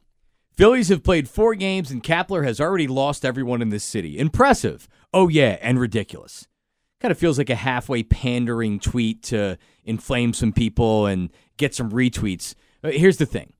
Phillies 0.57 0.89
have 0.89 1.03
played 1.03 1.29
four 1.29 1.55
games 1.55 1.91
and 1.91 2.03
Kapler 2.03 2.45
has 2.45 2.61
already 2.61 2.87
lost 2.87 3.25
everyone 3.25 3.61
in 3.61 3.71
this 3.71 3.83
city. 3.83 4.19
Impressive. 4.19 4.89
Oh 5.13 5.29
yeah, 5.29 5.57
and 5.63 5.81
ridiculous. 5.81 6.47
Kind 7.05 7.13
of 7.13 7.19
feels 7.19 7.37
like 7.37 7.51
a 7.51 7.55
halfway 7.55 8.03
pandering 8.03 8.81
tweet 8.81 9.23
to 9.25 9.59
inflame 9.85 10.33
some 10.33 10.55
people 10.55 11.05
and 11.05 11.29
get 11.59 11.75
some 11.75 11.91
retweets. 11.91 12.55
Uh, 12.83 12.93
Here's 12.93 13.19
the 13.19 13.27
thing. 13.27 13.53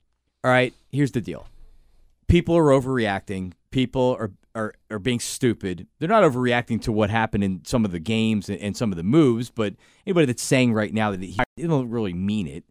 All 0.43 0.49
right, 0.49 0.73
here's 0.91 1.11
the 1.11 1.21
deal. 1.21 1.47
People 2.27 2.57
are 2.57 2.69
overreacting. 2.69 3.53
People 3.69 4.17
are 4.19 4.31
are, 4.55 4.73
are 4.89 4.97
being 4.97 5.19
stupid. 5.19 5.85
They're 5.99 6.09
not 6.09 6.23
overreacting 6.23 6.81
to 6.83 6.91
what 6.91 7.11
happened 7.11 7.43
in 7.43 7.61
some 7.65 7.85
of 7.85 7.91
the 7.91 7.99
games 7.99 8.49
and, 8.49 8.59
and 8.59 8.75
some 8.75 8.91
of 8.91 8.95
the 8.95 9.03
moves, 9.03 9.51
but 9.51 9.75
anybody 10.07 10.25
that's 10.25 10.41
saying 10.41 10.73
right 10.73 10.91
now 10.91 11.11
that 11.11 11.21
he, 11.21 11.37
don't 11.57 11.91
really 11.91 12.13
mean 12.13 12.47
it, 12.47 12.63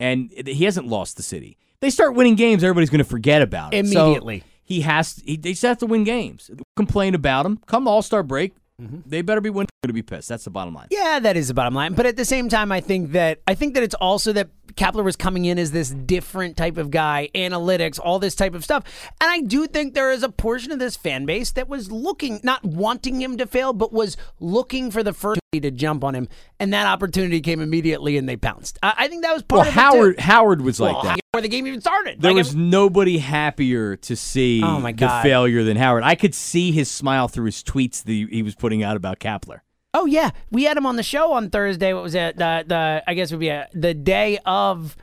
and 0.00 0.32
he 0.46 0.64
hasn't 0.64 0.86
lost 0.86 1.18
the 1.18 1.22
city. 1.22 1.58
They 1.80 1.90
start 1.90 2.14
winning 2.14 2.36
games, 2.36 2.64
everybody's 2.64 2.88
going 2.88 3.04
to 3.04 3.04
forget 3.04 3.42
about 3.42 3.74
it 3.74 3.86
So 3.88 4.06
Immediately. 4.06 4.42
he 4.62 4.80
has. 4.80 5.22
He, 5.22 5.36
they 5.36 5.50
just 5.50 5.62
have 5.64 5.76
to 5.80 5.86
win 5.86 6.04
games. 6.04 6.50
Complain 6.76 7.14
about 7.14 7.44
him. 7.44 7.58
Come 7.66 7.86
All 7.86 8.00
Star 8.00 8.22
break, 8.22 8.54
Mm-hmm. 8.84 8.98
they 9.06 9.22
better 9.22 9.40
be 9.40 9.50
winning. 9.50 9.68
To 9.82 9.92
be 9.92 10.02
pissed. 10.02 10.30
That's 10.30 10.44
the 10.44 10.50
bottom 10.50 10.72
line. 10.74 10.88
Yeah, 10.90 11.18
that 11.20 11.36
is 11.36 11.48
the 11.48 11.54
bottom 11.54 11.74
line. 11.74 11.92
But 11.92 12.06
at 12.06 12.16
the 12.16 12.24
same 12.24 12.48
time, 12.48 12.72
I 12.72 12.80
think 12.80 13.12
that 13.12 13.40
I 13.46 13.54
think 13.54 13.74
that 13.74 13.82
it's 13.82 13.94
also 13.94 14.32
that 14.32 14.48
Kapler 14.74 15.04
was 15.04 15.14
coming 15.16 15.44
in 15.44 15.58
as 15.58 15.70
this 15.70 15.90
different 15.90 16.56
type 16.56 16.76
of 16.78 16.90
guy, 16.90 17.28
analytics, 17.34 18.00
all 18.02 18.18
this 18.18 18.34
type 18.34 18.54
of 18.54 18.64
stuff. 18.64 18.82
And 19.20 19.30
I 19.30 19.40
do 19.40 19.66
think 19.66 19.94
there 19.94 20.10
is 20.10 20.22
a 20.22 20.28
portion 20.28 20.72
of 20.72 20.78
this 20.78 20.96
fan 20.96 21.26
base 21.26 21.52
that 21.52 21.68
was 21.68 21.92
looking, 21.92 22.40
not 22.42 22.64
wanting 22.64 23.20
him 23.22 23.36
to 23.38 23.46
fail, 23.46 23.72
but 23.72 23.92
was 23.92 24.16
looking 24.40 24.90
for 24.90 25.02
the 25.02 25.12
first 25.12 25.40
to 25.52 25.70
jump 25.70 26.02
on 26.02 26.14
him. 26.14 26.28
And 26.58 26.72
that 26.72 26.86
opportunity 26.86 27.40
came 27.40 27.60
immediately 27.60 28.16
and 28.16 28.28
they 28.28 28.36
pounced. 28.36 28.78
I, 28.82 28.94
I 28.98 29.08
think 29.08 29.22
that 29.22 29.32
was 29.32 29.42
part 29.44 29.60
Well, 29.60 29.68
of 29.68 29.74
Howard. 29.74 30.18
Howard 30.20 30.60
was 30.62 30.80
like 30.80 30.94
Well, 30.94 31.02
that. 31.04 31.20
Before 31.32 31.42
the 31.42 31.48
game 31.48 31.66
even 31.68 31.80
started. 31.80 32.20
There 32.20 32.32
Like, 32.32 32.38
was 32.38 32.54
nobody 32.56 33.18
happier 33.18 33.96
to 33.96 34.16
see 34.16 34.62
Oh, 34.64 34.80
the 34.80 35.20
failure 35.22 35.62
than 35.62 35.76
Howard. 35.76 36.02
I 36.02 36.14
could 36.16 36.34
see 36.34 36.72
his 36.72 36.90
smile 36.90 37.28
through 37.28 37.46
his 37.46 37.62
tweets 37.62 38.02
that 38.02 38.12
he- 38.12 38.26
he 38.26 38.42
was 38.42 38.54
putting 38.56 38.82
out 38.82 38.96
about 38.96 39.20
Kapler. 39.20 39.60
Oh 39.94 40.06
yeah, 40.06 40.30
we 40.50 40.64
had 40.64 40.76
him 40.76 40.84
on 40.86 40.96
the 40.96 41.02
show 41.02 41.32
on 41.32 41.48
Thursday. 41.50 41.92
What 41.94 42.02
was 42.02 42.14
it? 42.14 42.36
The 42.36 42.64
the 42.66 43.02
I 43.06 43.14
guess 43.14 43.30
it 43.30 43.36
would 43.36 43.40
be 43.40 43.48
a, 43.48 43.68
the 43.72 43.94
day 43.94 44.38
of 44.44 44.96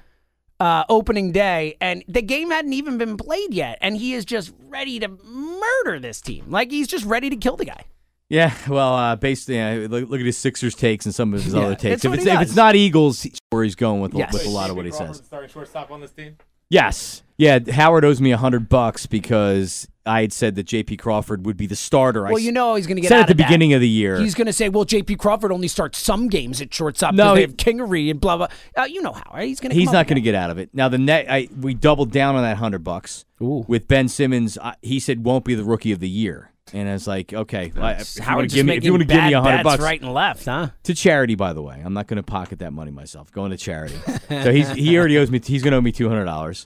uh, 0.60 0.84
opening 0.90 1.32
day, 1.32 1.78
and 1.82 2.04
the 2.08 2.22
game 2.22 2.52
hadn't 2.52 2.74
even 2.74 2.98
been 2.98 3.18
played 3.18 3.54
yet, 3.54 3.78
and 3.82 3.96
he 3.98 4.14
is 4.14 4.26
just 4.26 4.54
ready 4.68 5.00
to 5.00 5.08
murder 5.08 6.00
this 6.00 6.22
team. 6.22 6.46
Like 6.52 6.70
he's 6.72 6.88
just 6.88 7.06
ready 7.06 7.30
to 7.30 7.36
kill 7.38 7.56
the 7.56 7.66
guy. 7.66 7.86
Yeah, 8.30 8.54
well, 8.70 8.94
uh, 8.96 9.16
based 9.18 9.50
yeah, 9.50 9.88
look, 9.90 10.10
look 10.10 10.20
at 10.20 10.26
his 10.26 10.38
Sixers 10.38 10.74
takes 10.76 11.06
and 11.06 11.14
some 11.16 11.34
of 11.34 11.44
his 11.44 11.54
Yeah, 11.54 11.62
other 11.62 11.76
takes. 11.76 11.96
it's 11.96 12.06
If 12.06 12.14
it's 12.14 12.26
if 12.26 12.42
it's 12.42 12.56
not 12.56 12.76
Eagles, 12.76 13.26
where 13.50 13.64
he's 13.64 13.76
going 13.76 14.00
with 14.02 14.14
Yes. 14.14 14.32
with 14.34 14.46
a 14.46 14.50
lot 14.50 14.70
of 14.70 14.76
what 14.76 14.86
he 14.86 14.92
says. 14.92 15.22
Starting 15.26 15.50
shortstop 15.50 15.90
on 15.92 16.00
this 16.00 16.12
team. 16.12 16.38
Yes, 16.70 17.24
yeah. 17.38 17.60
Howard 17.72 18.06
owes 18.06 18.22
me 18.22 18.32
a 18.32 18.38
hundred 18.38 18.70
bucks 18.70 19.06
because 19.06 19.88
I 20.06 20.22
had 20.22 20.34
said 20.34 20.56
that 20.56 20.64
J.P. 20.64 20.98
Crawford 20.98 21.46
would 21.46 21.58
be 21.58 21.68
the 21.68 21.76
starter. 21.76 22.26
I 22.28 22.32
Well, 22.32 22.40
you 22.40 22.52
know 22.52 22.76
he's 22.76 22.88
going 22.88 22.96
to 22.96 23.02
get 23.02 23.10
said 23.10 23.18
out 23.18 23.22
at 23.22 23.28
the 23.28 23.34
of 23.34 23.38
that. 23.38 23.48
beginning 23.48 23.74
of 23.74 23.82
the 23.82 23.88
year. 23.88 24.20
He's 24.20 24.34
going 24.34 24.48
to 24.48 24.54
say, 24.54 24.68
"Well, 24.70 24.84
J.P. 24.86 25.16
Crawford 25.18 25.52
only 25.52 25.68
starts 25.68 26.00
some 26.00 26.28
games 26.28 26.60
at 26.62 26.74
shortstop 26.74 27.14
No, 27.14 27.34
because 27.34 27.36
they 27.36 27.40
he- 27.42 27.76
have 27.78 27.88
Kingery 27.88 28.10
and 28.12 28.20
blah 28.20 28.38
blah." 28.38 28.48
Uh, 28.76 28.84
you 28.86 29.02
know 29.02 29.12
how 29.14 29.32
right? 29.34 29.48
he's 29.48 29.60
going 29.60 29.72
to. 29.72 29.76
He's 29.78 29.92
not 29.92 30.08
going 30.08 30.16
to 30.16 30.22
get 30.22 30.34
out 30.36 30.50
of 30.50 30.58
it. 30.58 30.70
Now 30.74 30.90
the 30.90 30.98
net, 30.98 31.28
I, 31.30 31.50
we 31.60 31.74
doubled 31.74 32.12
down 32.12 32.36
on 32.36 32.42
that 32.44 32.58
hundred 32.58 32.84
bucks 32.84 33.26
Ooh. 33.42 33.64
with 33.68 33.88
Ben 33.88 34.08
Simmons. 34.08 34.58
I, 34.58 34.76
he 34.82 35.00
said 35.00 35.24
won't 35.24 35.46
be 35.46 35.54
the 35.56 35.64
rookie 35.64 35.92
of 35.92 36.00
the 36.00 36.10
year, 36.10 36.52
and 36.74 36.90
I 36.90 36.94
was 36.94 37.08
like, 37.08 37.32
okay, 37.32 37.72
well, 37.76 37.90
if 38.00 38.16
you 38.16 38.22
want 38.22 38.28
Howard 38.30 38.50
to 38.50 38.56
give 38.56 38.66
me, 38.66 38.78
if 38.78 38.84
you 38.84 38.92
want 38.94 39.02
to 39.02 39.08
give 39.08 39.24
me 39.24 39.34
a 39.34 39.42
hundred 39.42 39.64
bucks, 39.64 39.84
right 39.84 40.02
and 40.02 40.12
left, 40.14 40.46
huh? 40.46 40.70
to 40.84 40.96
charity, 40.96 41.36
by 41.36 41.54
the 41.54 41.62
way. 41.62 41.80
I'm 41.86 41.94
not 41.94 42.08
going 42.08 42.18
to 42.18 42.24
pocket 42.24 42.58
that 42.60 42.72
money 42.74 42.90
myself. 42.92 43.32
Going 43.32 43.52
to 43.52 43.58
charity. 43.58 43.96
so 44.30 44.52
he's 44.52 44.72
he 44.72 44.98
already 44.98 45.20
owes 45.20 45.30
me. 45.30 45.40
He's 45.44 45.62
going 45.62 45.74
to 45.74 45.78
owe 45.78 45.82
me 45.82 45.92
two 45.92 46.10
hundred 46.10 46.26
dollars. 46.26 46.66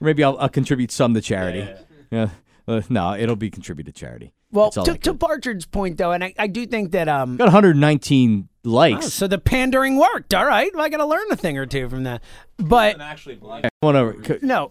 Maybe 0.00 0.24
I'll, 0.24 0.36
I'll 0.38 0.48
contribute 0.48 0.90
some 0.90 1.14
to 1.14 1.20
charity. 1.20 1.68
Yeah. 2.10 2.30
Uh, 2.72 2.82
no, 2.88 3.14
it'll 3.14 3.36
be 3.36 3.50
contributed 3.50 3.94
to 3.94 4.00
charity. 4.00 4.32
Well, 4.50 4.70
to, 4.72 4.80
I 4.82 4.84
to 4.84 4.98
can- 5.14 5.60
point 5.70 5.96
though, 5.96 6.12
and 6.12 6.22
I, 6.24 6.34
I 6.38 6.46
do 6.46 6.66
think 6.66 6.92
that 6.92 7.08
um, 7.08 7.36
got 7.36 7.44
119 7.46 8.48
Oh, 8.64 8.68
likes. 8.70 9.12
so 9.12 9.26
the 9.26 9.38
pandering 9.38 9.96
worked. 9.96 10.34
All 10.34 10.46
right. 10.46 10.70
Well, 10.74 10.84
I 10.84 10.88
got 10.88 10.98
to 10.98 11.06
learn 11.06 11.26
a 11.32 11.36
thing 11.36 11.58
or 11.58 11.66
two 11.66 11.88
from 11.88 12.04
that. 12.04 12.22
But 12.58 13.00
Actually, 13.00 13.40
Whatever. 13.80 14.16
no. 14.42 14.70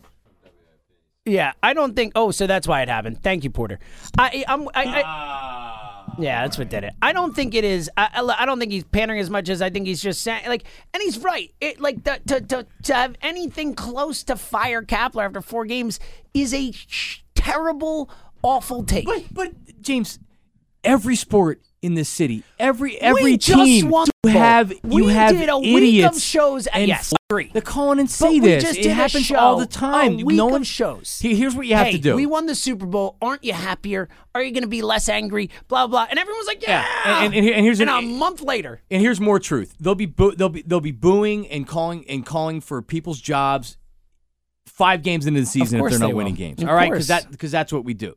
Yeah, 1.26 1.54
I 1.62 1.74
don't 1.74 1.96
think. 1.96 2.14
Oh, 2.16 2.32
so 2.32 2.48
that's 2.48 2.68
why 2.68 2.82
it 2.82 2.90
happened. 2.90 3.22
Thank 3.22 3.44
you, 3.44 3.52
Porter. 3.52 3.80
I, 4.18 4.44
I'm. 4.48 4.68
I, 4.74 5.04
I, 5.04 6.16
yeah, 6.18 6.42
that's 6.42 6.58
what 6.58 6.70
did 6.70 6.84
it. 6.84 6.94
I 7.02 7.14
don't 7.14 7.36
think 7.36 7.54
it 7.54 7.64
is. 7.64 7.92
I, 7.96 8.10
I 8.16 8.36
I 8.42 8.46
don't 8.48 8.58
think 8.60 8.72
he's 8.72 8.84
pandering 8.86 9.20
as 9.20 9.30
much 9.30 9.48
as 9.48 9.62
I 9.62 9.70
think 9.70 9.86
he's 9.86 10.02
just 10.02 10.24
saying. 10.24 10.48
Like, 10.48 10.64
and 10.96 11.04
he's 11.04 11.20
right. 11.20 11.54
It 11.62 11.80
like 11.80 12.04
to 12.06 12.20
to 12.28 12.42
to, 12.42 12.68
to 12.84 12.94
have 12.96 13.16
anything 13.22 13.76
close 13.76 14.24
to 14.24 14.36
fire 14.36 14.82
Kapler 14.82 15.24
after 15.26 15.42
four 15.42 15.66
games 15.66 16.00
is 16.34 16.56
a 16.56 16.72
sh- 16.72 17.20
terrible, 17.42 18.10
awful 18.44 18.84
take. 18.84 19.06
But 19.06 19.24
but 19.34 19.82
James, 19.82 20.20
every 20.84 21.16
sport 21.16 21.62
in 21.82 21.96
this 21.96 22.10
city, 22.10 22.44
every 22.60 22.98
every 23.02 23.38
team 23.38 23.92
you 24.24 24.32
have 24.32 24.72
you 24.72 24.80
we 24.84 25.08
have 25.08 25.32
did 25.36 25.50
a 25.50 25.58
idiots 25.58 25.74
week 25.84 26.06
of 26.06 26.22
shows. 26.22 26.68
and 26.68 26.88
yes, 26.88 27.12
agree. 27.30 27.50
They 27.54 27.62
call 27.62 27.92
in 27.92 27.98
and 28.00 28.08
But 28.08 28.14
say 28.14 28.30
we 28.34 28.40
this. 28.42 28.64
just 28.64 28.78
it 28.78 28.92
happens 28.92 29.26
show, 29.26 29.36
all 29.38 29.58
the 29.58 29.66
time. 29.66 30.20
A 30.20 30.24
week 30.24 30.38
no 30.38 30.46
of 30.46 30.52
one 30.52 30.64
shows. 30.64 31.20
Here's 31.24 31.56
what 31.56 31.66
you 31.66 31.76
have 31.76 31.88
hey, 31.88 31.94
to 31.94 31.98
do. 31.98 32.16
We 32.16 32.28
won 32.28 32.46
the 32.46 32.54
Super 32.54 32.86
Bowl. 32.86 33.18
Aren't 33.20 33.44
you 33.44 33.54
happier? 33.54 34.10
Are 34.36 34.44
you 34.44 34.52
going 34.52 34.62
to 34.62 34.70
be 34.70 34.84
less 34.84 35.10
angry? 35.10 35.50
Blah 35.70 35.88
blah. 35.88 36.06
And 36.10 36.20
everyone's 36.20 36.46
like, 36.46 36.62
yeah. 36.62 36.86
Yeah, 37.06 37.24
and- 37.24 37.34
and 37.34 37.46
and 37.50 37.66
here's 37.66 37.80
and 37.80 37.90
an- 37.90 37.98
a 37.98 38.02
month 38.08 38.42
later. 38.42 38.82
and 38.92 39.02
here's 39.02 39.20
more 39.20 39.40
truth. 39.40 39.76
They'll 39.80 39.96
be 39.96 40.06
boo- 40.06 40.36
they'll 40.36 40.50
be 40.50 40.62
they'll 40.62 40.82
be 40.82 40.92
booing 40.92 41.48
and 41.48 41.68
calling 41.68 42.06
and 42.08 42.24
calling 42.24 42.62
for 42.62 42.82
people's 42.84 43.20
jobs 43.20 43.78
five 44.82 45.04
games 45.04 45.28
into 45.28 45.40
the 45.40 45.46
season 45.46 45.80
if 45.80 45.92
they're 45.92 46.00
not 46.00 46.08
they 46.08 46.14
winning 46.14 46.34
will. 46.34 46.38
games. 46.38 46.64
Of 46.64 46.70
All 46.70 46.74
right, 46.74 46.90
because 46.90 47.08
that 47.08 47.30
because 47.30 47.52
that's 47.52 47.72
what 47.72 47.86
we 47.86 47.94
do. 47.94 48.16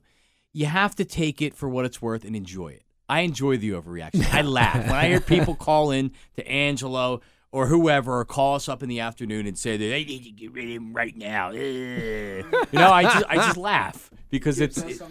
You 0.55 0.65
have 0.65 0.95
to 0.95 1.05
take 1.05 1.43
it 1.43 1.55
for 1.55 1.69
what 1.69 1.85
it's 1.85 2.01
worth 2.01 2.25
and 2.25 2.35
enjoy 2.35 2.69
it. 2.69 2.85
I 3.07 3.21
enjoy 3.21 3.59
the 3.59 3.73
overreaction. 3.73 4.33
I 4.33 4.41
laugh 4.41 4.87
when 4.87 4.95
I 4.95 5.09
hear 5.09 5.21
people 5.35 5.55
call 5.55 5.91
in 5.91 6.13
to 6.37 6.49
Angelo 6.49 7.21
or 7.53 7.67
whoever 7.67 8.19
or 8.19 8.25
call 8.25 8.55
us 8.55 8.67
up 8.67 8.83
in 8.83 8.89
the 8.89 9.01
afternoon 9.01 9.47
and 9.47 9.59
say 9.59 9.77
that 9.77 9.85
they 9.85 10.05
need 10.05 10.25
to 10.25 10.31
get 10.31 10.53
rid 10.53 10.65
of 10.65 10.71
him 10.71 10.95
right 10.95 11.15
now. 11.15 11.51
You 11.51 12.45
know, 12.73 12.91
I 12.91 13.03
just 13.03 13.25
I 13.29 13.37
just 13.37 13.57
laugh 13.59 14.11
because 14.31 14.59
it's 14.59 14.81
That's 14.81 15.03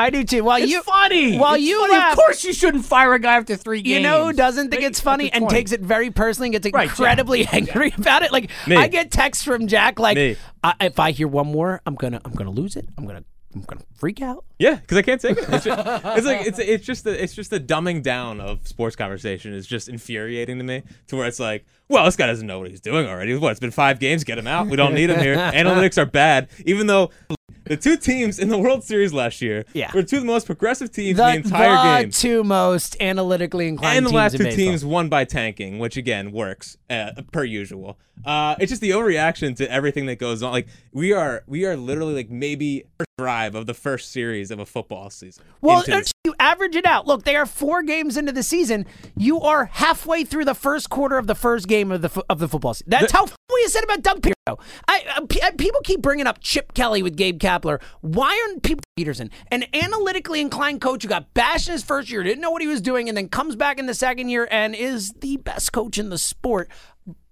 about. 0.00 0.04
I 0.04 0.10
do 0.10 0.24
too. 0.24 0.44
While 0.44 0.62
it's 0.62 0.70
you 0.70 0.82
funny. 0.82 1.38
While 1.38 1.54
It's 1.54 1.64
you 1.64 1.80
funny. 1.80 1.92
laugh, 1.92 2.12
of 2.12 2.18
course 2.18 2.44
you 2.44 2.52
shouldn't 2.52 2.84
fire 2.84 3.12
a 3.14 3.18
guy 3.18 3.36
after 3.36 3.56
three 3.56 3.82
games. 3.82 3.94
You 3.96 4.00
know 4.00 4.26
who 4.26 4.32
doesn't 4.32 4.70
think 4.70 4.82
it's 4.82 5.00
funny 5.00 5.32
and 5.32 5.48
takes 5.48 5.72
it 5.72 5.80
very 5.80 6.10
personally 6.10 6.48
and 6.48 6.52
gets 6.62 6.72
Right, 6.74 6.88
Jack. 6.88 6.98
incredibly 6.98 7.46
angry 7.52 7.92
about 7.96 8.22
it? 8.22 8.32
Like 8.32 8.50
Me. 8.66 8.76
I 8.76 8.88
get 8.88 9.10
texts 9.10 9.44
from 9.44 9.66
Jack 9.66 9.98
like, 9.98 10.38
I, 10.62 10.74
if 10.80 10.98
I 10.98 11.10
hear 11.12 11.28
one 11.28 11.46
more, 11.48 11.80
I'm 11.86 11.94
gonna 11.94 12.20
I'm 12.24 12.32
gonna 12.32 12.50
lose 12.50 12.76
it. 12.76 12.86
I'm 12.98 13.06
gonna 13.06 13.24
I'm 13.54 13.62
gonna 13.62 13.82
freak 13.96 14.22
out. 14.22 14.44
Yeah, 14.60 14.76
because 14.76 14.96
I 14.98 15.02
can't 15.02 15.20
take 15.20 15.36
it. 15.36 15.44
It's, 15.48 15.64
just, 15.64 16.04
it's 16.04 16.26
like 16.26 16.46
it's 16.46 16.58
it's 16.60 16.86
just 16.86 17.04
the 17.04 17.20
it's 17.22 17.34
just 17.34 17.50
the 17.50 17.58
dumbing 17.58 18.02
down 18.02 18.40
of 18.40 18.66
sports 18.68 18.94
conversation 18.94 19.52
is 19.52 19.66
just 19.66 19.88
infuriating 19.88 20.58
to 20.58 20.64
me. 20.64 20.82
To 21.08 21.16
where 21.16 21.26
it's 21.26 21.40
like, 21.40 21.64
well, 21.88 22.04
this 22.04 22.14
guy 22.14 22.26
doesn't 22.26 22.46
know 22.46 22.60
what 22.60 22.70
he's 22.70 22.80
doing 22.80 23.06
already. 23.06 23.34
What? 23.36 23.50
It's 23.50 23.58
been 23.60 23.72
five 23.72 23.98
games. 23.98 24.22
Get 24.22 24.38
him 24.38 24.46
out. 24.46 24.68
We 24.68 24.76
don't 24.76 24.94
need 24.94 25.10
him 25.10 25.18
here. 25.18 25.34
Analytics 25.54 25.98
are 25.98 26.06
bad, 26.06 26.48
even 26.64 26.86
though 26.86 27.10
the 27.70 27.76
two 27.76 27.96
teams 27.96 28.38
in 28.38 28.48
the 28.50 28.58
World 28.58 28.84
Series 28.84 29.12
last 29.14 29.40
year 29.40 29.64
Yeah. 29.72 29.90
were 29.94 30.02
two 30.02 30.16
of 30.16 30.22
the 30.22 30.26
most 30.26 30.44
progressive 30.44 30.90
teams 30.92 31.16
The, 31.16 31.26
in 31.28 31.42
the 31.42 31.48
entire 31.48 31.76
game. 31.76 31.96
the 31.96 32.02
game. 32.02 32.10
two 32.10 32.44
most 32.44 32.96
analytically 33.00 33.68
inclined 33.68 33.96
and 33.98 34.06
the 34.06 34.10
last 34.10 34.36
two 34.36 34.50
teams 34.50 34.84
won 34.84 35.08
by 35.08 35.24
tanking, 35.24 35.78
which 35.78 35.96
again 35.96 36.32
works 36.32 36.76
uh, 36.90 37.12
per 37.32 37.44
usual. 37.44 37.96
Uh, 38.24 38.54
it's 38.58 38.68
just 38.70 38.82
the 38.82 38.90
overreaction 38.90 39.56
to 39.56 39.70
everything 39.72 40.04
that 40.06 40.18
goes 40.18 40.42
on. 40.42 40.52
Like 40.52 40.66
we 40.92 41.12
are, 41.14 41.42
we 41.46 41.64
are 41.64 41.76
literally 41.76 42.12
like 42.14 42.28
maybe 42.28 42.84
first 42.98 43.06
drive 43.18 43.54
of 43.54 43.64
the 43.66 43.72
first 43.74 44.12
series 44.12 44.50
of 44.50 44.58
a 44.58 44.66
football 44.66 45.08
season. 45.08 45.42
Well, 45.62 45.82
you 46.24 46.34
average 46.38 46.76
it 46.76 46.84
out. 46.84 47.06
Look, 47.06 47.24
they 47.24 47.36
are 47.36 47.46
four 47.46 47.82
games 47.82 48.16
into 48.18 48.32
the 48.32 48.42
season. 48.42 48.84
You 49.16 49.40
are 49.40 49.66
halfway 49.66 50.24
through 50.24 50.44
the 50.44 50.54
first 50.54 50.90
quarter 50.90 51.16
of 51.16 51.28
the 51.28 51.34
first 51.34 51.66
game 51.68 51.90
of 51.92 52.02
the 52.02 52.08
fo- 52.10 52.24
of 52.28 52.40
the 52.40 52.48
football 52.48 52.74
season. 52.74 52.88
That's 52.90 53.12
how 53.12 53.24
we 53.24 53.66
said 53.68 53.84
about 53.84 54.02
Doug 54.02 54.20
Pederson. 54.20 54.32
I, 54.88 55.04
uh, 55.16 55.20
uh, 55.20 55.50
people 55.56 55.80
keep 55.84 56.00
bringing 56.00 56.26
up 56.26 56.40
Chip 56.40 56.74
Kelly 56.74 57.02
with 57.02 57.16
Gabe 57.16 57.38
Kapler. 57.38 57.80
Why 58.00 58.46
aren't 58.48 58.62
people 58.62 58.82
Pederson, 58.98 59.30
an 59.50 59.64
analytically 59.72 60.40
inclined 60.40 60.80
coach 60.80 61.02
who 61.02 61.08
got 61.08 61.32
bashed 61.34 61.68
in 61.68 61.72
his 61.72 61.82
first 61.82 62.10
year, 62.10 62.22
didn't 62.22 62.40
know 62.40 62.50
what 62.50 62.62
he 62.62 62.68
was 62.68 62.80
doing, 62.80 63.08
and 63.08 63.16
then 63.16 63.28
comes 63.28 63.56
back 63.56 63.78
in 63.78 63.86
the 63.86 63.94
second 63.94 64.28
year 64.28 64.48
and 64.50 64.74
is 64.74 65.12
the 65.20 65.36
best 65.38 65.72
coach 65.72 65.98
in 65.98 66.10
the 66.10 66.18
sport? 66.18 66.68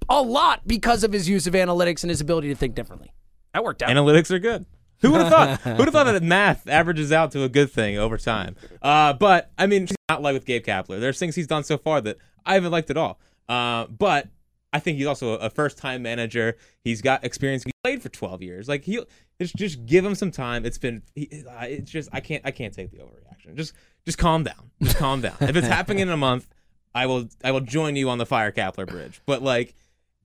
A 0.09 0.23
lot 0.23 0.67
because 0.67 1.05
of 1.05 1.13
his 1.13 1.29
use 1.29 1.47
of 1.47 1.55
analytics 1.55 2.03
and 2.03 2.11
his 2.11 2.21
ability 2.21 2.49
to 2.49 2.55
think 2.55 2.75
differently. 2.75 3.13
That 3.53 3.65
worked 3.65 3.83
out. 3.83 3.91
Analytics 3.91 4.31
are 4.31 4.39
good. 4.39 4.65
Who 5.01 5.13
would 5.13 5.21
have 5.21 5.31
thought? 5.31 5.61
Who 5.61 5.75
would 5.75 5.87
have 5.87 5.93
thought 5.93 6.05
that 6.05 6.23
math 6.23 6.67
averages 6.69 7.13
out 7.13 7.31
to 7.33 7.45
a 7.45 7.49
good 7.49 7.71
thing 7.71 7.99
over 7.99 8.19
time? 8.19 8.57
Uh, 8.83 9.13
but 9.13 9.51
I 9.57 9.67
mean, 9.67 9.87
not 10.09 10.23
like 10.23 10.35
with 10.35 10.45
Gabe 10.45 10.65
Kapler. 10.65 10.99
There's 10.99 11.19
things 11.19 11.37
he's 11.37 11.47
done 11.47 11.63
so 11.63 11.79
far 11.79 12.01
that 12.01 12.17
I 12.45 12.55
haven't 12.55 12.73
liked 12.73 12.91
at 12.91 12.97
all. 12.97 13.21
Uh, 13.49 13.87
but 13.87 14.29
I 14.73 14.81
think 14.81 14.99
he's 14.99 15.07
also 15.07 15.35
a 15.35 15.49
first-time 15.49 16.03
manager. 16.03 16.57
He's 16.85 17.01
got 17.01 17.25
experience. 17.25 17.65
He 17.65 17.71
played 17.83 18.03
for 18.03 18.09
12 18.11 18.43
years. 18.43 18.69
Like 18.69 18.85
he, 18.85 19.01
just 19.41 19.57
just 19.57 19.87
give 19.87 20.05
him 20.05 20.15
some 20.15 20.31
time. 20.31 20.67
It's 20.67 20.79
been, 20.79 21.03
he, 21.15 21.23
it's 21.33 21.91
just 21.91 22.09
I 22.13 22.21
can't 22.21 22.45
I 22.45 22.51
can't 22.51 22.75
take 22.75 22.91
the 22.91 22.99
overreaction. 22.99 23.55
Just 23.57 23.73
just 24.05 24.19
calm 24.19 24.43
down. 24.45 24.71
Just 24.83 24.97
calm 24.97 25.21
down. 25.23 25.37
If 25.41 25.57
it's 25.57 25.67
happening 25.67 26.01
in 26.01 26.09
a 26.11 26.17
month, 26.17 26.47
I 26.95 27.07
will 27.07 27.29
I 27.43 27.53
will 27.53 27.61
join 27.63 27.97
you 27.97 28.11
on 28.11 28.19
the 28.19 28.27
Fire 28.27 28.53
Kapler 28.53 28.87
bridge. 28.87 29.21
But 29.27 29.43
like. 29.43 29.75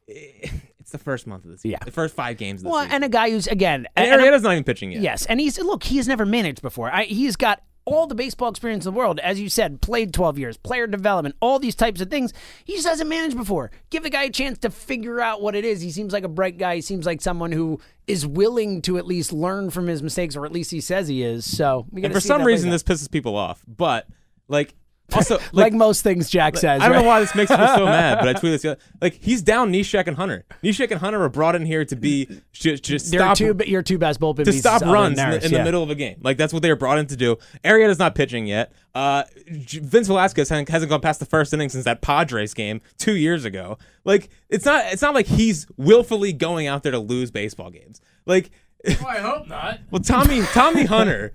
eh, 0.10 0.50
It's 0.80 0.92
the 0.92 0.98
first 0.98 1.26
month 1.28 1.46
of 1.46 1.52
the 1.52 1.58
season. 1.58 1.72
Yeah. 1.80 1.86
The 1.86 1.92
first 1.92 2.14
five 2.14 2.36
games 2.36 2.60
of 2.60 2.66
the 2.66 2.70
well, 2.72 2.82
season. 2.82 2.96
and 2.96 3.04
a 3.06 3.10
guy 3.10 3.30
who's 3.30 3.48
again, 3.48 3.88
And 3.96 4.06
and 4.12 4.22
I'm- 4.22 4.42
not 4.42 4.52
even 4.52 4.66
pitching 4.66 4.92
yet. 4.92 5.02
Yes, 5.02 5.26
and 5.28 5.40
he's 5.40 5.58
look, 5.58 5.84
he 5.86 5.96
has 5.96 6.10
never 6.10 6.26
managed 6.26 6.62
before. 6.62 6.92
I, 6.94 7.06
he's 7.06 7.38
got 7.38 7.64
all 7.86 8.08
the 8.08 8.16
baseball 8.16 8.50
experience 8.50 8.86
in 8.86 8.94
the 8.94 8.98
world, 8.98 9.20
as 9.20 9.40
you 9.40 9.50
said, 9.50 9.82
played 9.82 10.14
12 10.14 10.40
years, 10.40 10.58
player 10.58 10.88
development, 10.88 11.36
all 11.40 11.60
these 11.60 11.76
types 11.76 12.02
of 12.02 12.10
things. 12.10 12.34
He 12.64 12.74
just 12.74 12.88
hasn't 12.88 13.10
managed 13.10 13.38
before. 13.38 13.72
Give 13.90 14.04
the 14.04 14.10
guy 14.10 14.24
a 14.24 14.30
chance 14.30 14.58
to 14.60 14.70
figure 14.70 15.20
out 15.20 15.42
what 15.42 15.56
it 15.56 15.66
is. 15.66 15.82
He 15.82 15.92
seems 15.92 16.14
like 16.14 16.24
a 16.24 16.30
bright 16.30 16.58
guy. 16.58 16.76
He 16.76 16.82
seems 16.82 17.06
like 17.06 17.22
someone 17.22 17.52
who 17.52 17.80
is 18.08 18.26
willing 18.26 18.82
to 18.84 18.98
at 18.98 19.06
least 19.06 19.34
learn 19.34 19.70
from 19.70 19.88
his 19.88 20.02
mistakes, 20.02 20.36
or 20.36 20.46
at 20.46 20.52
least 20.52 20.72
he 20.72 20.82
says 20.82 21.08
he 21.08 21.24
is. 21.24 21.50
So, 21.50 21.86
And 21.96 22.14
for 22.14 22.20
some 22.20 22.44
reason, 22.44 22.70
this 22.70 22.84
pisses 22.84 23.10
people 23.10 23.36
off. 23.36 23.64
But 23.68 24.08
like, 24.48 24.76
also, 25.12 25.36
like, 25.52 25.54
like, 25.54 25.74
most 25.74 26.02
things 26.04 26.30
Jack 26.30 26.56
says. 26.56 26.82
I 26.82 26.88
don't 26.88 26.96
right? 26.96 27.02
know 27.02 27.08
why 27.08 27.20
this 27.20 27.36
makes 27.36 27.52
me 27.52 27.58
so 27.58 27.86
mad, 27.86 28.20
but 28.20 28.30
I 28.30 28.34
tweeted 28.34 28.62
this. 28.62 28.78
Like, 29.02 29.16
he's 29.22 29.42
down 29.42 29.72
Neshek 29.72 30.08
and 30.08 30.16
Hunter. 30.16 30.46
Neshek 30.64 30.92
and 30.92 31.00
Hunter 31.00 31.20
were 31.20 31.30
brought 31.30 31.56
in 31.56 31.66
here 31.66 31.86
to 31.86 31.96
be 31.96 32.28
just, 32.52 32.84
just 32.84 33.08
stop 33.08 33.38
two, 33.38 33.56
your 33.66 33.82
two 33.82 33.98
best 33.98 34.20
bullpen 34.20 34.46
to 34.46 34.54
stop 34.54 34.82
runs 34.82 35.20
in, 35.20 35.30
the, 35.30 35.46
in 35.46 35.52
the 35.52 35.64
middle 35.64 35.84
of 35.84 35.90
a 35.90 35.96
game. 35.96 36.20
Like 36.22 36.38
that's 36.38 36.54
what 36.54 36.62
they 36.62 36.70
were 36.70 36.76
brought 36.76 36.98
in 36.98 37.08
to 37.08 37.16
do. 37.16 37.38
Arrieta's 37.64 38.00
not 38.00 38.16
pitching 38.16 38.48
yet. 38.48 38.72
Uh, 38.96 39.24
Vince 39.48 40.08
Velasquez 40.08 40.50
hasn't, 40.50 40.70
hasn't 40.70 40.90
gone 40.90 41.02
past 41.02 41.20
the 41.20 41.26
first 41.26 41.54
inning 41.54 41.70
since 41.70 41.86
that 41.86 42.02
Padres 42.02 42.54
game 42.54 42.82
two 42.98 43.16
years 43.16 43.44
ago. 43.44 43.78
Like 44.06 44.30
it's 44.50 44.66
not 44.66 44.86
it's 44.92 45.02
not 45.02 45.14
like 45.14 45.26
he's 45.26 45.68
willfully 45.78 46.32
going 46.34 46.68
out 46.68 46.84
there 46.84 46.92
to 46.92 47.00
lose 47.00 47.32
baseball 47.32 47.70
games. 47.70 48.02
Like. 48.26 48.52
Oh, 48.86 49.06
I 49.08 49.20
hope 49.20 49.48
not. 49.48 49.80
Well, 49.92 50.02
Tommy 50.02 50.42
Tommy 50.54 50.84
Hunter, 50.96 51.34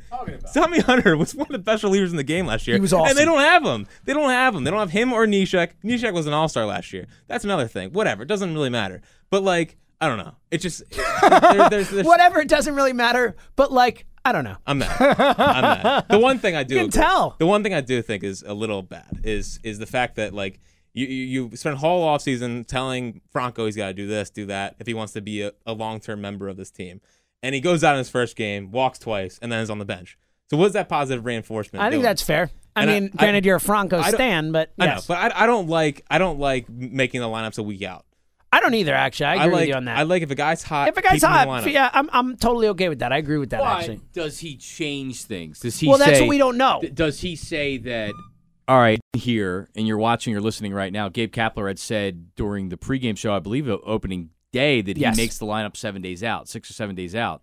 Tommy 0.52 0.80
Hunter 0.80 1.16
was 1.16 1.34
one 1.34 1.46
of 1.46 1.52
the 1.52 1.58
best 1.58 1.82
relievers 1.82 2.10
in 2.10 2.16
the 2.16 2.22
game 2.24 2.46
last 2.46 2.66
year. 2.66 2.76
He 2.76 2.80
was 2.80 2.92
awesome. 2.92 3.08
and 3.10 3.18
they 3.18 3.24
don't 3.24 3.40
have 3.40 3.64
him. 3.64 3.86
They 4.04 4.12
don't 4.12 4.28
have 4.30 4.54
him. 4.54 4.64
They 4.64 4.70
don't 4.70 4.80
have 4.80 4.90
him 4.90 5.12
or 5.12 5.26
Neshek. 5.26 5.70
Neshek 5.84 6.12
was 6.12 6.26
an 6.26 6.32
All 6.34 6.48
Star 6.48 6.66
last 6.66 6.92
year. 6.92 7.06
That's 7.26 7.44
another 7.44 7.66
thing. 7.66 7.90
Whatever. 7.92 8.22
It 8.24 8.26
doesn't 8.28 8.52
really 8.52 8.68
matter. 8.70 9.00
But 9.30 9.42
like, 9.42 9.76
I 10.00 10.08
don't 10.08 10.18
know. 10.18 10.34
It 10.50 10.58
just 10.58 10.82
there, 10.90 11.68
there's, 11.70 11.90
there's, 11.90 12.06
Whatever, 12.06 12.40
it 12.40 12.48
doesn't 12.48 12.74
really 12.74 12.92
matter. 12.92 13.34
But 13.56 13.72
like, 13.72 14.04
I 14.24 14.32
don't 14.32 14.44
know. 14.44 14.56
I'm 14.66 14.78
mad. 14.78 14.96
I'm 15.00 15.62
mad. 15.82 16.04
The 16.10 16.18
one 16.18 16.38
thing 16.38 16.54
I 16.54 16.64
do 16.64 16.74
You 16.74 16.80
can 16.82 16.88
agree- 16.90 17.00
tell. 17.02 17.36
The 17.38 17.46
one 17.46 17.62
thing 17.62 17.72
I 17.72 17.80
do 17.80 18.02
think 18.02 18.24
is 18.24 18.42
a 18.46 18.52
little 18.52 18.82
bad 18.82 19.20
is 19.24 19.58
is 19.62 19.78
the 19.78 19.86
fact 19.86 20.16
that 20.16 20.34
like 20.34 20.60
you 20.92 21.06
you, 21.06 21.44
you 21.50 21.56
spent 21.56 21.78
whole 21.78 22.02
off 22.02 22.20
season 22.20 22.64
telling 22.64 23.22
Franco 23.32 23.64
he's 23.64 23.76
got 23.76 23.86
to 23.86 23.94
do 23.94 24.06
this, 24.06 24.28
do 24.28 24.44
that 24.46 24.76
if 24.78 24.86
he 24.86 24.92
wants 24.92 25.14
to 25.14 25.22
be 25.22 25.42
a, 25.42 25.52
a 25.64 25.72
long 25.72 25.98
term 26.00 26.20
member 26.20 26.48
of 26.48 26.56
this 26.58 26.70
team, 26.70 27.00
and 27.42 27.54
he 27.54 27.60
goes 27.60 27.84
out 27.84 27.94
in 27.94 27.98
his 27.98 28.08
first 28.10 28.36
game, 28.36 28.70
walks 28.70 28.98
twice, 28.98 29.38
and 29.42 29.50
then 29.52 29.60
is 29.60 29.70
on 29.70 29.78
the 29.78 29.84
bench. 29.84 30.18
So 30.50 30.56
what's 30.56 30.72
that 30.74 30.88
positive 30.88 31.24
reinforcement? 31.24 31.82
I 31.82 31.86
think 31.86 31.96
doing? 31.96 32.02
that's 32.04 32.22
fair. 32.22 32.50
I 32.74 32.82
And 32.84 32.90
mean, 32.90 33.10
I- 33.14 33.16
granted, 33.18 33.44
you're 33.44 33.56
a 33.56 33.60
Franco 33.60 34.00
stan, 34.02 34.52
but 34.52 34.72
I 34.78 34.86
know, 34.86 35.00
but 35.06 35.18
I, 35.34 35.44
I 35.44 35.46
don't 35.46 35.68
like 35.68 36.04
I 36.10 36.18
don't 36.18 36.38
like 36.38 36.68
making 36.68 37.20
the 37.20 37.26
lineups 37.26 37.58
a 37.58 37.62
week 37.62 37.82
out. 37.82 38.04
I 38.50 38.60
don't 38.60 38.72
either. 38.72 38.94
Actually, 38.94 39.26
I 39.26 39.34
agree 39.34 39.42
I 39.42 39.46
like 39.46 39.60
with 39.60 39.68
you 39.68 39.74
on 39.74 39.84
that. 39.84 39.98
I 39.98 40.02
like 40.04 40.22
if 40.22 40.30
a 40.30 40.34
guy's 40.34 40.62
hot. 40.62 40.88
if 40.88 40.96
a 40.96 41.02
guy's 41.02 41.20
keep 41.20 41.22
him 41.28 41.32
in 41.36 41.46
the 41.48 41.52
hot, 41.54 41.70
yeah, 41.70 41.90
I'm 41.92 42.08
I'm 42.12 42.36
totally 42.38 42.68
okay 42.68 42.88
with 42.88 43.00
that. 43.00 43.12
I 43.12 43.18
agree 43.18 43.36
with 43.36 43.50
that. 43.50 43.60
actually, 43.60 44.00
does 44.14 44.38
he 44.38 44.56
change 44.56 45.24
things? 45.24 45.58
Does 45.60 45.78
he 45.78 45.86
well, 45.86 45.98
that's 45.98 46.18
what 46.20 46.30
we 46.30 46.38
don't 46.38 46.56
know. 46.56 46.78
Th- 46.80 46.94
Does 46.94 47.20
he 47.20 47.36
say 47.36 47.76
that? 47.78 48.14
All 48.66 48.78
right, 48.78 49.00
here, 49.14 49.68
and 49.76 49.86
you're 49.86 49.98
watching 49.98 50.34
or 50.36 50.40
listening 50.40 50.72
right 50.72 50.92
now. 50.92 51.08
Gabe 51.10 51.30
Kapler 51.32 51.68
had 51.68 51.78
said 51.78 52.34
during 52.36 52.68
the 52.70 52.76
pregame 52.78 53.18
show, 53.18 53.34
I 53.34 53.38
believe, 53.38 53.68
opening 53.68 54.30
day, 54.52 54.80
that 54.82 54.96
Yes. 54.96 55.16
he 55.16 55.22
makes 55.22 55.38
the 55.38 55.46
lineup 55.46 55.76
seven 55.76 56.02
days 56.02 56.22
out, 56.22 56.48
six 56.48 56.70
or 56.70 56.72
seven 56.74 56.94
days 56.94 57.14
out. 57.14 57.42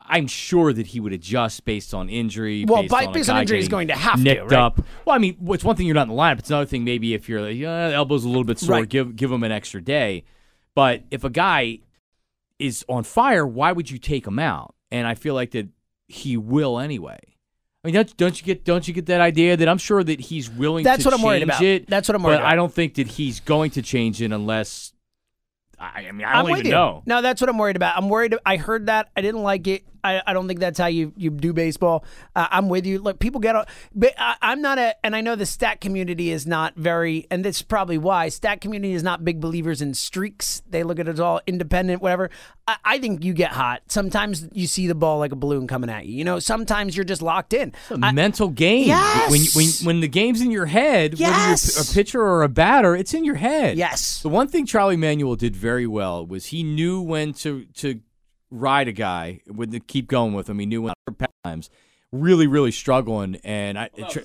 I'm 0.00 0.26
sure 0.26 0.72
that 0.72 0.86
he 0.88 1.00
would 1.00 1.12
adjust 1.12 1.64
based 1.64 1.92
on 1.92 2.08
injury. 2.08 2.64
Well, 2.66 2.82
based 2.82 2.92
by- 2.92 3.06
on 3.06 3.12
based 3.12 3.28
on 3.30 3.40
injury, 3.40 3.58
he's 3.58 3.68
going 3.68 3.88
to 3.88 3.94
have 3.94 4.16
to, 4.16 4.22
nicked 4.22 4.42
right? 4.50 4.52
up. 4.52 4.80
Well, 5.04 5.14
I 5.14 5.18
mean, 5.18 5.36
it's 5.48 5.64
one 5.64 5.76
thing 5.76 5.86
you're 5.86 5.94
not 5.94 6.08
in 6.08 6.14
the 6.16 6.20
lineup. 6.20 6.38
It's 6.38 6.48
another 6.50 6.66
thing 6.66 6.84
maybe 6.84 7.12
if 7.14 7.28
you're 7.28 7.42
like, 7.42 7.60
uh, 7.60 7.94
elbow's 7.94 8.24
a 8.24 8.28
little 8.28 8.44
bit 8.44 8.58
sore, 8.58 8.76
Right. 8.76 8.88
give 8.88 9.16
give 9.16 9.30
him 9.30 9.42
an 9.42 9.52
extra 9.52 9.82
day. 9.82 10.24
But 10.74 11.02
if 11.10 11.24
a 11.24 11.30
guy 11.30 11.80
is 12.58 12.84
on 12.88 13.02
fire, 13.04 13.46
why 13.46 13.72
would 13.72 13.90
you 13.90 13.98
take 13.98 14.26
him 14.26 14.38
out? 14.38 14.74
And 14.90 15.06
I 15.06 15.14
feel 15.14 15.34
like 15.34 15.50
that 15.50 15.68
he 16.06 16.36
will 16.36 16.78
anyway. 16.78 17.18
I 17.84 17.88
mean, 17.88 17.94
don't, 17.94 18.16
don't 18.16 18.40
you 18.40 18.44
get 18.46 18.64
don't 18.64 18.86
you 18.88 18.94
get 18.94 19.06
that 19.06 19.20
idea 19.20 19.56
that 19.56 19.68
I'm 19.68 19.78
sure 19.78 20.02
that 20.02 20.20
he's 20.20 20.48
willing 20.48 20.84
That's 20.84 21.02
to 21.02 21.08
what 21.10 21.14
I'm 21.14 21.22
worried 21.22 21.42
about. 21.42 21.60
it. 21.62 21.86
That's 21.88 22.08
what 22.08 22.14
I'm 22.14 22.22
worried 22.22 22.36
but 22.36 22.40
about. 22.42 22.52
I 22.52 22.56
don't 22.56 22.72
think 22.72 22.94
that 22.94 23.08
he's 23.08 23.40
going 23.40 23.70
to 23.72 23.82
change 23.82 24.22
it 24.22 24.32
unless. 24.32 24.92
I, 25.80 26.06
I 26.08 26.12
mean, 26.12 26.26
I 26.26 26.32
I'm 26.32 26.44
don't 26.44 26.52
with 26.52 26.60
even 26.60 26.72
know. 26.72 27.02
No, 27.06 27.22
that's 27.22 27.40
what 27.40 27.48
I'm 27.48 27.58
worried 27.58 27.76
about. 27.76 27.96
I'm 27.96 28.08
worried. 28.08 28.34
I 28.44 28.56
heard 28.56 28.86
that. 28.86 29.10
I 29.16 29.20
didn't 29.20 29.42
like 29.42 29.66
it. 29.66 29.84
I, 30.16 30.22
I 30.26 30.32
don't 30.32 30.48
think 30.48 30.60
that's 30.60 30.78
how 30.78 30.86
you, 30.86 31.12
you 31.16 31.30
do 31.30 31.52
baseball. 31.52 32.04
Uh, 32.34 32.46
I'm 32.50 32.68
with 32.68 32.86
you. 32.86 32.98
Look, 32.98 33.18
people 33.18 33.40
get. 33.40 33.56
on- 33.56 33.66
But 33.94 34.14
I, 34.18 34.36
I'm 34.42 34.60
not 34.62 34.78
a, 34.78 34.94
and 35.04 35.14
I 35.16 35.20
know 35.20 35.36
the 35.36 35.46
stat 35.46 35.80
community 35.80 36.30
is 36.30 36.46
not 36.46 36.74
very, 36.76 37.26
and 37.30 37.44
this 37.44 37.56
is 37.56 37.62
probably 37.62 37.98
why 37.98 38.28
stat 38.28 38.60
community 38.60 38.92
is 38.94 39.02
not 39.02 39.24
big 39.24 39.40
believers 39.40 39.82
in 39.82 39.94
streaks. 39.94 40.62
They 40.68 40.82
look 40.82 40.98
at 40.98 41.08
it 41.08 41.12
as 41.12 41.20
all 41.20 41.40
independent, 41.46 42.02
whatever. 42.02 42.30
I, 42.66 42.76
I 42.84 42.98
think 42.98 43.24
you 43.24 43.32
get 43.32 43.52
hot. 43.52 43.82
Sometimes 43.88 44.46
you 44.52 44.66
see 44.66 44.86
the 44.86 44.94
ball 44.94 45.18
like 45.18 45.32
a 45.32 45.36
balloon 45.36 45.66
coming 45.66 45.90
at 45.90 46.06
you. 46.06 46.14
You 46.16 46.24
know, 46.24 46.38
sometimes 46.38 46.96
you're 46.96 47.04
just 47.04 47.22
locked 47.22 47.52
in. 47.52 47.72
It's 47.82 47.90
a 47.90 48.12
mental 48.12 48.48
game. 48.48 48.86
Yes! 48.88 49.30
When, 49.30 49.40
when 49.54 49.68
when 49.86 50.00
the 50.00 50.08
game's 50.08 50.40
in 50.40 50.50
your 50.50 50.66
head, 50.66 51.12
whether 51.14 51.22
Yes! 51.22 51.74
you're 51.76 51.84
a 51.84 51.94
pitcher 51.94 52.20
or 52.22 52.42
a 52.42 52.48
batter, 52.48 52.94
it's 52.96 53.14
in 53.14 53.24
your 53.24 53.36
head. 53.36 53.76
Yes. 53.78 54.22
The 54.22 54.28
one 54.28 54.48
thing 54.48 54.66
Charlie 54.66 54.96
Manuel 54.96 55.36
did 55.36 55.54
very 55.56 55.86
well 55.86 56.26
was 56.26 56.46
he 56.46 56.62
knew 56.62 57.00
when 57.00 57.32
to 57.34 57.64
to 57.74 58.00
ride 58.50 58.88
a 58.88 58.92
guy, 58.92 59.40
when 59.46 59.70
to 59.70 59.80
keep 59.80 60.08
going 60.08 60.32
with 60.34 60.48
him. 60.48 60.58
He 60.58 60.66
knew 60.66 60.82
when 60.82 60.94
times 61.44 61.70
really 62.12 62.46
really 62.46 62.72
struggling, 62.72 63.36
and 63.44 63.78
I. 63.78 63.88
Tr- 64.08 64.20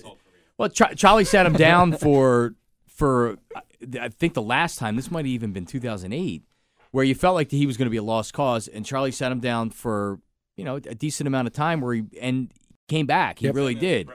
well, 0.58 0.70
Char- 0.70 0.94
Charlie 0.96 1.26
sat 1.26 1.46
him 1.46 1.54
down 1.54 1.94
for 1.94 2.56
for 2.88 3.38
I 4.00 4.10
think 4.10 4.34
the 4.34 4.42
last 4.42 4.80
time. 4.80 4.96
This 4.96 5.12
might 5.12 5.20
have 5.20 5.28
even 5.28 5.52
been 5.52 5.66
2008, 5.66 6.44
where 6.92 7.04
you 7.04 7.16
felt 7.16 7.36
like 7.36 7.52
he 7.52 7.66
was 7.66 7.78
going 7.78 7.88
to 7.88 7.92
be 7.92 7.98
a 7.98 8.04
lost 8.04 8.34
cause, 8.34 8.68
and 8.68 8.86
Charlie 8.86 9.12
sat 9.12 9.32
him 9.32 9.40
down 9.40 9.72
for 9.72 10.20
you 10.56 10.64
know 10.64 10.76
a 10.76 10.96
decent 10.96 11.28
amount 11.28 11.48
of 11.48 11.54
time 11.54 11.82
where 11.82 11.96
he 11.96 12.04
and 12.22 12.52
came 12.88 13.06
back. 13.06 13.40
He 13.40 13.50
really 13.50 13.76
did. 13.76 14.10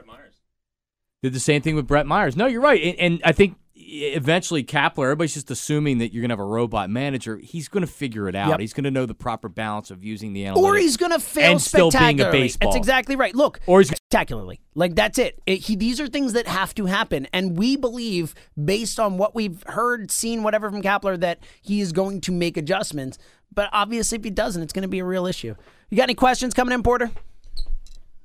Did 1.23 1.33
the 1.33 1.41
same 1.41 1.63
thing 1.63 1.75
with 1.75 1.89
Brett 1.89 2.07
Myers. 2.07 2.37
No, 2.37 2.47
you're 2.47 2.61
right, 2.61 2.81
and, 2.81 2.99
and 2.99 3.21
I 3.25 3.33
think 3.33 3.57
eventually 3.89 4.63
Kapler, 4.65 5.05
everybody's 5.05 5.35
just 5.35 5.51
assuming 5.51 5.99
that 5.99 6.13
you're 6.13 6.21
going 6.21 6.29
to 6.29 6.35
have 6.35 6.41
a 6.41 6.45
robot 6.45 6.91
manager. 6.91 7.39
He's 7.39 7.69
going 7.69 7.81
to 7.83 7.91
figure 7.91 8.29
it 8.29 8.35
out. 8.35 8.51
Yep. 8.51 8.61
He's 8.61 8.73
going 8.73 8.85
to 8.85 8.91
know 8.91 9.07
the 9.07 9.15
proper 9.15 9.49
balance 9.49 9.91
of 9.91 10.05
using 10.05 10.33
the 10.33 10.45
analytics. 10.45 10.57
Or 10.57 10.77
he's 10.77 10.97
going 10.97 11.13
to 11.13 11.21
fail 11.21 11.53
and 11.53 11.61
still 11.61 11.91
being 11.91 11.95
a 11.95 11.99
spectacularly. 12.01 12.41
baseball. 12.41 12.71
That's 12.71 12.77
exactly 12.79 13.17
right. 13.17 13.35
Look, 13.35 13.61
Or 13.67 13.81
he's 13.81 13.89
spectacularly. 13.89 14.61
Like 14.75 14.95
that's 14.95 15.19
it. 15.19 15.41
It- 15.47 15.61
he, 15.61 15.77
these 15.77 16.01
are 16.01 16.07
things 16.07 16.35
that 16.35 16.47
have 16.47 16.75
to 16.77 16.87
happen, 16.87 17.27
and 17.33 17.57
we 17.57 17.77
believe, 17.77 18.35
based 18.63 19.01
on 19.01 19.19
what 19.19 19.35
we've 19.35 19.63
heard, 19.67 20.11
seen, 20.11 20.43
whatever 20.43 20.71
from 20.71 20.83
Kapler, 20.83 21.19
that 21.21 21.41
he 21.63 21.81
is 21.81 21.93
going 21.93 22.21
to 22.23 22.33
make 22.33 22.57
adjustments. 22.57 23.19
But 23.53 23.71
obviously, 23.73 24.19
if 24.19 24.25
he 24.25 24.31
doesn't, 24.31 24.63
it's 24.63 24.73
going 24.73 24.83
to 24.83 24.89
be 24.89 24.99
a 25.01 25.05
real 25.05 25.27
issue. 25.27 25.55
You 25.91 25.97
got 25.97 26.05
any 26.05 26.15
questions 26.15 26.55
coming 26.55 26.75
in, 26.75 26.83
Porter? 26.83 27.11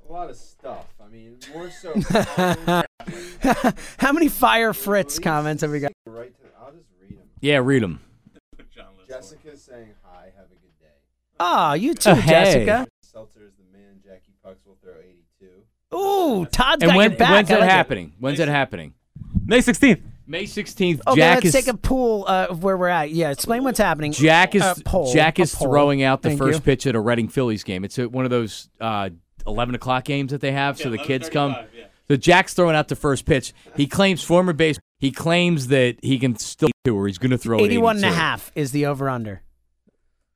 A 0.07 0.11
lot 0.11 0.29
of 0.29 0.35
stuff. 0.35 0.92
I 1.13 1.15
mean, 1.15 1.37
more 1.53 1.69
so. 1.69 1.93
How 3.99 4.11
many 4.11 4.29
Fire 4.29 4.73
Fritz 4.73 5.19
comments 5.19 5.61
have 5.61 5.71
we 5.71 5.79
got? 5.79 5.91
right 6.07 6.33
to, 6.39 6.43
I'll 6.59 6.71
just 6.71 6.85
read 7.01 7.11
them. 7.19 7.25
yeah, 7.41 7.57
read 7.57 7.83
them. 7.83 7.99
Jessica's 9.07 9.61
saying 9.61 9.89
hi. 10.03 10.31
Have 10.35 10.45
a 10.45 10.49
good 10.49 10.79
day. 10.79 10.87
Oh, 11.39 11.73
you 11.73 11.93
too, 11.93 12.09
Uh, 12.11 12.15
hey. 12.15 12.29
Jessica. 12.31 12.87
Seltzer's 13.01 13.53
the 13.57 13.77
man. 13.77 13.99
Jackie 14.03 14.33
Pucks 14.43 14.65
will 14.65 14.77
throw 14.81 14.93
82. 14.93 15.95
Ooh, 15.95 16.45
Todd's 16.47 16.81
And 16.81 16.91
got 16.91 16.97
when, 16.97 17.11
your 17.11 17.19
back. 17.19 17.29
when's 17.31 17.51
I 17.51 17.53
that 17.53 17.59
like 17.59 17.69
it. 17.69 17.71
happening? 17.71 18.13
When's 18.19 18.37
that 18.39 18.47
happening? 18.47 18.93
May 19.45 19.59
16th. 19.59 20.01
May 20.25 20.45
16th. 20.45 21.01
Okay, 21.05 21.19
Jack 21.19 21.35
let's 21.43 21.47
is 21.47 21.53
take 21.53 21.67
a 21.67 21.77
pool 21.77 22.23
uh, 22.27 22.47
of 22.49 22.63
where 22.63 22.75
we're 22.77 22.87
at. 22.87 23.11
Yeah, 23.11 23.29
explain 23.29 23.63
what's 23.63 23.77
happening. 23.77 24.13
Jack 24.13 24.55
is 24.55 24.61
Uh, 24.63 24.73
poll, 24.85 25.13
Jack 25.13 25.37
a 25.37 25.43
is 25.43 25.53
poll. 25.53 25.67
throwing 25.67 26.01
out 26.01 26.21
the 26.23 26.29
Thank 26.29 26.39
first 26.39 26.59
you. 26.59 26.63
pitch 26.63 26.87
at 26.87 26.95
a 26.95 26.99
Reading 26.99 27.27
Phillies 27.27 27.63
game. 27.63 27.83
It's 27.83 27.99
a, 27.99 28.07
one 28.09 28.23
of 28.25 28.31
those 28.31 28.69
uh, 28.79 29.09
11 29.47 29.75
o'clock 29.75 30.05
games 30.05 30.31
that 30.31 30.41
they 30.41 30.51
have, 30.51 30.77
so 30.77 30.89
the 30.89 30.97
kids 30.97 31.29
come. 31.29 31.55
So 32.07 32.15
Jack's 32.17 32.53
throwing 32.53 32.75
out 32.75 32.87
the 32.89 32.95
first 32.95 33.25
pitch. 33.25 33.53
He 33.75 33.87
claims 33.87 34.23
former 34.23 34.53
base. 34.53 34.77
He 34.99 35.11
claims 35.11 35.67
that 35.67 35.97
he 36.01 36.19
can 36.19 36.37
still 36.37 36.69
do, 36.83 36.95
or 36.95 37.07
he's 37.07 37.17
going 37.17 37.31
to 37.31 37.37
throw 37.37 37.59
it 37.59 37.63
81 37.63 37.97
and 37.97 38.05
a 38.05 38.11
half 38.11 38.51
is 38.55 38.71
the 38.71 38.85
over 38.85 39.09
under. 39.09 39.41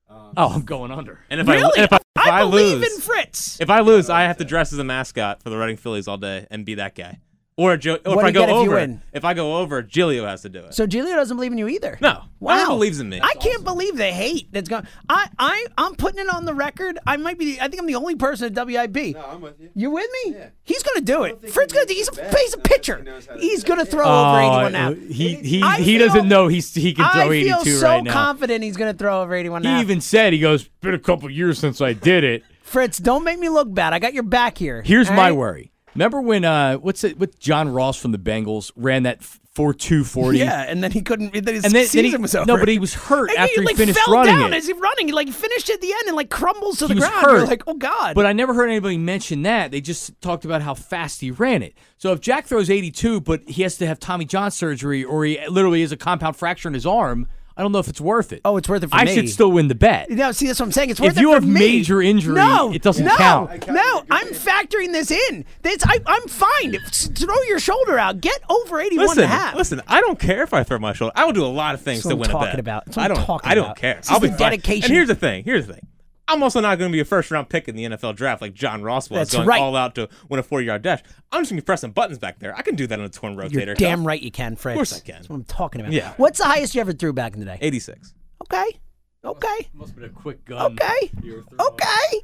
Um, 0.10 0.34
Oh, 0.38 0.48
I'm 0.54 0.64
going 0.64 0.92
under. 0.92 1.20
And 1.30 1.40
if 1.42 1.48
Really? 1.48 1.64
I 1.78 1.84
if 1.84 1.94
I, 1.94 1.96
if 1.98 2.02
I, 2.28 2.40
believe 2.42 2.80
lose, 2.80 2.94
in 2.96 3.02
Fritz. 3.02 3.62
if 3.62 3.70
I 3.70 3.80
lose, 3.82 4.10
I 4.10 4.24
have 4.24 4.38
to 4.38 4.46
dress 4.46 4.74
as 4.74 4.80
a 4.80 4.84
mascot 4.84 5.42
for 5.44 5.50
the 5.50 5.58
Reading 5.58 5.78
Phillies 5.78 6.08
all 6.08 6.18
day 6.18 6.48
and 6.52 6.66
be 6.66 6.76
that 6.76 6.96
guy. 6.96 7.20
Or, 7.60 7.76
jo- 7.76 7.98
or 8.06 8.16
What 8.18 8.18
if 8.18 8.20
do 8.20 8.26
I 8.26 8.28
you 8.28 8.34
go 8.34 8.40
get 8.42 8.50
if 8.50 8.54
you 8.54 8.62
over, 8.70 8.76
win? 8.76 9.02
if 9.14 9.26
I 9.26 9.34
go 9.34 9.58
over, 9.58 9.82
Giglio 9.82 10.28
has 10.28 10.44
to 10.44 10.50
do 10.50 10.60
it. 10.66 10.76
So 10.76 10.86
Giglio 10.86 11.16
doesn't 11.16 11.36
believe 11.38 11.52
in 11.52 11.58
you 11.58 11.68
either. 11.68 11.98
no, 12.02 12.22
Wow. 12.40 12.56
no 12.58 12.62
one 12.70 12.78
believes 12.78 13.00
in 13.00 13.10
me. 13.10 13.20
I 13.20 13.34
can't 13.40 13.64
believe 13.64 13.98
the 13.98 14.12
hate 14.12 14.50
that's 14.54 14.70
gone. 14.70 14.88
I, 15.10 15.28
I, 15.40 15.66
I'm 15.76 15.96
putting 15.96 16.20
it 16.24 16.32
on 16.32 16.46
the 16.46 16.54
record. 16.54 17.00
I 17.08 17.18
might 17.18 17.40
be. 17.40 17.60
I 17.60 17.68
think 17.68 17.82
I'm 17.82 17.88
the 17.88 17.96
only 17.96 18.16
person 18.16 18.56
at 18.56 18.68
WIP. 18.68 19.16
no, 19.16 19.26
I'm 19.26 19.42
with 19.42 19.60
you. 19.60 19.72
You 19.74 19.90
with 19.90 20.08
me? 20.24 20.34
Yeah. 20.36 20.50
He's 20.66 20.84
going 20.84 21.00
to 21.00 21.04
do 21.04 21.24
it. 21.24 21.42
think 21.42 21.52
Fritz 21.52 21.74
gonna. 21.74 21.88
makes 21.88 21.98
He's 21.98 22.08
a 22.10 22.12
the 22.12 22.18
best. 22.22 22.38
he's 22.38 22.54
a 22.54 22.58
I 22.60 22.62
pitcher. 22.62 22.98
he 22.98 23.04
knows 23.06 23.26
how 23.26 23.34
to 23.34 23.40
He's 23.42 23.64
going 23.64 23.80
to 23.80 23.86
throw 23.86 24.06
Oh, 24.06 24.30
over 24.30 24.40
81 24.40 24.72
now. 24.74 24.94
he 24.94 25.34
he, 25.38 25.64
I 25.64 25.78
he 25.78 25.98
feel- 25.98 26.08
doesn't 26.08 26.28
know 26.30 26.48
he's 26.50 26.72
he 26.76 26.94
can 26.94 27.10
throw 27.12 27.22
I 27.24 27.30
feel 27.42 27.58
82 27.62 27.70
so 27.78 27.88
right 27.88 28.04
now. 28.04 28.14
confident 28.14 28.64
he's 28.64 28.78
going 28.78 28.94
to 28.94 28.98
throw 29.00 29.24
over 29.24 29.34
81 29.34 29.64
He 29.64 29.68
now. 29.70 29.82
even 29.82 30.00
said 30.00 30.32
he 30.32 30.38
goes. 30.38 30.68
Been 30.82 30.94
a 30.94 31.00
couple 31.00 31.28
years 31.32 31.58
since 31.58 31.82
I 31.82 31.94
did 31.94 32.24
it. 32.24 32.44
Fritz, 32.62 33.00
don't 33.00 33.24
make 33.24 33.40
me 33.40 33.50
look 33.50 33.74
bad. 33.74 33.94
I 33.94 34.00
got 34.00 34.14
your 34.14 34.22
back 34.22 34.60
here. 34.60 34.84
Here's 34.84 35.10
all 35.10 35.16
my 35.16 35.30
right? 35.30 35.32
worry. 35.32 35.72
Remember 35.98 36.22
when 36.22 36.46
uh 36.46 36.76
what's 36.76 37.04
it 37.04 37.20
what 37.20 37.40
John 37.40 37.70
Ross 37.70 37.98
from 38.00 38.12
the 38.12 38.20
Bengals 38.20 38.72
ran 38.76 39.04
that 39.04 39.24
four 39.24 39.74
two 39.74 40.04
forty? 40.04 40.38
Yeah, 40.38 40.62
and 40.62 40.84
then 40.84 40.92
he 40.92 41.02
couldn't. 41.02 41.34
Then 41.34 41.56
his 41.56 41.66
And 41.66 41.74
then, 41.74 41.88
then 41.92 42.06
he, 42.06 42.16
was 42.16 42.36
over. 42.36 42.46
no, 42.46 42.58
but 42.60 42.68
he 42.68 42.78
was 42.78 42.94
hurt 42.94 43.32
And 43.32 43.40
after 43.40 43.62
he, 43.62 43.66
like, 43.66 43.76
finished 43.78 43.98
fell 43.98 44.14
running 44.14 44.36
down 44.36 44.54
it. 44.54 44.58
as 44.58 44.68
he 44.68 44.74
running. 44.74 45.08
He, 45.08 45.14
like 45.14 45.28
finished 45.30 45.72
at 45.72 45.82
the 45.82 45.92
end 45.92 46.04
and 46.06 46.16
like 46.16 46.30
crumbles 46.30 46.78
to 46.80 46.88
He 46.88 46.94
the 46.94 47.00
ground. 47.00 47.26
You're 47.28 47.46
like, 47.48 47.64
oh 47.66 47.74
god. 47.74 48.14
But 48.14 48.28
I 48.28 48.34
never 48.34 48.54
heard 48.54 48.70
anybody 48.70 48.98
mention 48.98 49.42
that. 49.42 49.72
They 49.72 49.82
just 49.82 50.22
talked 50.22 50.46
about 50.46 50.62
how 50.62 50.76
fast 50.76 51.22
he 51.22 51.32
ran 51.32 51.64
it. 51.64 51.74
So 51.98 52.12
if 52.14 52.22
Jack 52.22 52.46
throws 52.46 52.70
82, 52.70 53.22
but 53.22 53.42
he 53.50 53.64
has 53.64 53.78
to 53.78 53.88
have 53.88 54.00
Tommy 54.00 54.26
John 54.26 54.52
surgery 54.52 55.04
or 55.04 55.26
he 55.26 55.40
literally 55.50 55.82
has 55.82 55.92
a 55.92 55.98
compound 55.98 56.36
fracture 56.36 56.68
in 56.68 56.76
his 56.76 56.86
arm, 56.86 57.28
I 57.58 57.64
don't 57.64 57.72
know 57.72 57.80
if 57.80 57.88
it's 57.88 58.00
worth 58.00 58.32
it. 58.34 58.42
oh, 58.46 58.58
it's 58.58 58.70
worth 58.70 58.84
it 58.84 58.90
for 58.90 58.96
I 58.96 59.06
me. 59.06 59.14
should 59.16 59.30
still 59.30 59.52
win 59.52 59.68
the 59.68 59.76
bet. 59.76 60.10
No, 60.12 60.32
see, 60.32 60.46
that's 60.48 60.60
what 60.60 60.68
I'm 60.68 60.72
saying. 60.72 60.92
It's 60.92 61.00
If 61.00 61.06
worth 61.06 61.18
it 61.18 61.22
you 61.22 61.30
for 61.30 61.34
have 61.36 61.44
me. 61.48 61.54
major 61.54 62.02
injury, 62.02 62.36
no, 62.36 62.72
it 62.72 62.82
doesn't 62.84 63.04
no, 63.06 63.16
count. 63.18 63.68
No, 63.68 64.04
I'm 64.12 64.28
factoring 64.28 64.92
this 64.92 65.10
in. 65.12 65.44
This, 65.64 65.80
I, 65.86 66.00
I'm 66.06 66.28
fine. 66.28 66.76
S- 66.76 67.10
Throw 67.16 67.36
your 67.48 67.60
shoulder 67.60 67.98
out. 67.98 68.22
Get 68.22 68.40
over 68.50 68.80
81 68.80 69.08
Listen, 69.08 69.24
and 69.24 69.32
a 69.34 69.36
half. 69.36 69.56
listen. 69.56 69.82
I 69.88 70.02
don't 70.02 70.20
care 70.20 70.44
if 70.44 70.54
I 70.54 70.64
throw 70.64 70.78
my 70.80 70.94
shoulder. 70.94 71.14
I 71.16 71.26
will 71.26 71.34
do 71.34 71.44
a 71.44 71.48
lot 71.48 71.74
of 71.74 71.82
things 71.82 72.04
That's 72.04 72.12
to 72.12 72.16
what 72.16 72.28
win 72.28 72.36
I'm 72.36 72.36
a 72.36 72.46
talking 72.46 72.52
bet. 72.52 72.60
about. 72.60 72.86
That's 72.86 72.98
what 72.98 73.04
I 73.04 73.06
I'm 73.10 73.16
don't. 73.16 73.26
talking 73.26 73.52
I 73.52 73.56
don't 73.56 73.66
about. 73.66 73.78
care. 73.78 73.96
This 73.96 74.12
I'll 74.12 74.20
be 74.20 74.28
the 74.28 74.38
fine. 74.38 74.52
dedication. 74.52 74.86
And 74.86 74.94
here's 74.94 75.08
the 75.08 75.16
thing. 75.16 75.44
Here's 75.44 75.66
the 75.68 75.74
thing. 75.74 75.88
I'm 76.30 76.44
also 76.44 76.60
not 76.60 76.78
going 76.78 76.92
to 76.92 76.96
be 76.96 77.00
a 77.00 77.06
first 77.06 77.32
round 77.32 77.50
pick 77.50 77.68
in 77.68 77.76
the 77.76 77.86
NFL 77.86 78.16
draft 78.16 78.42
like 78.42 78.54
John 78.54 78.82
Ross 78.84 79.10
was, 79.10 79.20
That's 79.20 79.34
going 79.36 79.48
right. 79.48 79.62
all 79.62 79.76
out 79.76 79.96
to 79.96 80.10
win 80.30 80.40
a 80.40 80.44
four 80.44 80.62
yard 80.62 80.82
dash. 80.82 81.02
I'm 81.32 81.42
just 81.42 81.52
going 81.52 81.58
to 81.58 81.64
be 81.64 81.66
pressing 81.66 81.92
buttons 81.92 82.20
back 82.20 82.40
there. 82.40 82.56
I 82.56 82.62
can 82.62 82.76
do 82.76 82.86
that 82.88 83.00
on 83.00 83.06
a 83.06 83.10
twin 83.10 83.36
rotator. 83.36 83.66
You're 83.66 83.76
damn 83.76 84.06
right 84.06 84.22
you 84.22 84.32
can, 84.32 84.56
Fritz. 84.56 84.74
Of 84.74 84.78
course 84.78 84.94
I 84.94 85.00
can. 85.00 85.16
That's 85.16 85.30
what 85.30 85.36
I'm 85.38 85.44
talking 85.46 85.82
about. 85.82 85.94
Yeah. 85.94 86.14
What's 86.18 86.40
the 86.40 86.46
highest 86.46 86.76
you 86.76 86.82
ever 86.82 86.94
threw 86.94 87.14
back 87.14 87.34
in 87.34 87.40
the 87.40 87.46
day? 87.46 87.58
86. 87.62 88.14
Okay. 88.44 88.80
Okay. 89.24 89.70
Must 89.74 89.90
have 89.90 89.96
been 89.96 90.06
a 90.06 90.10
quick 90.10 90.44
gun. 90.46 90.74
Okay. 90.74 91.12
Okay. 91.60 92.22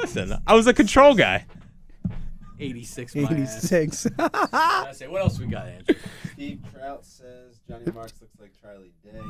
Listen, 0.00 0.34
I 0.46 0.54
was 0.54 0.66
a 0.66 0.74
control 0.74 1.14
guy. 1.14 1.46
86. 2.58 3.14
my 3.16 3.22
ass. 3.22 3.72
86. 3.72 4.06
I 4.18 4.90
say, 4.92 5.08
what 5.08 5.22
else 5.22 5.38
we 5.38 5.46
got, 5.46 5.66
Andrew? 5.66 5.94
Steve 6.32 6.60
Trout 6.72 7.04
says 7.04 7.60
Johnny 7.68 7.90
Marks 7.92 8.14
looks 8.20 8.38
like 8.40 8.52
Charlie 8.60 8.92
Day. 9.04 9.20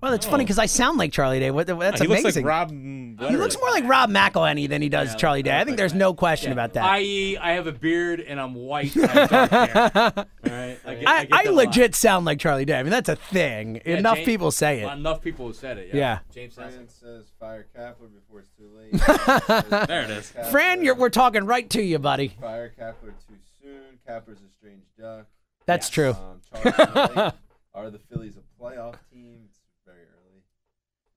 Well, 0.00 0.10
that's 0.10 0.26
funny 0.26 0.44
because 0.44 0.58
I 0.58 0.66
sound 0.66 0.98
like 0.98 1.12
Charlie 1.12 1.40
Day. 1.40 1.50
What, 1.50 1.66
that's 1.66 2.00
he 2.00 2.06
amazing. 2.06 2.24
looks 2.24 2.36
like 2.36 2.44
Rob. 2.44 2.70
mm, 2.70 3.28
He 3.30 3.36
looks 3.36 3.56
more 3.58 3.70
like 3.70 3.84
Rob 3.88 4.10
McElhenney 4.10 4.68
than 4.68 4.82
he 4.82 4.88
does 4.88 5.14
Charlie 5.16 5.42
Day. 5.42 5.58
I 5.58 5.64
think 5.64 5.76
there's 5.76 5.94
no 5.94 6.12
question 6.14 6.52
about 6.52 6.74
that. 6.74 6.84
I.e., 6.84 7.36
I 7.38 7.52
have 7.52 7.66
a 7.66 7.72
beard 7.72 8.20
and 8.20 8.38
I'm 8.40 8.54
white 8.54 8.94
and 8.94 9.04
I 9.10 9.46
have. 9.46 10.18
All 10.18 10.24
right? 10.44 10.78
I, 10.84 10.94
get, 10.94 11.08
I, 11.08 11.24
get 11.24 11.32
I 11.34 11.42
that 11.44 11.46
a 11.46 11.52
lot. 11.52 11.66
legit 11.66 11.94
sound 11.94 12.26
like 12.26 12.38
Charlie 12.38 12.64
Day. 12.64 12.78
I 12.78 12.82
mean, 12.82 12.90
that's 12.90 13.08
a 13.08 13.16
thing. 13.16 13.80
Yeah, 13.86 13.96
Enough 13.96 14.16
James- 14.16 14.26
people 14.26 14.50
say 14.50 14.82
it. 14.82 14.92
Enough 14.92 15.22
people 15.22 15.46
have 15.48 15.56
said 15.56 15.78
it. 15.78 15.88
Yeah. 15.88 15.96
Yeah. 15.96 16.18
James 16.32 16.54
says 16.54 16.74
Fran 16.74 16.88
says 16.88 17.24
fire 17.40 17.66
Kapler 17.76 18.08
before 18.14 18.40
it's 18.40 18.50
too 18.50 18.70
late. 18.76 18.92
There 19.88 20.02
it 20.02 20.10
is. 20.10 20.32
Fran, 20.50 20.82
you're, 20.84 20.94
we're 20.94 21.08
talking 21.10 21.44
right 21.46 21.68
to 21.70 21.82
you, 21.82 21.98
buddy. 21.98 22.36
Fire 22.40 22.72
Kapler 22.78 23.12
too 23.26 23.34
soon. 23.62 23.98
Kapler's 24.08 24.40
a 24.40 24.50
strange 24.58 24.84
duck. 24.98 25.26
That's 25.66 25.88
true. 25.90 26.10
Um, 26.12 26.40
Charlie 26.62 27.32
are 27.74 27.90
the 27.90 27.98
Phillies 28.10 28.36
a 28.36 28.62
playoff 28.62 28.94
team? 29.12 29.45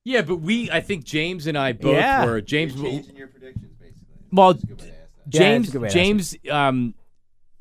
It's 0.05 0.13
very 0.13 0.17
early. 0.17 0.27
Yeah, 0.27 0.27
but 0.27 0.35
we, 0.37 0.71
I 0.71 0.81
think 0.81 1.03
James 1.05 1.47
and 1.47 1.57
I 1.57 1.73
both 1.73 1.95
Yeah. 1.95 2.25
were. 2.25 2.41
James, 2.41 2.75
You're 2.75 2.83
changing 2.85 3.15
your 3.15 3.27
predictions, 3.27 3.73
basically. 3.79 4.05
Well, 4.31 4.53
That's 4.53 4.63
a 4.63 4.67
good 4.67 4.79
way 4.81 4.87
to 4.87 4.91
ask 4.93 4.99
that. 5.15 5.33
Yeah, 5.33 5.39
James, 5.39 5.69
a 5.69 5.71
good 5.71 5.81
way 5.81 5.87
to 5.89 5.91
ask 5.91 5.93
James, 5.93 6.35
um, 6.51 6.93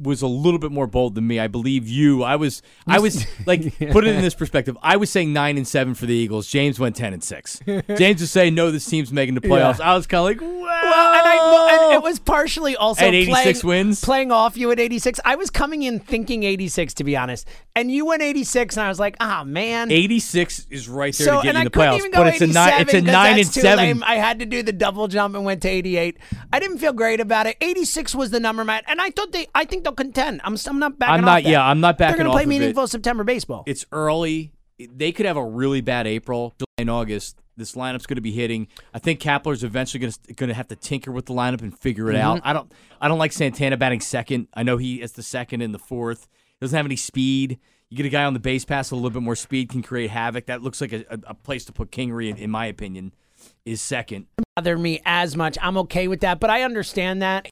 was 0.00 0.22
a 0.22 0.26
little 0.26 0.58
bit 0.58 0.70
more 0.70 0.86
bold 0.86 1.14
than 1.14 1.26
me. 1.26 1.40
I 1.40 1.48
believe 1.48 1.88
you. 1.88 2.22
I 2.22 2.36
was, 2.36 2.62
I 2.86 2.98
was 3.00 3.26
like, 3.46 3.76
put 3.90 4.06
it 4.06 4.14
in 4.14 4.22
this 4.22 4.34
perspective. 4.34 4.76
I 4.82 4.96
was 4.96 5.10
saying 5.10 5.32
nine 5.32 5.56
and 5.56 5.66
seven 5.66 5.94
for 5.94 6.06
the 6.06 6.14
Eagles. 6.14 6.46
James 6.46 6.78
went 6.78 6.96
ten 6.96 7.12
and 7.12 7.22
six. 7.22 7.60
James 7.96 8.20
was 8.20 8.30
saying 8.30 8.54
no, 8.54 8.70
this 8.70 8.86
team's 8.86 9.12
making 9.12 9.34
the 9.34 9.40
playoffs. 9.40 9.80
I 9.80 9.94
was 9.94 10.06
kind 10.06 10.20
of 10.20 10.24
like, 10.24 10.40
well, 10.40 10.60
Well, 10.60 11.14
and, 11.14 11.26
I, 11.26 11.78
and 11.84 11.94
it 11.94 12.02
was 12.02 12.18
partially 12.18 12.76
also 12.76 13.04
At 13.04 13.14
86 13.14 13.62
playing, 13.62 13.86
wins? 13.86 14.04
playing 14.04 14.32
off 14.32 14.56
you 14.56 14.70
at 14.70 14.80
86. 14.80 15.20
I 15.24 15.36
was 15.36 15.50
coming 15.50 15.82
in 15.82 15.98
thinking 16.00 16.44
86, 16.44 16.94
to 16.94 17.04
be 17.04 17.16
honest. 17.16 17.48
And 17.74 17.90
you 17.90 18.06
went 18.06 18.22
86, 18.22 18.76
and 18.76 18.84
I 18.84 18.88
was 18.88 18.98
like, 19.00 19.16
ah, 19.20 19.44
man. 19.44 19.90
86 19.90 20.66
is 20.70 20.88
right 20.88 21.14
there 21.14 21.24
so, 21.26 21.40
to 21.40 21.42
get 21.46 21.54
you 21.54 21.58
in 21.60 21.64
the 21.64 21.70
playoffs. 21.70 22.12
But 22.12 22.26
it's 22.28 22.40
a 22.40 22.46
nine. 22.46 22.80
It's 22.82 22.94
a 22.94 23.00
nine 23.00 23.38
and 23.38 23.46
seven. 23.46 23.76
lame. 23.78 24.02
I 24.04 24.16
had 24.16 24.38
to 24.40 24.46
do 24.46 24.62
the 24.62 24.72
double 24.72 25.08
jump 25.08 25.34
and 25.34 25.44
went 25.44 25.62
to 25.62 25.68
88. 25.68 26.16
I 26.52 26.60
didn't 26.60 26.78
feel 26.78 26.92
great 26.92 27.20
about 27.20 27.46
it. 27.46 27.56
86 27.60 28.14
was 28.14 28.30
the 28.30 28.40
number, 28.40 28.64
Matt, 28.64 28.84
and 28.86 29.00
I 29.00 29.10
thought 29.10 29.32
they. 29.32 29.46
I 29.54 29.64
think 29.64 29.86
they'll 29.88 29.94
contend. 29.94 30.40
I'm. 30.44 30.56
I'm 30.66 30.78
not 30.78 30.98
backing 30.98 31.14
I'm 31.14 31.20
not. 31.24 31.42
Yeah, 31.44 31.64
I'm 31.64 31.80
not 31.80 31.98
backing 31.98 32.16
They're 32.16 32.24
gonna 32.24 32.30
off 32.30 32.34
play 32.34 32.42
of 32.44 32.48
it. 32.50 32.58
meaningful 32.58 32.86
September 32.86 33.24
baseball. 33.24 33.64
It's 33.66 33.84
early. 33.92 34.52
They 34.78 35.10
could 35.12 35.26
have 35.26 35.36
a 35.36 35.44
really 35.44 35.80
bad 35.80 36.06
April, 36.06 36.54
July, 36.58 36.66
and 36.78 36.90
August. 36.90 37.40
This 37.56 37.74
lineup's 37.74 38.06
going 38.06 38.14
to 38.16 38.20
be 38.22 38.30
hitting. 38.30 38.68
I 38.94 39.00
think 39.00 39.18
Kapler's 39.20 39.64
eventually 39.64 39.98
going 40.00 40.12
to 40.12 40.34
going 40.34 40.48
to 40.48 40.54
have 40.54 40.68
to 40.68 40.76
tinker 40.76 41.10
with 41.10 41.26
the 41.26 41.34
lineup 41.34 41.60
and 41.62 41.76
figure 41.76 42.08
it 42.10 42.14
Mm-hmm. 42.14 42.22
out. 42.26 42.40
I 42.44 42.52
don't. 42.52 42.70
I 43.00 43.08
don't 43.08 43.18
like 43.18 43.32
Santana 43.32 43.76
batting 43.76 44.00
second. 44.00 44.46
I 44.54 44.62
know 44.62 44.76
he 44.76 45.02
is 45.02 45.12
the 45.12 45.22
second 45.24 45.62
and 45.62 45.74
the 45.74 45.78
fourth. 45.80 46.28
He 46.60 46.64
doesn't 46.64 46.76
have 46.76 46.86
any 46.86 46.94
speed. 46.96 47.58
You 47.90 47.96
get 47.96 48.06
a 48.06 48.10
guy 48.10 48.24
on 48.24 48.34
the 48.34 48.38
base 48.40 48.64
pass 48.66 48.90
a 48.90 48.94
little 48.94 49.10
bit 49.10 49.22
more 49.22 49.34
speed 49.34 49.70
can 49.70 49.82
create 49.82 50.10
havoc. 50.10 50.46
That 50.46 50.62
looks 50.62 50.80
like 50.80 50.92
a, 50.92 51.04
a, 51.10 51.18
a 51.28 51.34
place 51.34 51.64
to 51.64 51.72
put 51.72 51.90
Kingery, 51.90 52.28
in, 52.28 52.36
in 52.36 52.50
my 52.50 52.66
opinion, 52.66 53.14
is 53.68 53.80
second. 53.80 54.26
bother 54.56 54.76
me 54.78 55.00
as 55.04 55.36
much. 55.36 55.56
I'm 55.60 55.76
okay 55.78 56.08
with 56.08 56.20
that, 56.20 56.40
but 56.40 56.50
I 56.50 56.62
understand 56.62 57.22
that. 57.22 57.48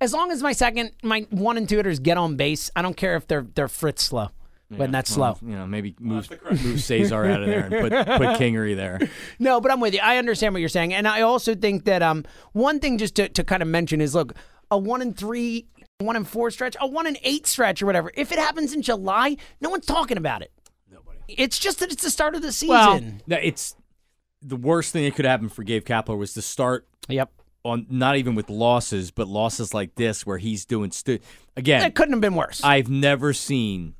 As 0.00 0.12
long 0.12 0.30
as 0.30 0.42
my 0.42 0.52
second, 0.52 0.92
my 1.02 1.26
one 1.30 1.56
and 1.56 1.68
two 1.68 1.76
hitters 1.76 1.98
get 1.98 2.18
on 2.18 2.36
base, 2.36 2.70
I 2.76 2.82
don't 2.82 2.96
care 2.96 3.16
if 3.16 3.26
they're 3.26 3.46
they're 3.54 3.68
Fritz 3.68 4.04
slow. 4.04 4.30
When 4.68 4.92
that's 4.92 5.10
slow. 5.10 5.36
You 5.42 5.56
know, 5.56 5.66
maybe 5.66 5.96
move 5.98 6.30
move 6.62 6.80
Cesar 6.80 7.24
out 7.24 7.42
of 7.42 7.48
there 7.48 7.64
and 7.64 7.70
put 7.70 7.90
put 7.90 8.28
Kingery 8.40 8.76
there. 8.76 9.00
No, 9.40 9.60
but 9.60 9.72
I'm 9.72 9.80
with 9.80 9.94
you. 9.94 10.00
I 10.00 10.18
understand 10.18 10.54
what 10.54 10.60
you're 10.60 10.68
saying, 10.68 10.94
and 10.94 11.08
I 11.08 11.22
also 11.22 11.56
think 11.56 11.86
that 11.86 12.02
um 12.02 12.24
one 12.52 12.78
thing 12.78 12.96
just 12.96 13.16
to, 13.16 13.28
to 13.30 13.42
kind 13.42 13.62
of 13.62 13.68
mention 13.68 14.00
is 14.00 14.14
look 14.14 14.32
a 14.70 14.78
one 14.78 15.02
and 15.02 15.16
three, 15.16 15.66
one 15.98 16.14
and 16.14 16.26
four 16.28 16.52
stretch, 16.52 16.76
a 16.80 16.86
one 16.86 17.08
and 17.08 17.18
eight 17.24 17.48
stretch 17.48 17.82
or 17.82 17.86
whatever. 17.86 18.12
If 18.14 18.30
it 18.30 18.38
happens 18.38 18.72
in 18.72 18.82
July, 18.82 19.36
no 19.60 19.70
one's 19.70 19.86
talking 19.86 20.16
about 20.16 20.42
it. 20.42 20.52
Nobody. 20.88 21.18
It's 21.26 21.58
just 21.58 21.80
that 21.80 21.90
it's 21.90 22.04
the 22.04 22.10
start 22.10 22.36
of 22.36 22.42
the 22.42 22.52
season. 22.52 23.22
Well, 23.26 23.40
it's 23.42 23.74
the 24.42 24.56
worst 24.56 24.92
thing 24.92 25.04
that 25.04 25.14
could 25.14 25.24
happen 25.24 25.48
for 25.48 25.62
Gabe 25.62 25.84
Kapler 25.84 26.18
was 26.18 26.34
to 26.34 26.42
start 26.42 26.86
yep, 27.08 27.30
on 27.64 27.86
not 27.90 28.16
even 28.16 28.34
with 28.34 28.48
losses, 28.50 29.10
but 29.10 29.28
losses 29.28 29.74
like 29.74 29.94
this 29.94 30.24
where 30.24 30.38
he's 30.38 30.64
doing 30.64 30.90
stu- 30.90 31.18
again. 31.56 31.82
it 31.82 31.94
couldn't 31.94 32.14
have 32.14 32.20
been 32.20 32.34
worse. 32.34 32.62
I've 32.64 32.88
never 32.88 33.32
seen 33.32 33.94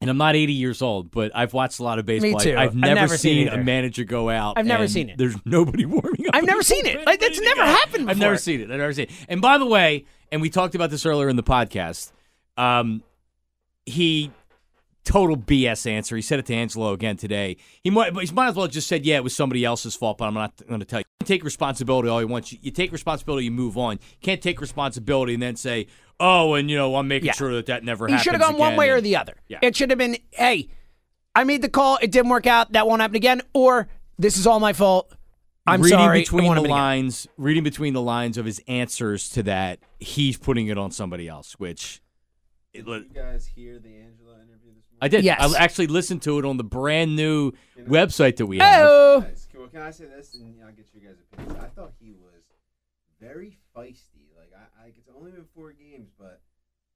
and 0.00 0.10
I'm 0.10 0.18
not 0.18 0.36
80 0.36 0.52
years 0.52 0.82
old, 0.82 1.10
but 1.10 1.32
I've 1.34 1.54
watched 1.54 1.80
a 1.80 1.82
lot 1.82 1.98
of 1.98 2.04
baseball. 2.06 2.32
Me 2.32 2.38
too. 2.38 2.50
I've 2.56 2.70
I've 2.70 2.74
never, 2.74 2.94
never 2.94 3.16
seen 3.16 3.48
seen 3.48 3.48
a 3.48 3.62
manager 3.62 4.04
go 4.04 4.28
out. 4.28 4.58
I've 4.58 4.66
never 4.66 4.84
and 4.84 4.92
seen 4.92 5.08
it. 5.08 5.18
There's 5.18 5.36
nobody 5.44 5.86
warming 5.86 6.28
up. 6.28 6.34
I've 6.34 6.44
never 6.44 6.62
seen 6.62 6.84
it. 6.86 7.04
Like, 7.06 7.20
that's 7.20 7.40
never 7.40 7.64
happened 7.64 8.10
I've 8.10 8.18
never 8.18 8.34
before. 8.34 8.42
seen 8.42 8.60
it. 8.60 8.64
I've 8.70 8.78
never 8.78 8.92
seen 8.92 9.04
it. 9.04 9.12
And 9.28 9.40
by 9.40 9.58
the 9.58 9.66
way, 9.66 10.04
and 10.30 10.42
we 10.42 10.50
talked 10.50 10.74
about 10.74 10.90
this 10.90 11.06
earlier 11.06 11.28
in 11.28 11.36
the 11.36 11.42
podcast. 11.42 12.12
Um, 12.58 13.02
he 13.86 14.30
total 15.06 15.36
BS 15.36 15.90
answer. 15.90 16.16
He 16.16 16.22
said 16.22 16.38
it 16.38 16.46
to 16.46 16.54
Angelo 16.54 16.92
again 16.92 17.16
today. 17.16 17.56
He 17.82 17.88
might, 17.90 18.14
he 18.18 18.30
might 18.34 18.48
as 18.48 18.54
well 18.56 18.66
have 18.66 18.72
just 18.72 18.88
said, 18.88 19.06
"Yeah, 19.06 19.16
it 19.16 19.24
was 19.24 19.34
somebody 19.34 19.64
else's 19.64 19.94
fault," 19.96 20.18
but 20.18 20.26
I'm 20.26 20.34
not 20.34 20.52
going 20.68 20.80
to 20.80 20.86
tell 20.86 21.00
you. 21.00 21.04
You 21.20 21.26
take 21.26 21.44
responsibility 21.44 22.08
all 22.08 22.20
you 22.20 22.26
want. 22.28 22.52
You, 22.52 22.58
you 22.60 22.70
take 22.70 22.92
responsibility, 22.92 23.46
you 23.46 23.50
move 23.50 23.78
on. 23.78 23.92
You 23.94 24.18
can't 24.20 24.42
take 24.42 24.60
responsibility 24.60 25.32
and 25.34 25.42
then 25.42 25.56
say, 25.56 25.86
"Oh, 26.20 26.54
and 26.54 26.70
you 26.70 26.76
know, 26.76 26.96
I'm 26.96 27.08
making 27.08 27.28
Yeah. 27.28 27.32
sure 27.32 27.54
that 27.54 27.66
that 27.66 27.84
never 27.84 28.06
He 28.06 28.12
happens." 28.12 28.24
should 28.24 28.34
have 28.34 28.42
gone 28.42 28.58
one 28.58 28.76
way 28.76 28.90
or 28.90 29.00
the 29.00 29.16
other. 29.16 29.34
Yeah. 29.48 29.58
It 29.62 29.74
should 29.76 29.90
have 29.90 29.98
been, 29.98 30.18
hey, 30.32 30.68
I 31.34 31.44
made 31.44 31.62
the 31.62 31.68
call. 31.68 31.98
It 32.02 32.10
didn't 32.12 32.30
work 32.30 32.46
out. 32.46 32.72
That 32.72 32.86
won't 32.86 33.00
happen 33.00 33.16
again. 33.16 33.42
Or 33.54 33.88
this 34.18 34.36
is 34.36 34.46
all 34.46 34.60
my 34.60 34.72
fault. 34.72 35.12
I'm 35.68 35.82
reading 35.82 35.98
sorry. 35.98 36.20
between 36.20 36.44
the 36.44 36.48
happen 36.50 36.64
again. 36.66 36.70
lines, 36.76 37.26
reading 37.36 37.64
between 37.64 37.92
the 37.92 38.00
lines 38.00 38.38
of 38.38 38.44
his 38.46 38.60
answers 38.68 39.28
to 39.30 39.42
that, 39.44 39.80
he's 39.98 40.36
putting 40.38 40.68
it 40.68 40.78
on 40.78 40.92
somebody 40.92 41.26
else. 41.28 41.54
Which 41.58 42.00
it, 42.72 42.84
Did 42.86 43.04
you 43.04 43.10
guys 43.12 43.46
hear 43.46 43.78
the 43.80 43.88
Angelo 43.88 44.00
interview 44.00 44.04
this 44.06 44.24
morning? 44.24 44.25
I 45.06 45.08
did. 45.08 45.24
Yes. 45.24 45.54
I 45.54 45.62
actually 45.62 45.86
listened 45.86 46.22
to 46.22 46.38
it 46.38 46.44
on 46.44 46.56
the 46.56 46.64
brand 46.64 47.16
new 47.16 47.52
website 47.78 48.36
that 48.36 48.46
we 48.46 48.58
have. 48.58 48.86
Oh, 48.86 49.24
Nice. 49.26 49.48
Well, 49.56 49.68
can 49.68 49.80
I 49.82 49.90
say 49.90 50.04
this, 50.04 50.34
and 50.34 50.54
I'll 50.64 50.72
get 50.72 50.86
you 50.94 51.00
guys' 51.00 51.16
opinions. 51.32 51.58
I 51.62 51.68
thought 51.68 51.92
he 52.00 52.10
was 52.12 52.42
very 53.20 53.56
feisty. 53.76 54.26
Like 54.36 54.50
I, 54.54 54.84
I 54.84 54.86
it's 54.88 55.08
only 55.16 55.30
been 55.30 55.46
four 55.54 55.72
games, 55.72 56.10
but 56.18 56.40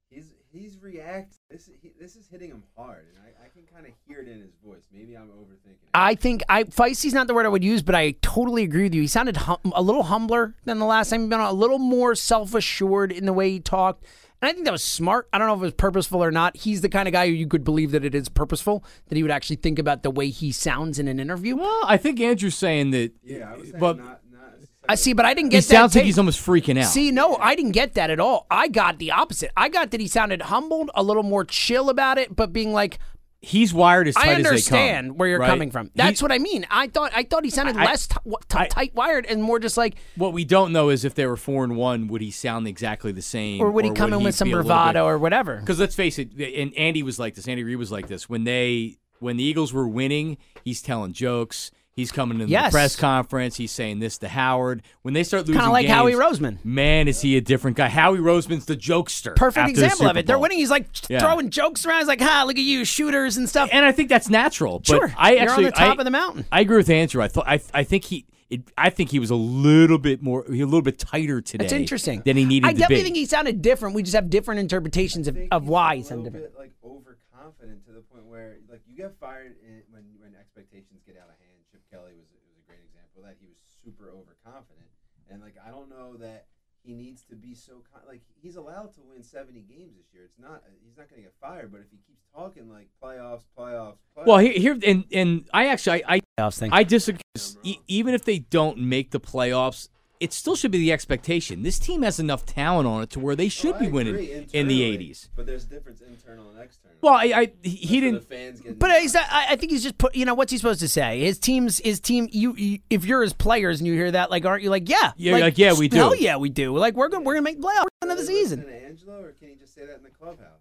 he's 0.09 0.33
he's 0.51 0.77
react. 0.81 1.35
This 1.49 1.69
he, 1.81 1.91
this 1.99 2.15
is 2.15 2.27
hitting 2.27 2.49
him 2.49 2.63
hard, 2.77 3.07
and 3.09 3.17
I, 3.23 3.45
I 3.45 3.49
can 3.49 3.63
kind 3.73 3.85
of 3.85 3.93
hear 4.07 4.19
it 4.19 4.27
in 4.27 4.39
his 4.41 4.53
voice. 4.63 4.87
Maybe 4.93 5.15
I'm 5.17 5.29
overthinking. 5.29 5.71
It. 5.83 5.89
I 5.93 6.15
think 6.15 6.43
I 6.49 6.65
feisty's 6.65 7.13
not 7.13 7.27
the 7.27 7.33
word 7.33 7.45
I 7.45 7.49
would 7.49 7.63
use, 7.63 7.81
but 7.81 7.95
I 7.95 8.11
totally 8.21 8.63
agree 8.63 8.83
with 8.83 8.93
you. 8.93 9.01
He 9.01 9.07
sounded 9.07 9.37
hum, 9.37 9.57
a 9.73 9.81
little 9.81 10.03
humbler 10.03 10.55
than 10.65 10.79
the 10.79 10.85
last 10.85 11.09
time 11.09 11.21
he'd 11.21 11.29
been 11.29 11.39
on, 11.39 11.49
a 11.49 11.53
little 11.53 11.79
more 11.79 12.13
self 12.15 12.53
assured 12.53 13.11
in 13.11 13.25
the 13.25 13.33
way 13.33 13.49
he 13.49 13.59
talked. 13.59 14.05
And 14.41 14.49
I 14.49 14.53
think 14.53 14.65
that 14.65 14.71
was 14.71 14.83
smart. 14.83 15.27
I 15.31 15.37
don't 15.37 15.47
know 15.47 15.53
if 15.53 15.59
it 15.59 15.65
was 15.65 15.73
purposeful 15.73 16.23
or 16.23 16.31
not. 16.31 16.57
He's 16.57 16.81
the 16.81 16.89
kind 16.89 17.07
of 17.07 17.11
guy 17.11 17.27
who 17.27 17.33
you 17.33 17.47
could 17.47 17.63
believe 17.63 17.91
that 17.91 18.03
it 18.03 18.15
is 18.15 18.27
purposeful, 18.27 18.83
that 19.07 19.15
he 19.15 19.21
would 19.21 19.31
actually 19.31 19.57
think 19.57 19.77
about 19.77 20.01
the 20.03 20.09
way 20.11 20.29
he 20.29 20.51
sounds 20.51 20.97
in 20.97 21.07
an 21.07 21.19
interview. 21.19 21.55
Well, 21.55 21.81
I 21.85 21.97
think 21.97 22.19
Andrew's 22.19 22.55
saying 22.55 22.91
that. 22.91 23.11
yeah, 23.23 23.51
I 23.51 23.57
was 23.57 23.69
saying 23.69 23.79
but 23.79 23.97
not 23.97 24.21
not. 24.31 24.53
I 24.89 24.95
see, 24.95 25.13
but 25.13 25.25
I 25.25 25.35
didn't 25.35 25.51
get 25.51 25.63
he 25.63 25.67
that. 25.69 25.75
sounds 25.75 25.95
like 25.95 26.05
he's 26.05 26.17
almost 26.17 26.43
freaking 26.43 26.79
out. 26.79 26.87
See, 26.87 27.11
no, 27.11 27.35
I 27.37 27.55
didn't 27.55 27.73
get 27.73 27.93
that 27.93 28.09
at 28.09 28.19
all. 28.19 28.47
I 28.49 28.67
got 28.67 28.97
the 28.97 29.11
opposite. 29.11 29.51
I 29.55 29.69
got 29.69 29.91
that 29.91 30.01
he 30.01 30.07
sounded 30.07 30.41
humbled, 30.41 30.89
a 30.95 31.03
little 31.03 31.23
more 31.23 31.45
chill 31.45 31.89
about 31.89 32.17
it, 32.17 32.35
but 32.35 32.51
being 32.51 32.73
like, 32.73 32.97
he's 33.41 33.73
wired 33.73 34.07
as 34.07 34.15
tight 34.15 34.27
I 34.27 34.31
as 34.33 34.37
they 34.37 34.43
come. 34.43 34.45
I 34.45 34.49
understand 34.51 35.07
come, 35.09 35.17
where 35.17 35.27
you're 35.29 35.39
right? 35.39 35.47
coming 35.49 35.71
from. 35.71 35.91
That's 35.95 36.19
He- 36.19 36.23
what 36.23 36.31
I 36.31 36.37
mean. 36.37 36.65
I 36.69 36.87
thought 36.87 37.11
I 37.15 37.23
thought 37.23 37.43
he 37.43 37.49
sounded 37.49 37.75
I- 37.77 37.85
less 37.85 38.07
t- 38.07 38.15
t- 38.25 38.57
I- 38.57 38.67
tight 38.67 38.95
wired 38.95 39.25
and 39.25 39.41
more 39.41 39.59
just 39.59 39.77
like, 39.77 39.95
What 40.15 40.33
we 40.33 40.45
don't 40.45 40.71
know 40.71 40.89
is 40.89 41.03
if 41.05 41.15
they 41.15 41.25
were 41.25 41.37
four 41.37 41.63
and 41.63 41.75
one, 41.75 42.07
would 42.07 42.21
he 42.21 42.31
sound 42.31 42.67
exactly 42.67 43.11
the 43.11 43.21
same, 43.21 43.61
or 43.61 43.71
would 43.71 43.85
he 43.85 43.91
come 43.91 44.13
in 44.13 44.23
with 44.23 44.35
some 44.35 44.49
bravado 44.51 45.05
or 45.05 45.17
whatever? 45.17 45.57
Because 45.57 45.79
let's 45.79 45.95
face 45.95 46.19
it, 46.19 46.31
and 46.39 46.73
Andy 46.77 47.03
was 47.03 47.19
like 47.19 47.35
this. 47.35 47.47
Andy 47.47 47.63
Reid 47.63 47.77
was 47.77 47.91
like 47.91 48.07
this 48.07 48.29
when 48.29 48.43
they 48.43 48.97
when 49.19 49.37
the 49.37 49.43
Eagles 49.43 49.73
were 49.73 49.87
winning. 49.87 50.37
He's 50.63 50.81
telling 50.81 51.13
jokes. 51.13 51.71
He's 51.93 52.11
coming 52.11 52.39
in 52.39 52.47
Yes. 52.47 52.71
the 52.71 52.75
press 52.75 52.95
conference. 52.95 53.57
He's 53.57 53.71
saying 53.71 53.99
this 53.99 54.17
to 54.19 54.29
Howard. 54.29 54.81
When 55.01 55.13
they 55.13 55.23
start 55.23 55.41
losing, 55.41 55.55
Kind 55.55 55.67
of 55.67 55.73
like 55.73 55.87
games, 55.87 55.95
Howie 55.95 56.13
Roseman. 56.13 56.57
Man, 56.63 57.07
is 57.09 57.21
he 57.21 57.35
a 57.35 57.41
different 57.41 57.75
guy? 57.75 57.89
Howie 57.89 58.19
Roseman's 58.19 58.65
the 58.65 58.77
jokester. 58.77 59.35
Perfect 59.35 59.57
after 59.67 59.73
the 59.75 59.83
example 59.85 60.07
of 60.09 60.15
it. 60.15 60.25
They're 60.25 60.39
winning. 60.39 60.57
He's 60.59 60.69
like 60.69 60.87
Yeah. 61.09 61.19
throwing 61.19 61.49
jokes 61.49 61.85
around. 61.85 61.99
He's 61.99 62.07
like, 62.07 62.21
"Ha, 62.21 62.43
look 62.47 62.55
at 62.57 62.63
you, 62.63 62.85
shooters 62.85 63.35
and 63.35 63.49
stuff." 63.49 63.69
and 63.73 63.83
I 63.85 63.91
think 63.91 64.07
that's 64.07 64.29
natural. 64.29 64.79
But 64.79 64.87
Sure. 64.87 65.13
I 65.17 65.33
You're 65.33 65.51
on 65.51 65.63
the 65.63 65.71
top 65.71 65.97
I- 65.97 66.01
of 66.01 66.05
the 66.05 66.11
mountain. 66.11 66.45
I 66.51 66.61
agree 66.61 66.77
with 66.77 66.89
Andrew. 66.89 67.21
I 67.21 67.27
thought 67.27 67.45
I 67.47 67.59
I 67.73 67.83
think 67.83 68.05
he 68.05 68.25
it, 68.49 68.61
I 68.77 68.89
think 68.89 69.11
he 69.11 69.19
was 69.19 69.29
a 69.29 69.35
little 69.35 69.97
bit 69.97 70.21
more 70.21 70.45
a 70.47 70.51
little 70.51 70.81
bit 70.81 70.97
tighter 70.97 71.41
today. 71.41 71.63
That's 71.63 71.73
interesting. 71.73 72.21
than 72.25 72.37
he 72.37 72.45
needed 72.45 72.67
I 72.67 72.71
to 72.73 72.79
definitely 72.79 72.95
be. 72.97 73.03
think 73.03 73.15
he 73.17 73.25
sounded 73.25 73.61
different. 73.61 73.95
We 73.95 74.03
just 74.03 74.15
have 74.15 74.29
different 74.29 74.59
interpretations 74.61 75.27
of, 75.27 75.37
of 75.51 75.67
why 75.67 75.93
a 75.93 75.97
he 75.97 76.03
sounded 76.03 76.31
different. 76.31 76.53
Bit, 76.53 76.59
like 76.59 76.71
overconfident 76.83 77.85
to 77.87 77.91
the 77.91 78.01
point 78.01 78.25
where 78.27 78.57
like 78.69 78.81
you 78.87 78.95
get 78.95 79.15
fired 79.19 79.55
in, 79.63 79.83
when 79.91 80.03
when 80.19 80.35
expectations 80.39 80.99
get 81.05 81.15
out 81.15 81.27
of 81.31 81.35
hand. 81.39 81.47
Chip 81.71 81.79
Kelly 81.89 82.11
was 82.19 82.27
was 82.43 82.59
a 82.59 82.67
great 82.67 82.83
example 82.83 83.23
of 83.23 83.31
that 83.31 83.37
he 83.39 83.47
was 83.47 83.55
super 83.83 84.11
overconfident, 84.11 84.91
and 85.31 85.41
like 85.41 85.55
I 85.65 85.69
don't 85.71 85.89
know 85.89 86.17
that 86.17 86.45
he 86.83 86.93
needs 86.93 87.23
to 87.29 87.35
be 87.35 87.53
so 87.53 87.83
con- 87.93 88.01
like 88.07 88.21
he's 88.41 88.55
allowed 88.55 88.93
to 88.95 89.01
win 89.01 89.23
seventy 89.23 89.61
games 89.61 89.95
this 89.97 90.07
year. 90.13 90.23
It's 90.25 90.39
not 90.39 90.63
uh, 90.65 90.71
he's 90.83 90.97
not 90.97 91.09
going 91.09 91.21
to 91.21 91.27
get 91.27 91.33
fired, 91.39 91.71
but 91.71 91.81
if 91.81 91.91
he 91.91 91.97
keeps 92.07 92.23
talking 92.35 92.69
like 92.69 92.87
playoffs, 93.03 93.43
playoffs, 93.57 93.97
playoffs. 94.17 94.25
well, 94.25 94.37
here, 94.39 94.53
here 94.53 94.77
and 94.85 95.05
and 95.11 95.47
I 95.53 95.67
actually 95.67 96.03
I 96.05 96.21
Playoffs 96.39 96.59
thing. 96.59 96.71
I 96.73 96.83
disagree. 96.83 97.21
E- 97.63 97.79
even 97.87 98.13
if 98.13 98.23
they 98.25 98.39
don't 98.39 98.77
make 98.79 99.11
the 99.11 99.19
playoffs, 99.19 99.89
it 100.21 100.31
still 100.33 100.55
should 100.55 100.71
be 100.71 100.77
the 100.77 100.91
expectation. 100.91 101.63
This 101.63 101.79
team 101.79 102.03
has 102.03 102.19
enough 102.19 102.45
talent 102.45 102.87
on 102.87 103.01
it 103.01 103.09
to 103.09 103.19
where 103.19 103.35
they 103.35 103.47
oh, 103.47 103.49
should 103.49 103.75
Oh, 103.75 103.79
be 103.79 103.87
winning 103.87 104.47
in 104.53 104.67
the 104.67 104.81
'80s. 104.81 105.29
But 105.35 105.47
there's 105.47 105.65
difference 105.65 106.01
internal 106.01 106.49
and 106.51 106.59
external. 106.61 106.97
Well, 107.01 107.15
I, 107.15 107.23
I 107.23 107.51
he, 107.63 107.69
he 107.69 107.99
That's 107.99 108.01
didn't. 108.01 108.29
The 108.29 108.35
fans 108.35 108.61
get 108.61 108.79
But 108.79 109.01
he's, 109.01 109.15
I, 109.15 109.47
I 109.49 109.55
think 109.55 109.71
he's 109.71 109.81
just 109.81 109.97
put. 109.97 110.15
You 110.15 110.25
know 110.25 110.35
what's 110.35 110.51
he 110.51 110.57
supposed 110.57 110.79
to 110.81 110.87
say? 110.87 111.21
His 111.21 111.39
team's 111.39 111.79
his 111.79 111.99
team. 111.99 112.29
You, 112.31 112.55
you 112.55 112.79
if 112.89 113.03
you're 113.03 113.23
his 113.23 113.33
players 113.33 113.79
and 113.79 113.87
you 113.87 113.93
hear 113.93 114.11
that, 114.11 114.29
like, 114.29 114.45
aren't 114.45 114.61
you 114.63 114.69
like, 114.69 114.87
yeah, 114.87 115.11
Yeah, 115.17 115.37
like, 115.37 115.57
yeah, 115.57 115.73
we 115.73 115.87
do. 115.87 115.97
Hell 115.97 116.15
yeah, 116.15 116.37
we 116.37 116.49
do. 116.49 116.77
Like, 116.77 116.93
we're 116.93 117.09
gonna 117.09 117.23
we're 117.23 117.33
gonna 117.33 117.43
make 117.43 117.59
the 117.59 117.67
playoffs 117.67 117.87
end 118.03 118.11
of 118.11 118.17
the 118.17 118.25
season. 118.25 118.59
Listen 118.59 118.73
to 118.73 118.85
Angelo, 118.85 119.23
or 119.23 119.31
can 119.31 119.49
he 119.49 119.55
just 119.55 119.73
say 119.73 119.85
that 119.85 119.97
in 119.97 120.03
the 120.03 120.09
clubhouse? 120.09 120.60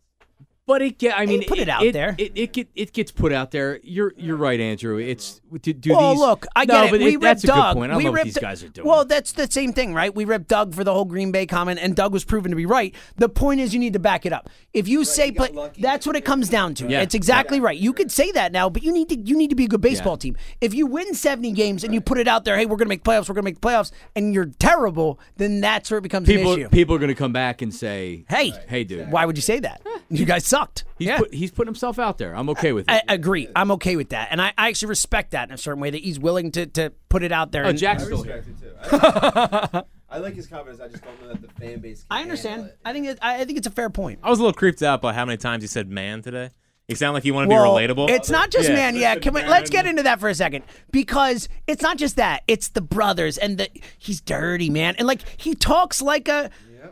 But 0.70 0.82
it 0.82 0.98
get. 0.98 1.18
I 1.18 1.26
mean, 1.26 1.44
put 1.46 1.58
it 1.58 1.68
out 1.68 1.82
there. 1.92 2.14
It, 2.16 2.32
it 2.36 2.52
get 2.52 2.68
it 2.76 2.92
gets 2.92 3.10
put 3.10 3.32
out 3.32 3.50
there. 3.50 3.80
You're 3.82 4.14
you're 4.16 4.36
right, 4.36 4.60
Andrew. 4.60 4.98
It's 4.98 5.40
do, 5.60 5.72
do 5.72 5.90
well, 5.90 6.12
these. 6.12 6.20
look, 6.20 6.46
I 6.54 6.64
no, 6.64 6.74
get 6.74 6.84
it. 6.84 6.90
but 6.92 7.00
we 7.00 7.16
that's 7.16 7.42
ripped 7.42 7.44
a 7.44 7.46
Doug. 7.48 7.74
good 7.74 7.80
point. 7.80 7.90
I 7.90 7.94
don't 7.94 7.98
we 7.98 8.04
know 8.04 8.10
what 8.12 8.16
ripped 8.16 8.24
these 8.26 8.38
guys 8.38 8.62
are 8.62 8.68
doing. 8.68 8.86
Well, 8.86 9.04
that's 9.04 9.32
the 9.32 9.50
same 9.50 9.72
thing, 9.72 9.94
right? 9.94 10.14
We 10.14 10.24
ripped 10.24 10.46
Doug 10.48 10.74
for 10.74 10.84
the 10.84 10.94
whole 10.94 11.04
Green 11.04 11.32
Bay 11.32 11.46
comment, 11.46 11.80
and 11.82 11.96
Doug 11.96 12.12
was 12.12 12.24
proven 12.24 12.50
to 12.50 12.56
be 12.56 12.66
right. 12.66 12.94
The 13.16 13.28
point 13.28 13.60
is, 13.60 13.74
you 13.74 13.80
need 13.80 13.94
to 13.94 13.98
back 13.98 14.26
it 14.26 14.32
up. 14.32 14.48
If 14.72 14.86
you 14.86 15.04
say, 15.04 15.30
but 15.30 15.74
that's 15.78 16.06
what 16.06 16.14
it 16.14 16.24
comes 16.24 16.48
down 16.48 16.74
to. 16.74 16.88
Yeah. 16.88 17.00
It's 17.02 17.14
exactly 17.16 17.58
right. 17.58 17.76
You 17.76 17.92
could 17.92 18.12
say 18.12 18.30
that 18.32 18.52
now, 18.52 18.70
but 18.70 18.82
you 18.84 18.92
need 18.92 19.08
to 19.08 19.18
you 19.18 19.36
need 19.36 19.50
to 19.50 19.56
be 19.56 19.64
a 19.64 19.68
good 19.68 19.80
baseball 19.80 20.12
Yeah. 20.14 20.18
team. 20.18 20.36
If 20.60 20.72
you 20.72 20.86
win 20.86 21.14
seventy 21.14 21.50
games 21.52 21.82
and 21.82 21.92
you 21.92 22.00
put 22.00 22.18
it 22.18 22.28
out 22.28 22.44
there, 22.44 22.56
hey, 22.56 22.66
we're 22.66 22.76
gonna 22.76 22.88
make 22.88 23.02
playoffs, 23.02 23.28
we're 23.28 23.34
gonna 23.34 23.44
make 23.44 23.60
playoffs, 23.60 23.90
and 24.14 24.32
you're 24.32 24.50
terrible, 24.60 25.18
then 25.36 25.60
that's 25.60 25.90
where 25.90 25.98
it 25.98 26.02
becomes 26.02 26.28
people 26.28 26.52
an 26.52 26.60
issue. 26.60 26.68
people 26.68 26.94
are 26.94 26.98
going 26.98 27.08
to 27.08 27.14
come 27.14 27.32
back 27.32 27.60
and 27.60 27.74
say, 27.74 28.24
hey, 28.28 28.52
hey, 28.68 28.84
dude, 28.84 29.10
why 29.10 29.24
would 29.26 29.36
you 29.36 29.42
say 29.42 29.58
that? 29.60 29.82
You 30.10 30.24
guys 30.24 30.44
sucked. 30.60 30.84
he's 30.98 31.08
yeah. 31.08 31.18
put 31.18 31.34
he's 31.34 31.50
putting 31.50 31.68
himself 31.68 31.98
out 31.98 32.18
there. 32.18 32.34
I'm 32.34 32.48
okay 32.50 32.72
with 32.72 32.86
it. 32.88 33.02
I 33.08 33.14
agree. 33.14 33.48
I'm 33.54 33.70
okay 33.72 33.96
with 33.96 34.10
that, 34.10 34.28
and 34.30 34.40
I, 34.40 34.52
I 34.58 34.68
actually 34.68 34.88
respect 34.88 35.32
that 35.32 35.48
in 35.48 35.54
a 35.54 35.58
certain 35.58 35.80
way 35.80 35.90
that 35.90 36.00
he's 36.02 36.18
willing 36.18 36.50
to, 36.52 36.66
to 36.66 36.92
put 37.08 37.22
it 37.22 37.32
out 37.32 37.52
there. 37.52 37.64
oh, 37.64 37.68
and- 37.70 37.78
Jack's 37.78 38.02
I 38.02 38.06
still 38.06 38.22
here. 38.22 38.36
it 38.36 38.44
too. 38.60 38.96
I, 38.96 39.82
I 40.12 40.18
like 40.18 40.34
his 40.34 40.46
confidence. 40.48 40.80
I 40.80 40.88
just 40.88 41.04
don't 41.04 41.20
know 41.22 41.28
that 41.28 41.40
the 41.40 41.48
fan 41.60 41.78
base. 41.80 42.04
Can 42.10 42.18
I 42.18 42.22
understand. 42.22 42.66
it. 42.66 42.78
I 42.84 42.92
think 42.92 43.06
it, 43.06 43.18
I 43.22 43.40
I 43.40 43.44
think 43.44 43.58
it's 43.58 43.66
a 43.66 43.70
fair 43.70 43.90
point. 43.90 44.18
I 44.22 44.30
was 44.30 44.38
a 44.38 44.42
little 44.42 44.56
creeped 44.58 44.82
out 44.82 45.00
by 45.00 45.12
how 45.12 45.24
many 45.24 45.36
times 45.36 45.62
he 45.62 45.68
said 45.68 45.88
"man" 45.88 46.22
today. 46.22 46.50
He 46.88 46.96
sound 46.96 47.14
like 47.14 47.22
he 47.22 47.30
wanted 47.30 47.50
to 47.50 47.54
Well, 47.54 47.76
be 47.78 47.86
relatable. 47.86 48.10
It's 48.10 48.30
not 48.30 48.50
just 48.50 48.68
Yeah. 48.68 48.74
man. 48.74 48.96
Yeah, 48.96 49.14
can 49.14 49.32
we, 49.32 49.44
let's 49.44 49.70
get 49.70 49.86
into 49.86 50.02
that 50.02 50.18
for 50.18 50.28
a 50.28 50.34
second 50.34 50.64
because 50.90 51.48
it's 51.68 51.82
not 51.82 51.98
just 51.98 52.16
that. 52.16 52.42
It's 52.48 52.70
the 52.70 52.80
brothers 52.80 53.38
and 53.38 53.58
the 53.58 53.68
he's 53.96 54.20
dirty 54.20 54.70
man 54.70 54.96
and 54.98 55.06
like 55.06 55.20
he 55.40 55.54
talks 55.54 56.02
like 56.02 56.26
a 56.26 56.50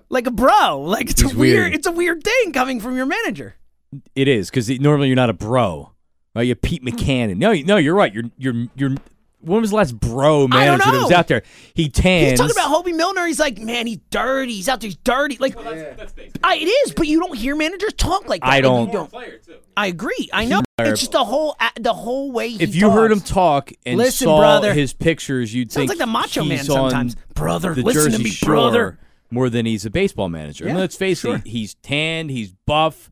like 0.08 0.28
a 0.28 0.30
bro. 0.30 0.80
Like 0.82 1.10
it's 1.10 1.20
He's 1.22 1.32
a 1.34 1.36
weird, 1.36 1.58
weird. 1.62 1.74
It's 1.74 1.86
a 1.88 1.90
weird 1.92 2.22
thing 2.22 2.52
coming 2.52 2.78
from 2.78 2.94
your 2.96 3.06
manager. 3.06 3.56
It 4.14 4.28
is 4.28 4.50
because 4.50 4.68
normally 4.80 5.08
you're 5.08 5.16
not 5.16 5.30
a 5.30 5.34
bro. 5.34 5.92
Right? 6.34 6.46
You're 6.46 6.56
Pete 6.56 6.82
hmm. 6.82 6.88
McCann. 6.88 7.36
No, 7.36 7.50
you- 7.50 7.64
no, 7.64 7.76
you're 7.76 7.94
right. 7.94 8.12
You're 8.12 8.30
you're 8.36 8.66
you're. 8.76 8.94
When 9.40 9.60
was 9.60 9.70
the 9.70 9.76
last 9.76 9.98
bro 9.98 10.44
I 10.44 10.46
manager 10.48 10.90
that 10.90 11.02
was 11.02 11.12
out 11.12 11.28
there? 11.28 11.44
He 11.72 11.88
tans. 11.88 12.30
He's 12.30 12.40
talking 12.40 12.56
about 12.56 12.84
Hoby 12.84 12.94
Milner. 12.94 13.24
He's 13.24 13.38
like, 13.38 13.58
man, 13.58 13.86
he's 13.86 14.00
dirty. 14.10 14.54
He's 14.54 14.68
out 14.68 14.80
there. 14.80 14.88
He's 14.88 14.96
dirty. 14.96 15.36
Like, 15.38 15.56
I, 16.42 16.56
it 16.56 16.66
is, 16.66 16.92
but 16.92 17.06
you 17.06 17.20
don't 17.20 17.36
hear 17.36 17.54
managers 17.54 17.92
talk 17.94 18.28
like 18.28 18.40
that. 18.40 18.48
I 18.50 18.60
don't. 18.60 18.88
you 18.88 18.92
don't. 18.92 19.14
I 19.76 19.86
agree. 19.86 20.28
I 20.32 20.44
know. 20.44 20.62
It's 20.80 21.00
just 21.00 21.12
the 21.12 21.24
whole 21.24 21.56
the 21.80 21.94
whole 21.94 22.32
way. 22.32 22.50
He 22.50 22.62
if 22.62 22.74
you 22.74 22.90
heard 22.90 23.12
him 23.12 23.20
talk 23.20 23.70
and 23.86 23.98
Listen, 23.98 24.26
saw 24.26 24.38
brother. 24.38 24.74
his 24.74 24.92
pictures, 24.92 25.54
you'd 25.54 25.70
Sounds 25.70 25.88
think 25.88 25.90
like 25.90 25.98
the 25.98 26.12
Macho 26.12 26.42
Man 26.42 26.58
he's 26.58 26.68
on 26.70 26.90
sometimes. 26.90 27.16
Brother, 27.34 27.74
the 27.74 27.82
listen 27.82 28.12
to 28.12 28.18
me, 28.18 28.32
brother. 28.42 28.98
more 29.30 29.48
than 29.50 29.66
he's 29.66 29.86
a 29.86 29.90
baseball 29.90 30.28
manager. 30.28 30.64
I 30.64 30.66
mean, 30.68 30.76
Yeah, 30.76 30.80
let's 30.80 30.96
face 30.96 31.20
sure. 31.20 31.36
it, 31.36 31.46
he's 31.46 31.74
tanned, 31.74 32.30
he's 32.30 32.52
buff, 32.66 33.10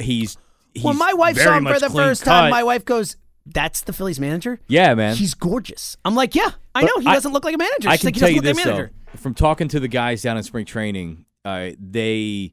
he's. 0.00 0.36
he's 0.74 0.84
when 0.84 0.96
my 0.98 1.12
wife 1.12 1.36
saw 1.38 1.56
him 1.56 1.66
for 1.66 1.78
the 1.80 1.90
first 1.90 2.24
time, 2.24 2.50
my 2.50 2.62
wife 2.62 2.84
goes, 2.84 3.16
"That's 3.46 3.82
the 3.82 3.92
Phillies 3.92 4.20
manager." 4.20 4.60
yeah, 4.68 4.94
man. 4.94 5.16
He's 5.16 5.34
gorgeous. 5.34 5.96
I'm 6.04 6.14
like, 6.14 6.34
yeah, 6.34 6.50
I 6.74 6.82
But 6.82 6.86
know. 6.86 7.00
He 7.02 7.06
I- 7.08 7.14
doesn't 7.14 7.32
look 7.32 7.44
like 7.44 7.54
a 7.54 7.58
manager. 7.58 7.88
I 7.88 7.92
She's 7.92 8.00
can 8.00 8.06
like, 8.08 8.14
tell 8.16 8.30
you 8.30 8.40
this 8.40 8.56
like 8.56 8.66
manager. 8.66 8.90
though, 9.14 9.18
from 9.18 9.34
talking 9.34 9.68
to 9.68 9.80
the 9.80 9.88
guys 9.88 10.22
down 10.22 10.36
in 10.36 10.42
spring 10.42 10.64
training, 10.66 11.24
uh, 11.44 11.70
they, 11.80 12.52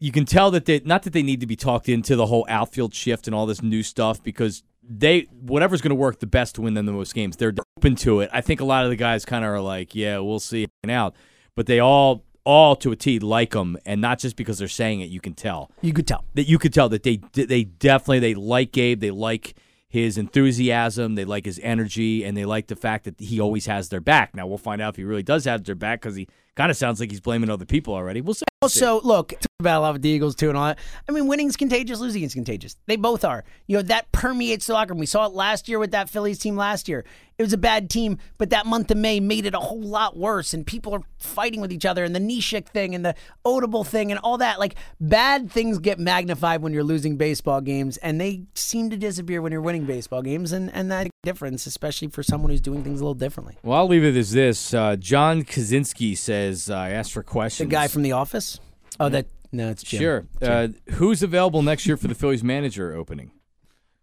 you 0.00 0.12
can 0.12 0.24
tell 0.26 0.50
that 0.50 0.64
they 0.66 0.80
not 0.84 1.02
that 1.04 1.12
they 1.12 1.22
need 1.22 1.40
to 1.40 1.46
be 1.46 1.56
talked 1.56 1.88
into 1.88 2.16
the 2.16 2.26
whole 2.26 2.44
outfield 2.48 2.92
shift 2.94 3.26
and 3.26 3.34
all 3.34 3.46
this 3.46 3.62
new 3.62 3.82
stuff 3.82 4.22
because 4.22 4.62
they 4.86 5.22
whatever's 5.40 5.80
going 5.80 5.90
to 5.90 5.94
work 5.94 6.18
the 6.20 6.26
best 6.26 6.56
to 6.56 6.60
win 6.60 6.74
them 6.74 6.84
the 6.84 6.92
most 6.92 7.14
games, 7.14 7.36
they're 7.38 7.54
open 7.78 7.94
to 7.96 8.20
it. 8.20 8.28
I 8.32 8.42
think 8.42 8.60
a 8.60 8.64
lot 8.66 8.84
of 8.84 8.90
the 8.90 8.96
guys 8.96 9.24
kind 9.24 9.42
of 9.44 9.50
are 9.50 9.60
like, 9.60 9.94
yeah, 9.94 10.18
we'll 10.18 10.40
see 10.40 10.66
it 10.82 10.90
out, 10.90 11.14
but 11.54 11.64
they 11.66 11.78
all 11.80 12.22
all 12.44 12.76
to 12.76 12.92
a 12.92 12.96
T 12.96 13.18
like 13.18 13.50
them, 13.52 13.76
and 13.86 14.00
not 14.00 14.18
just 14.18 14.36
because 14.36 14.58
they're 14.58 14.68
saying 14.68 15.00
it. 15.00 15.08
You 15.10 15.20
can 15.20 15.34
tell 15.34 15.70
You 15.82 15.92
could 15.92 16.06
tell. 16.06 16.24
that 16.34 16.44
you 16.48 16.58
could 16.58 16.72
tell 16.74 16.88
that 16.90 17.02
they 17.02 17.20
they 17.32 17.64
definitely 17.64 18.20
they 18.20 18.34
like 18.34 18.72
Gabe. 18.72 19.00
They 19.00 19.10
like 19.10 19.54
his 19.88 20.18
enthusiasm. 20.18 21.14
They 21.14 21.24
like 21.24 21.44
his 21.46 21.58
energy, 21.62 22.24
and 22.24 22.36
they 22.36 22.44
like 22.44 22.66
the 22.66 22.76
fact 22.76 23.04
that 23.04 23.18
he 23.18 23.40
always 23.40 23.66
has 23.66 23.88
their 23.88 24.00
back. 24.00 24.34
Now 24.34 24.46
we'll 24.46 24.58
find 24.58 24.82
out 24.82 24.94
if 24.94 24.96
he 24.96 25.04
really 25.04 25.22
does 25.22 25.44
have 25.46 25.64
their 25.64 25.74
back 25.74 26.02
because 26.02 26.16
he 26.16 26.28
kind 26.56 26.70
of 26.70 26.76
sounds 26.76 27.00
like 27.00 27.10
he's 27.10 27.20
blaming 27.20 27.50
other 27.50 27.64
people 27.64 27.94
already. 27.94 28.20
We'll 28.20 28.34
see. 28.34 28.44
Also, 28.62 29.00
look, 29.02 29.28
talk 29.28 29.46
about 29.60 29.80
a 29.80 29.82
lot 29.82 29.92
with 29.92 30.02
the 30.02 30.08
Eagles 30.08 30.34
too 30.34 30.48
and 30.48 30.56
all 30.56 30.66
that. 30.66 30.78
I 31.06 31.12
mean, 31.12 31.26
winning's 31.26 31.56
contagious, 31.56 32.00
losing 32.00 32.22
is 32.22 32.32
contagious. 32.32 32.76
They 32.86 32.96
both 32.96 33.24
are. 33.24 33.44
You 33.66 33.76
know, 33.76 33.82
that 33.82 34.10
permeates 34.12 34.66
the 34.66 34.72
locker 34.72 34.94
room. 34.94 35.00
We 35.00 35.06
saw 35.06 35.26
it 35.26 35.32
last 35.32 35.68
year 35.68 35.78
with 35.78 35.90
that 35.90 36.08
Phillies 36.08 36.38
team 36.38 36.56
last 36.56 36.88
year. 36.88 37.04
It 37.36 37.42
was 37.42 37.52
a 37.52 37.58
bad 37.58 37.90
team, 37.90 38.18
but 38.38 38.50
that 38.50 38.64
month 38.64 38.92
of 38.92 38.96
May 38.96 39.18
made 39.18 39.44
it 39.44 39.54
a 39.54 39.58
whole 39.58 39.82
lot 39.82 40.16
worse, 40.16 40.54
and 40.54 40.64
people 40.64 40.94
are 40.94 41.02
fighting 41.18 41.60
with 41.60 41.72
each 41.72 41.84
other, 41.84 42.04
and 42.04 42.14
the 42.14 42.20
Neshek 42.20 42.68
thing, 42.68 42.94
and 42.94 43.04
the 43.04 43.16
Odubel 43.44 43.84
thing, 43.84 44.12
and 44.12 44.20
all 44.20 44.38
that. 44.38 44.60
Like, 44.60 44.76
bad 45.00 45.50
things 45.50 45.80
get 45.80 45.98
magnified 45.98 46.62
when 46.62 46.72
you're 46.72 46.84
losing 46.84 47.16
baseball 47.16 47.60
games, 47.60 47.96
and 47.96 48.20
they 48.20 48.44
seem 48.54 48.88
to 48.90 48.96
disappear 48.96 49.42
when 49.42 49.50
you're 49.50 49.60
winning 49.60 49.84
baseball 49.84 50.22
games, 50.22 50.52
and, 50.52 50.72
and 50.72 50.92
that 50.92 51.08
difference, 51.24 51.66
especially 51.66 52.06
for 52.06 52.22
someone 52.22 52.52
who's 52.52 52.60
doing 52.60 52.84
things 52.84 53.00
a 53.00 53.02
little 53.02 53.14
differently. 53.14 53.58
Well, 53.64 53.78
I'll 53.78 53.88
leave 53.88 54.04
it 54.04 54.16
as 54.16 54.30
this. 54.30 54.72
Uh, 54.72 54.94
John 54.94 55.42
Kaczynski 55.42 56.16
says, 56.16 56.43
uh, 56.70 56.76
I 56.76 56.90
asked 56.90 57.12
for 57.12 57.22
questions. 57.22 57.68
The 57.68 57.74
guy 57.74 57.88
from 57.88 58.02
The 58.02 58.12
Office? 58.12 58.60
Oh, 59.00 59.08
that, 59.08 59.26
no, 59.52 59.70
it's 59.70 59.82
Jim. 59.82 60.00
Sure. 60.00 60.26
Uh, 60.40 60.68
who's 60.92 61.22
available 61.22 61.62
next 61.62 61.86
year 61.86 61.96
for 61.96 62.08
the 62.08 62.14
Phillies 62.14 62.44
manager 62.44 62.94
opening? 62.94 63.30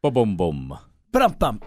Boom, 0.02 0.14
boom, 0.14 0.38
boom. 0.38 0.78
But 1.12 1.22
um 1.22 1.34
bump. 1.34 1.66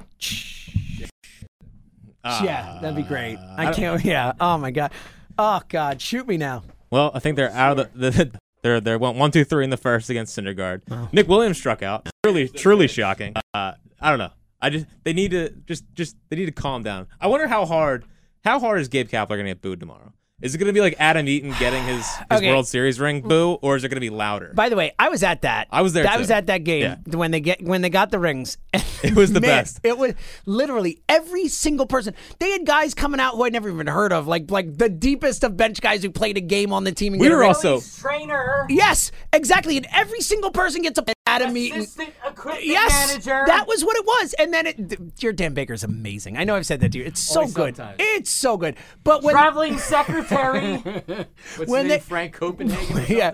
yeah, 2.25 2.79
that'd 2.81 2.97
be 2.97 3.03
great. 3.03 3.39
I 3.57 3.73
can't. 3.73 4.03
Yeah. 4.05 4.33
Oh 4.41 4.59
my 4.59 4.71
god. 4.71 4.93
Oh 5.39 5.61
god. 5.69 6.01
Shoot 6.01 6.27
me 6.27 6.37
now. 6.37 6.63
Well, 6.91 7.11
I 7.15 7.19
think 7.19 7.37
they're 7.37 7.51
out 7.51 7.79
of 7.79 7.93
the. 7.93 8.11
the 8.11 8.39
they're 8.63 8.81
they're 8.81 8.99
one 8.99 9.19
one 9.19 9.31
two 9.31 9.45
three 9.45 9.65
in 9.65 9.71
the 9.71 9.77
first 9.77 10.09
against 10.09 10.37
Syndergaard. 10.37 10.83
Oh. 10.91 11.09
Nick 11.13 11.29
Williams 11.29 11.59
struck 11.59 11.83
out. 11.83 12.09
Truly 12.25 12.49
truly 12.49 12.89
shocking. 12.89 13.35
Uh, 13.53 13.73
I 14.01 14.11
don't 14.11 14.19
know. 14.19 14.33
I 14.63 14.71
just 14.71 14.87
they 15.05 15.13
need 15.13 15.33
to 15.33 15.51
just 15.51 15.85
just 15.95 16.17
they 16.31 16.37
need 16.37 16.47
to 16.47 16.53
calm 16.53 16.83
down. 16.83 17.07
I 17.21 17.27
wonder 17.27 17.47
how 17.47 17.67
hard 17.67 18.07
how 18.43 18.59
hard 18.59 18.81
is 18.81 18.89
Gabe 18.89 19.09
Kapler 19.09 19.37
gonna 19.37 19.45
get 19.45 19.61
booed 19.61 19.79
tomorrow? 19.79 20.14
Is 20.43 20.55
it 20.55 20.59
gonna 20.59 20.73
be 20.73 20.81
like 20.81 20.97
Adam 20.99 21.29
Eaton 21.29 21.55
getting 21.61 21.85
his, 21.85 22.05
his 22.07 22.17
Okay. 22.33 22.51
World 22.51 22.67
Series 22.67 22.99
ring 22.99 23.21
boo, 23.21 23.53
or 23.63 23.77
is 23.77 23.85
it 23.85 23.89
gonna 23.89 24.01
be 24.01 24.11
louder? 24.11 24.53
By 24.55 24.69
the 24.69 24.75
way, 24.77 24.93
I 24.99 25.09
was 25.09 25.23
at 25.23 25.43
that. 25.43 25.69
I 25.71 25.81
was 25.83 25.93
there, 25.93 26.07
I 26.09 26.15
too. 26.15 26.19
was 26.19 26.31
at 26.31 26.47
that 26.49 26.65
game 26.65 26.83
Yeah. 26.83 26.97
when 27.17 27.31
they 27.31 27.41
get 27.41 27.63
when 27.63 27.83
they 27.83 27.89
got 27.89 28.11
the 28.11 28.19
rings. 28.19 28.59
It 29.05 29.15
was 29.15 29.35
the 29.35 29.41
Man, 29.43 29.51
best. 29.51 29.81
It 29.85 29.99
was 29.99 30.15
literally 30.47 31.03
every 31.11 31.47
single 31.49 31.85
person. 31.85 32.15
They 32.39 32.53
had 32.53 32.65
guys 32.65 32.95
coming 32.95 33.21
out 33.21 33.35
who 33.35 33.45
I'd 33.45 33.53
never 33.53 33.69
even 33.69 33.87
heard 33.87 34.15
of, 34.15 34.27
like 34.27 34.51
like 34.51 34.79
the 34.79 34.89
deepest 34.89 35.45
of 35.45 35.59
bench 35.59 35.83
guys 35.83 36.03
who 36.03 36.11
played 36.11 36.39
a 36.39 36.41
game 36.41 36.73
on 36.73 36.85
the 36.85 36.93
team. 36.93 37.13
And 37.13 37.21
we 37.21 37.29
get 37.29 37.35
were 37.35 37.41
ring. 37.41 37.49
also 37.49 37.81
trainer, 38.01 38.65
yes, 38.71 39.13
exactly, 39.31 39.77
and 39.77 39.87
every 39.93 40.21
single 40.21 40.51
person 40.51 40.81
gets 40.81 40.99
a 40.99 41.03
Adam 41.27 41.57
Eaton. 41.57 41.81
assistant 41.81 42.11
equipment 42.29 42.67
Yes, 42.67 43.09
manager. 43.09 43.45
that 43.47 43.67
was 43.67 43.83
what 43.83 43.97
it 43.97 44.05
was. 44.05 44.35
And 44.35 44.53
then 44.53 44.67
it, 44.67 45.23
your 45.23 45.33
Dan 45.33 45.55
Baker's 45.55 45.83
amazing. 45.83 46.37
I 46.37 46.45
know 46.45 46.55
I've 46.55 46.67
said 46.67 46.81
that 46.81 46.93
to 46.93 46.99
you. 46.99 47.05
It's 47.05 47.23
so 47.23 47.41
Only 47.43 47.53
good. 47.55 47.77
sometimes. 47.77 47.97
It's 47.99 48.31
so 48.31 48.59
good. 48.59 48.77
But 49.05 49.23
when 49.23 49.33
traveling 49.35 49.79
secretary. 49.79 50.77
What's 51.57 51.71
When 51.71 51.89
they- 51.89 51.99
Frank 51.99 52.35
Copenhagen? 52.35 53.05
yeah, 53.17 53.33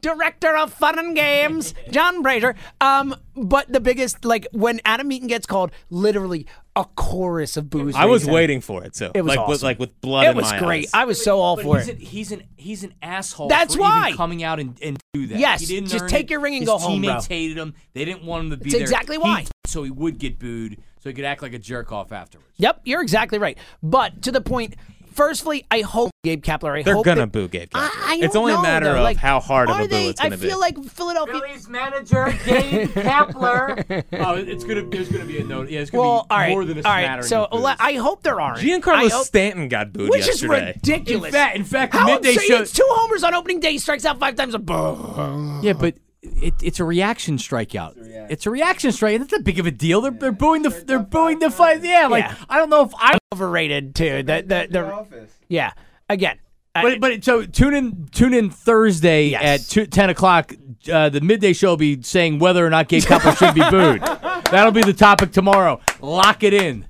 director 0.00 0.56
of 0.56 0.72
fun 0.74 0.98
and 0.98 1.14
games, 1.14 1.72
John 1.92 2.24
Brazer. 2.24 2.56
Um, 2.80 3.14
but 3.36 3.72
the 3.72 3.80
biggest, 3.80 4.24
like 4.24 4.48
when 4.50 4.80
Adam 4.84 5.12
Eaton 5.12 5.28
gets 5.28 5.46
called, 5.46 5.70
literally 5.88 6.46
a 6.80 6.84
chorus 6.96 7.56
of 7.56 7.70
boos. 7.70 7.94
I 7.94 8.06
was 8.06 8.22
raised. 8.24 8.32
waiting 8.32 8.60
for 8.60 8.82
it 8.84 8.94
too. 8.94 9.10
It 9.14 9.22
was 9.22 9.36
like 9.36 9.46
with 9.46 9.56
awesome. 9.58 9.66
like 9.66 9.78
with 9.78 10.00
blood 10.00 10.26
It 10.26 10.30
in 10.30 10.36
was 10.36 10.50
my 10.50 10.58
great. 10.58 10.84
eyes. 10.86 10.90
I 10.94 11.04
was 11.04 11.22
so 11.22 11.40
all 11.40 11.56
But 11.56 11.64
for 11.64 11.78
he's 11.78 11.88
it. 11.88 11.96
An, 11.98 12.00
he's 12.04 12.32
an 12.32 12.42
he's 12.56 12.84
an 12.84 12.94
asshole. 13.02 13.48
That's 13.48 13.74
for 13.74 13.82
why. 13.82 14.08
even 14.08 14.16
coming 14.16 14.42
out 14.42 14.58
and, 14.60 14.78
and 14.82 14.98
do 15.14 15.26
that. 15.28 15.38
Yes, 15.38 15.60
he 15.60 15.66
didn't 15.66 15.90
just 15.90 16.08
take 16.08 16.24
it. 16.24 16.30
your 16.30 16.40
ring 16.40 16.54
and 16.54 16.62
His 16.62 16.68
go 16.68 16.78
home, 16.78 17.00
Teammates 17.02 17.26
bro. 17.28 17.36
hated 17.36 17.56
him. 17.58 17.74
They 17.92 18.04
didn't 18.04 18.24
want 18.24 18.44
him 18.44 18.50
to 18.50 18.56
be 18.56 18.64
It's 18.66 18.72
there. 18.74 18.82
exactly 18.82 19.16
He- 19.16 19.22
why. 19.22 19.46
so 19.66 19.82
he 19.84 19.90
would 19.90 20.18
get 20.18 20.38
booed. 20.38 20.78
So 21.02 21.08
he 21.08 21.14
could 21.14 21.24
act 21.24 21.40
like 21.40 21.54
a 21.54 21.58
jerk 21.58 21.92
off 21.92 22.12
afterwards. 22.12 22.52
Yep, 22.58 22.82
you're 22.84 23.00
exactly 23.00 23.38
right. 23.38 23.56
But 23.82 24.22
to 24.22 24.32
the 24.32 24.40
point. 24.40 24.74
Firstly, 25.12 25.66
I 25.70 25.80
hope 25.82 26.10
Gabe 26.24 26.42
Kapler. 26.42 26.78
I 26.78 26.82
They're 26.82 26.94
hope 26.94 27.04
gonna 27.04 27.22
that- 27.22 27.32
boo 27.32 27.48
Gabe 27.48 27.70
Kapler. 27.70 27.90
I 28.04 28.18
It's 28.22 28.34
don't 28.34 28.42
only 28.42 28.52
a 28.54 28.62
matter 28.62 28.86
though. 28.86 28.96
of 28.96 29.02
Like, 29.02 29.16
how 29.16 29.40
hard 29.40 29.68
of 29.70 29.76
are 29.76 29.80
a 29.82 29.84
boo 29.84 29.88
they, 29.88 30.06
it's 30.08 30.20
I 30.20 30.24
gonna 30.24 30.36
be. 30.38 30.48
feel 30.48 30.60
like 30.60 30.82
Philadelphia. 30.84 31.40
Phillies 31.40 31.68
manager 31.68 32.34
Gabe 32.44 32.88
Kapler. 32.94 34.04
Oh, 34.20 34.34
it's 34.34 34.64
gonna. 34.64 34.82
There's 34.86 35.08
gonna 35.08 35.24
be 35.24 35.38
a 35.38 35.44
note. 35.44 35.68
Yeah, 35.70 35.80
it's 35.80 35.90
gonna 35.90 36.02
Well, 36.02 36.22
be 36.22 36.26
all 36.30 36.38
right, 36.38 36.50
more 36.50 36.64
than 36.64 36.78
a 36.78 36.82
all 36.82 36.92
right. 36.92 37.04
smattering 37.04 37.26
So 37.28 37.44
of 37.44 37.50
boos. 37.62 37.76
I 37.80 37.92
hope 37.94 38.22
there 38.22 38.40
aren't. 38.40 38.58
I 38.58 38.62
Giancarlo 38.62 39.10
hope- 39.10 39.26
Stanton 39.26 39.68
got 39.68 39.92
booed 39.92 40.10
which 40.10 40.28
is 40.28 40.42
ridiculous. 40.46 41.28
In 41.28 41.32
fact, 41.32 41.56
in 41.56 41.64
fact, 41.64 41.92
How 41.94 42.06
midday 42.06 42.34
so 42.34 42.40
show. 42.40 42.64
two 42.64 42.86
homers 42.88 43.22
on 43.24 43.34
opening 43.34 43.60
day. 43.60 43.72
He 43.72 43.78
strikes 43.78 44.04
out 44.04 44.18
five 44.18 44.36
times. 44.36 44.54
A 44.54 44.58
boo. 44.58 45.60
Yeah, 45.62 45.72
but 45.74 45.94
it, 46.22 46.54
it's 46.62 46.80
a 46.80 46.84
reaction 46.84 47.36
strikeout. 47.38 47.94
It's 48.30 48.46
a 48.46 48.50
reaction 48.50 48.92
strike. 48.92 49.18
That's 49.18 49.32
not 49.32 49.44
big 49.44 49.58
of 49.58 49.66
a 49.66 49.70
deal. 49.70 50.00
They're, 50.00 50.10
they're 50.10 50.32
booing 50.32 50.62
the 50.62 50.70
they're 50.70 50.98
booing 50.98 51.38
the 51.38 51.50
fight. 51.50 51.82
Yeah, 51.82 52.06
like 52.08 52.24
Yeah. 52.24 52.34
I 52.48 52.58
don't 52.58 52.70
know 52.70 52.84
if 52.84 52.92
I'm 52.98 53.18
Overrated 53.32 53.94
too. 53.94 54.22
The 54.22 54.42
the, 54.42 54.42
The 54.42 54.68
the 54.70 54.92
office. 54.92 55.32
yeah. 55.48 55.72
Again. 56.08 56.38
I- 56.74 56.82
But 56.82 57.00
but 57.00 57.24
so 57.24 57.44
tune 57.46 57.74
in 57.74 58.08
tune 58.12 58.34
in 58.34 58.50
Thursday 58.50 59.28
Yes. 59.28 59.42
at 59.64 59.68
two, 59.70 59.86
ten 59.86 60.10
o'clock. 60.10 60.52
Uh, 60.92 61.08
the 61.10 61.20
midday 61.20 61.52
show 61.52 61.70
will 61.70 61.76
be 61.76 62.00
saying 62.02 62.38
whether 62.38 62.64
or 62.66 62.70
not 62.70 62.88
Gabe 62.88 63.02
Kapler 63.02 63.36
should 63.36 63.54
be 63.54 63.60
booed. 63.70 64.00
That'll 64.50 64.72
be 64.72 64.82
the 64.82 64.92
topic 64.94 65.30
tomorrow. 65.32 65.80
Lock 66.00 66.42
it 66.42 66.54
in. 66.54 66.86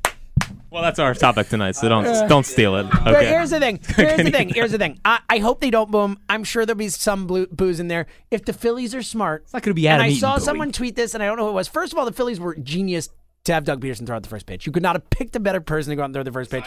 Well, 0.71 0.83
that's 0.83 0.99
our 0.99 1.15
topic 1.15 1.49
tonight, 1.49 1.73
so 1.77 1.89
don't 1.89 2.07
uh, 2.07 2.27
don't 2.29 2.47
steal 2.47 2.77
it. 2.77 2.85
But 3.05 3.15
Okay. 3.17 3.27
here's 3.29 3.51
the 3.51 3.59
thing. 3.59 3.81
Here's 3.97 4.17
the 4.23 4.31
thing. 4.31 4.49
Here's 4.51 4.71
the 4.73 4.79
thing. 4.79 5.01
I, 5.05 5.19
I 5.29 5.39
hope 5.39 5.61
they 5.61 5.71
don't 5.71 5.91
boom. 5.91 6.19
I'm 6.29 6.45
sure 6.45 6.65
there'll 6.65 6.79
be 6.79 6.89
some 6.89 7.27
blue, 7.27 7.47
booze 7.49 7.81
in 7.81 7.89
there. 7.89 8.07
If 8.31 8.45
the 8.45 8.53
Phillies 8.53 8.95
are 8.95 9.03
smart, 9.03 9.43
it's 9.43 9.53
not 9.53 9.63
gonna 9.63 9.75
be 9.75 9.89
And 9.89 10.01
I 10.01 10.09
Eaton 10.09 10.21
saw 10.21 10.33
booing. 10.37 10.45
someone 10.45 10.73
tweet 10.73 10.95
this, 10.97 11.15
and 11.15 11.23
I 11.23 11.27
don't 11.27 11.37
know 11.39 11.45
who 11.45 11.51
it 11.51 11.55
was. 11.55 11.67
First 11.69 11.93
of 11.93 11.99
all, 11.99 12.05
the 12.05 12.13
Phillies 12.13 12.39
were 12.39 12.55
genius 12.55 13.09
to 13.45 13.53
have 13.55 13.65
Doug 13.65 13.81
Pederson 13.83 14.07
throw 14.07 14.17
out 14.17 14.23
the 14.23 14.29
first 14.29 14.47
pitch. 14.47 14.65
You 14.67 14.71
could 14.73 14.83
not 14.83 14.95
have 14.95 15.11
picked 15.11 15.35
a 15.35 15.41
better 15.41 15.61
person 15.61 15.91
to 15.91 15.97
go 15.97 16.03
out 16.03 16.07
and 16.07 16.15
throw 16.15 16.23
the 16.23 16.31
first 16.33 16.51
pitch. 16.51 16.65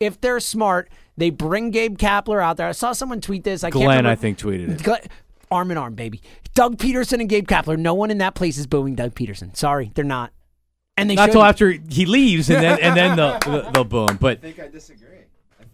If 0.00 0.20
they're 0.20 0.40
smart, 0.40 0.88
they 1.16 1.30
bring 1.30 1.70
Gabe 1.70 1.98
Kapler 1.98 2.42
out 2.42 2.56
there. 2.56 2.66
I 2.68 2.72
saw 2.72 2.92
someone 2.92 3.20
tweet 3.20 3.44
this. 3.44 3.62
I 3.64 3.68
can't 3.70 3.84
Glenn, 3.84 3.88
remember. 3.98 4.10
I 4.10 4.14
think, 4.14 4.38
tweeted 4.38 4.70
it. 4.70 4.82
Glenn- 4.82 5.02
arm 5.50 5.70
in 5.70 5.76
arm, 5.76 5.94
baby. 5.94 6.22
Doug 6.54 6.78
Pederson 6.78 7.20
and 7.20 7.28
Gabe 7.28 7.46
Kapler. 7.46 7.78
No 7.78 7.92
one 7.92 8.10
in 8.10 8.18
that 8.18 8.34
place 8.34 8.56
is 8.56 8.66
booing 8.66 8.94
Doug 8.94 9.14
Pederson. 9.14 9.54
Sorry, 9.56 9.92
they're 9.94 10.04
not. 10.04 10.32
And 10.96 11.08
they 11.08 11.14
Not 11.14 11.26
showed- 11.28 11.32
till 11.32 11.42
after 11.44 11.70
he 11.70 12.04
leaves, 12.06 12.50
and 12.50 12.62
then 12.62 12.78
and 12.80 12.96
then 12.96 13.16
they'll 13.16 13.70
they'll 13.72 13.84
boom. 13.84 14.18
But 14.20 14.38
I 14.38 14.40
think 14.40 14.60
I 14.60 14.68
disagree. 14.68 15.08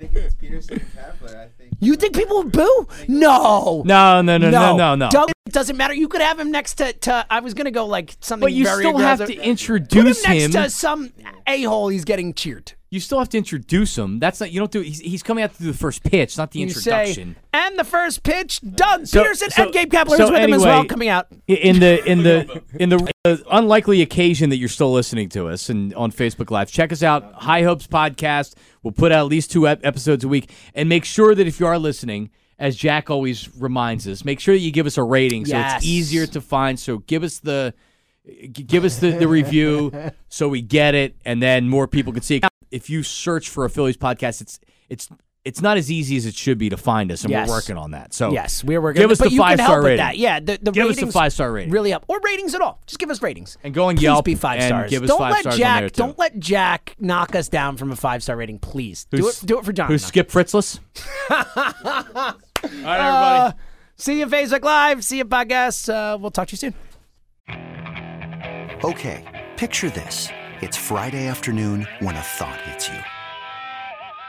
I 0.01 0.07
think 0.07 0.14
it's 0.16 0.34
Pederson 0.36 0.70
and 0.72 0.80
Kapler. 0.92 1.36
I 1.36 1.49
think 1.59 1.72
You 1.80 1.96
think 1.96 2.14
people 2.14 2.38
would 2.38 2.53
boo? 2.53 2.86
No. 3.09 3.82
no, 3.84 4.22
no, 4.22 4.38
no, 4.38 4.51
no, 4.51 4.76
no, 4.76 4.94
no. 4.94 5.09
Doug, 5.11 5.30
it 5.46 5.53
doesn't 5.53 5.76
matter. 5.76 5.94
You 5.94 6.07
could 6.09 6.20
have 6.20 6.38
him 6.38 6.51
next 6.53 6.74
to, 6.74 6.92
to 6.92 7.26
I 7.30 7.40
was 7.40 7.55
gonna 7.55 7.70
go 7.70 7.86
like 7.86 8.16
something. 8.20 8.46
Very 8.46 8.53
But 8.53 8.57
you 8.59 8.64
very 8.64 8.82
still 8.84 8.99
have 8.99 9.20
aggressive. 9.20 9.36
to 9.36 9.40
Put 9.88 9.92
him 9.92 10.05
next 10.05 10.24
him. 10.24 10.51
to 10.53 10.70
some 10.70 11.12
a 11.46 11.62
hole. 11.64 11.88
He's 11.88 12.05
getting 12.05 12.32
cheered. 12.34 12.72
You 12.90 13.01
still 13.01 13.18
have 13.18 13.28
to 13.30 13.38
introduce 13.38 13.99
him. 13.99 14.18
That's 14.18 14.40
not 14.40 14.51
you 14.51 14.61
don't 14.61 14.70
do. 14.70 14.80
He's, 14.80 15.01
he's 15.01 15.22
coming 15.22 15.44
out 15.44 15.53
to 15.55 15.59
do 15.62 15.70
the 15.70 15.76
first 15.76 16.03
pitch, 16.05 16.38
not 16.38 16.53
the 16.53 16.61
You 16.61 16.68
introduction. 16.68 17.34
say, 17.34 17.40
and 17.53 17.78
the 17.78 17.84
first 17.84 18.22
pitch, 18.22 18.61
Doug 18.62 19.07
So- 19.07 19.22
Pederson 19.22 19.51
so- 19.53 19.64
and 19.64 19.72
Gabe 19.74 19.92
Kapler 19.92 20.16
so 20.16 20.24
is 20.24 20.30
with 20.30 20.40
him 20.40 20.55
as 20.55 20.62
well, 20.64 20.84
coming 20.86 21.09
out. 21.11 21.26
I- 21.51 21.53
in 21.53 21.80
the 21.80 22.03
in 22.11 22.22
the 22.22 22.62
in 22.80 22.88
the 22.88 23.12
uh, 23.26 23.36
unlikely 23.51 24.01
occasion 24.01 24.49
that 24.51 24.57
you're 24.57 24.70
still 24.70 24.90
listening 24.92 25.28
to 25.30 25.49
us 25.49 25.68
and 25.68 25.92
on 25.94 26.12
Facebook 26.12 26.51
Live, 26.51 26.70
check 26.70 26.90
us 26.92 27.03
out. 27.03 27.30
High 27.34 27.62
Hopes 27.62 27.86
podcast. 27.86 28.55
We'll 28.83 28.93
put 28.93 29.12
out 29.12 29.20
at 29.20 29.31
least 29.31 29.51
two 29.51 29.66
episodes 29.66 30.24
a 30.24 30.29
week, 30.29 30.51
and 30.74 30.89
make 30.89 31.05
sure 31.05 31.35
that 31.35 31.47
if 31.47 31.61
you 31.61 31.66
are 31.66 31.79
listening, 31.79 32.31
as 32.59 32.76
Jack 32.76 33.11
always 33.11 33.55
reminds 33.57 34.07
us, 34.09 34.24
make 34.24 34.41
sure 34.41 34.55
that 34.55 34.61
you 34.61 34.70
give 34.70 34.87
us 34.87 34.99
a 34.99 35.03
rating 35.03 35.47
so 35.47 35.57
it's 35.59 35.85
easier 35.85 36.26
to 36.26 36.41
find. 36.41 36.79
So 36.79 36.99
give 36.99 37.22
us 37.22 37.39
the 37.39 37.74
give 38.53 38.85
us 38.85 38.99
the, 38.99 39.11
the 39.12 39.29
review 39.29 39.93
so 40.29 40.49
we 40.49 40.61
get 40.61 40.95
it, 40.95 41.16
and 41.24 41.43
then 41.43 41.68
more 41.68 41.87
people 41.87 42.12
can 42.12 42.22
see 42.22 42.37
it. 42.37 42.45
If 42.70 42.91
you 42.91 43.03
search 43.03 43.49
for 43.49 43.64
a 43.64 43.70
Phillies 43.70 43.97
podcast, 43.97 44.41
it's 44.41 44.61
it's 44.89 45.09
it's 45.49 45.61
not 45.62 45.76
as 45.78 45.90
easy 45.90 46.16
as 46.16 46.26
it 46.26 46.34
should 46.34 46.59
be 46.59 46.68
to 46.68 46.76
find 46.76 47.11
us, 47.11 47.22
and 47.24 47.30
Yes. 47.30 47.49
we're 47.49 47.55
working 47.55 47.76
on 47.76 47.90
that. 47.92 48.14
So 48.14 48.30
Yes, 48.32 48.62
we're 48.62 48.80
working. 48.80 49.01
Give 49.01 49.11
it, 49.11 49.14
us 49.14 49.18
but 49.18 49.30
the 49.30 49.36
five 49.38 49.59
help 49.59 49.68
star 49.68 49.78
with 49.78 49.84
rating. 49.86 49.96
That. 50.05 50.16
Yeah, 50.18 50.40
the, 50.40 50.59
the 50.62 50.70
Give 50.70 50.86
us 50.88 50.96
the 50.96 51.07
five-star 51.11 51.51
rating. 51.53 51.72
Really 51.72 51.92
up 51.92 52.05
or 52.07 52.20
ratings 52.22 52.55
at 52.55 52.61
all. 52.61 52.80
Just 52.86 52.99
give 52.99 53.11
us 53.11 53.22
ratings 53.22 53.57
And 53.64 53.72
go 53.74 53.86
on 53.86 53.96
Please 53.96 54.03
Yelp 54.05 54.24
be 54.24 54.34
five 54.34 54.61
and 54.61 54.68
stars. 54.68 54.90
give 54.90 55.03
us 55.03 55.09
don't 55.09 55.18
five 55.18 55.32
let 55.32 55.40
stars 55.40 55.57
Jack. 55.59 55.92
Don't 55.92 56.18
let 56.18 56.38
Jack 56.38 56.94
knock 57.01 57.34
us 57.34 57.49
down 57.49 57.76
from 57.76 57.90
a 57.90 57.96
five 57.96 58.22
star 58.22 58.36
rating, 58.36 58.59
please. 58.59 59.07
Do 59.11 59.26
it. 59.28 59.40
Do 59.44 59.59
it 59.59 59.64
for 59.64 59.72
John. 59.72 59.88
Who's 59.88 60.05
Skip 60.05 60.30
Fritzless? 60.30 60.78
All 61.30 61.36
right, 61.40 62.34
everybody. 62.62 63.57
See 63.96 64.18
you 64.20 64.26
Facebook 64.26 64.62
Live. 64.62 65.03
See 65.05 65.18
you 65.18 65.24
podcast. 65.24 65.88
Uh, 65.92 66.18
we'll 66.18 66.30
talk 66.30 66.49
to 66.49 66.53
you 66.53 66.59
soon. 66.59 66.74
Okay, 68.84 69.49
picture 69.57 69.90
this. 69.90 70.28
It's 70.61 70.76
Friday 70.76 71.26
afternoon 71.26 71.86
when 72.01 72.14
a 72.16 72.20
thought 72.20 72.61
hits 72.62 72.88
you. 72.88 72.99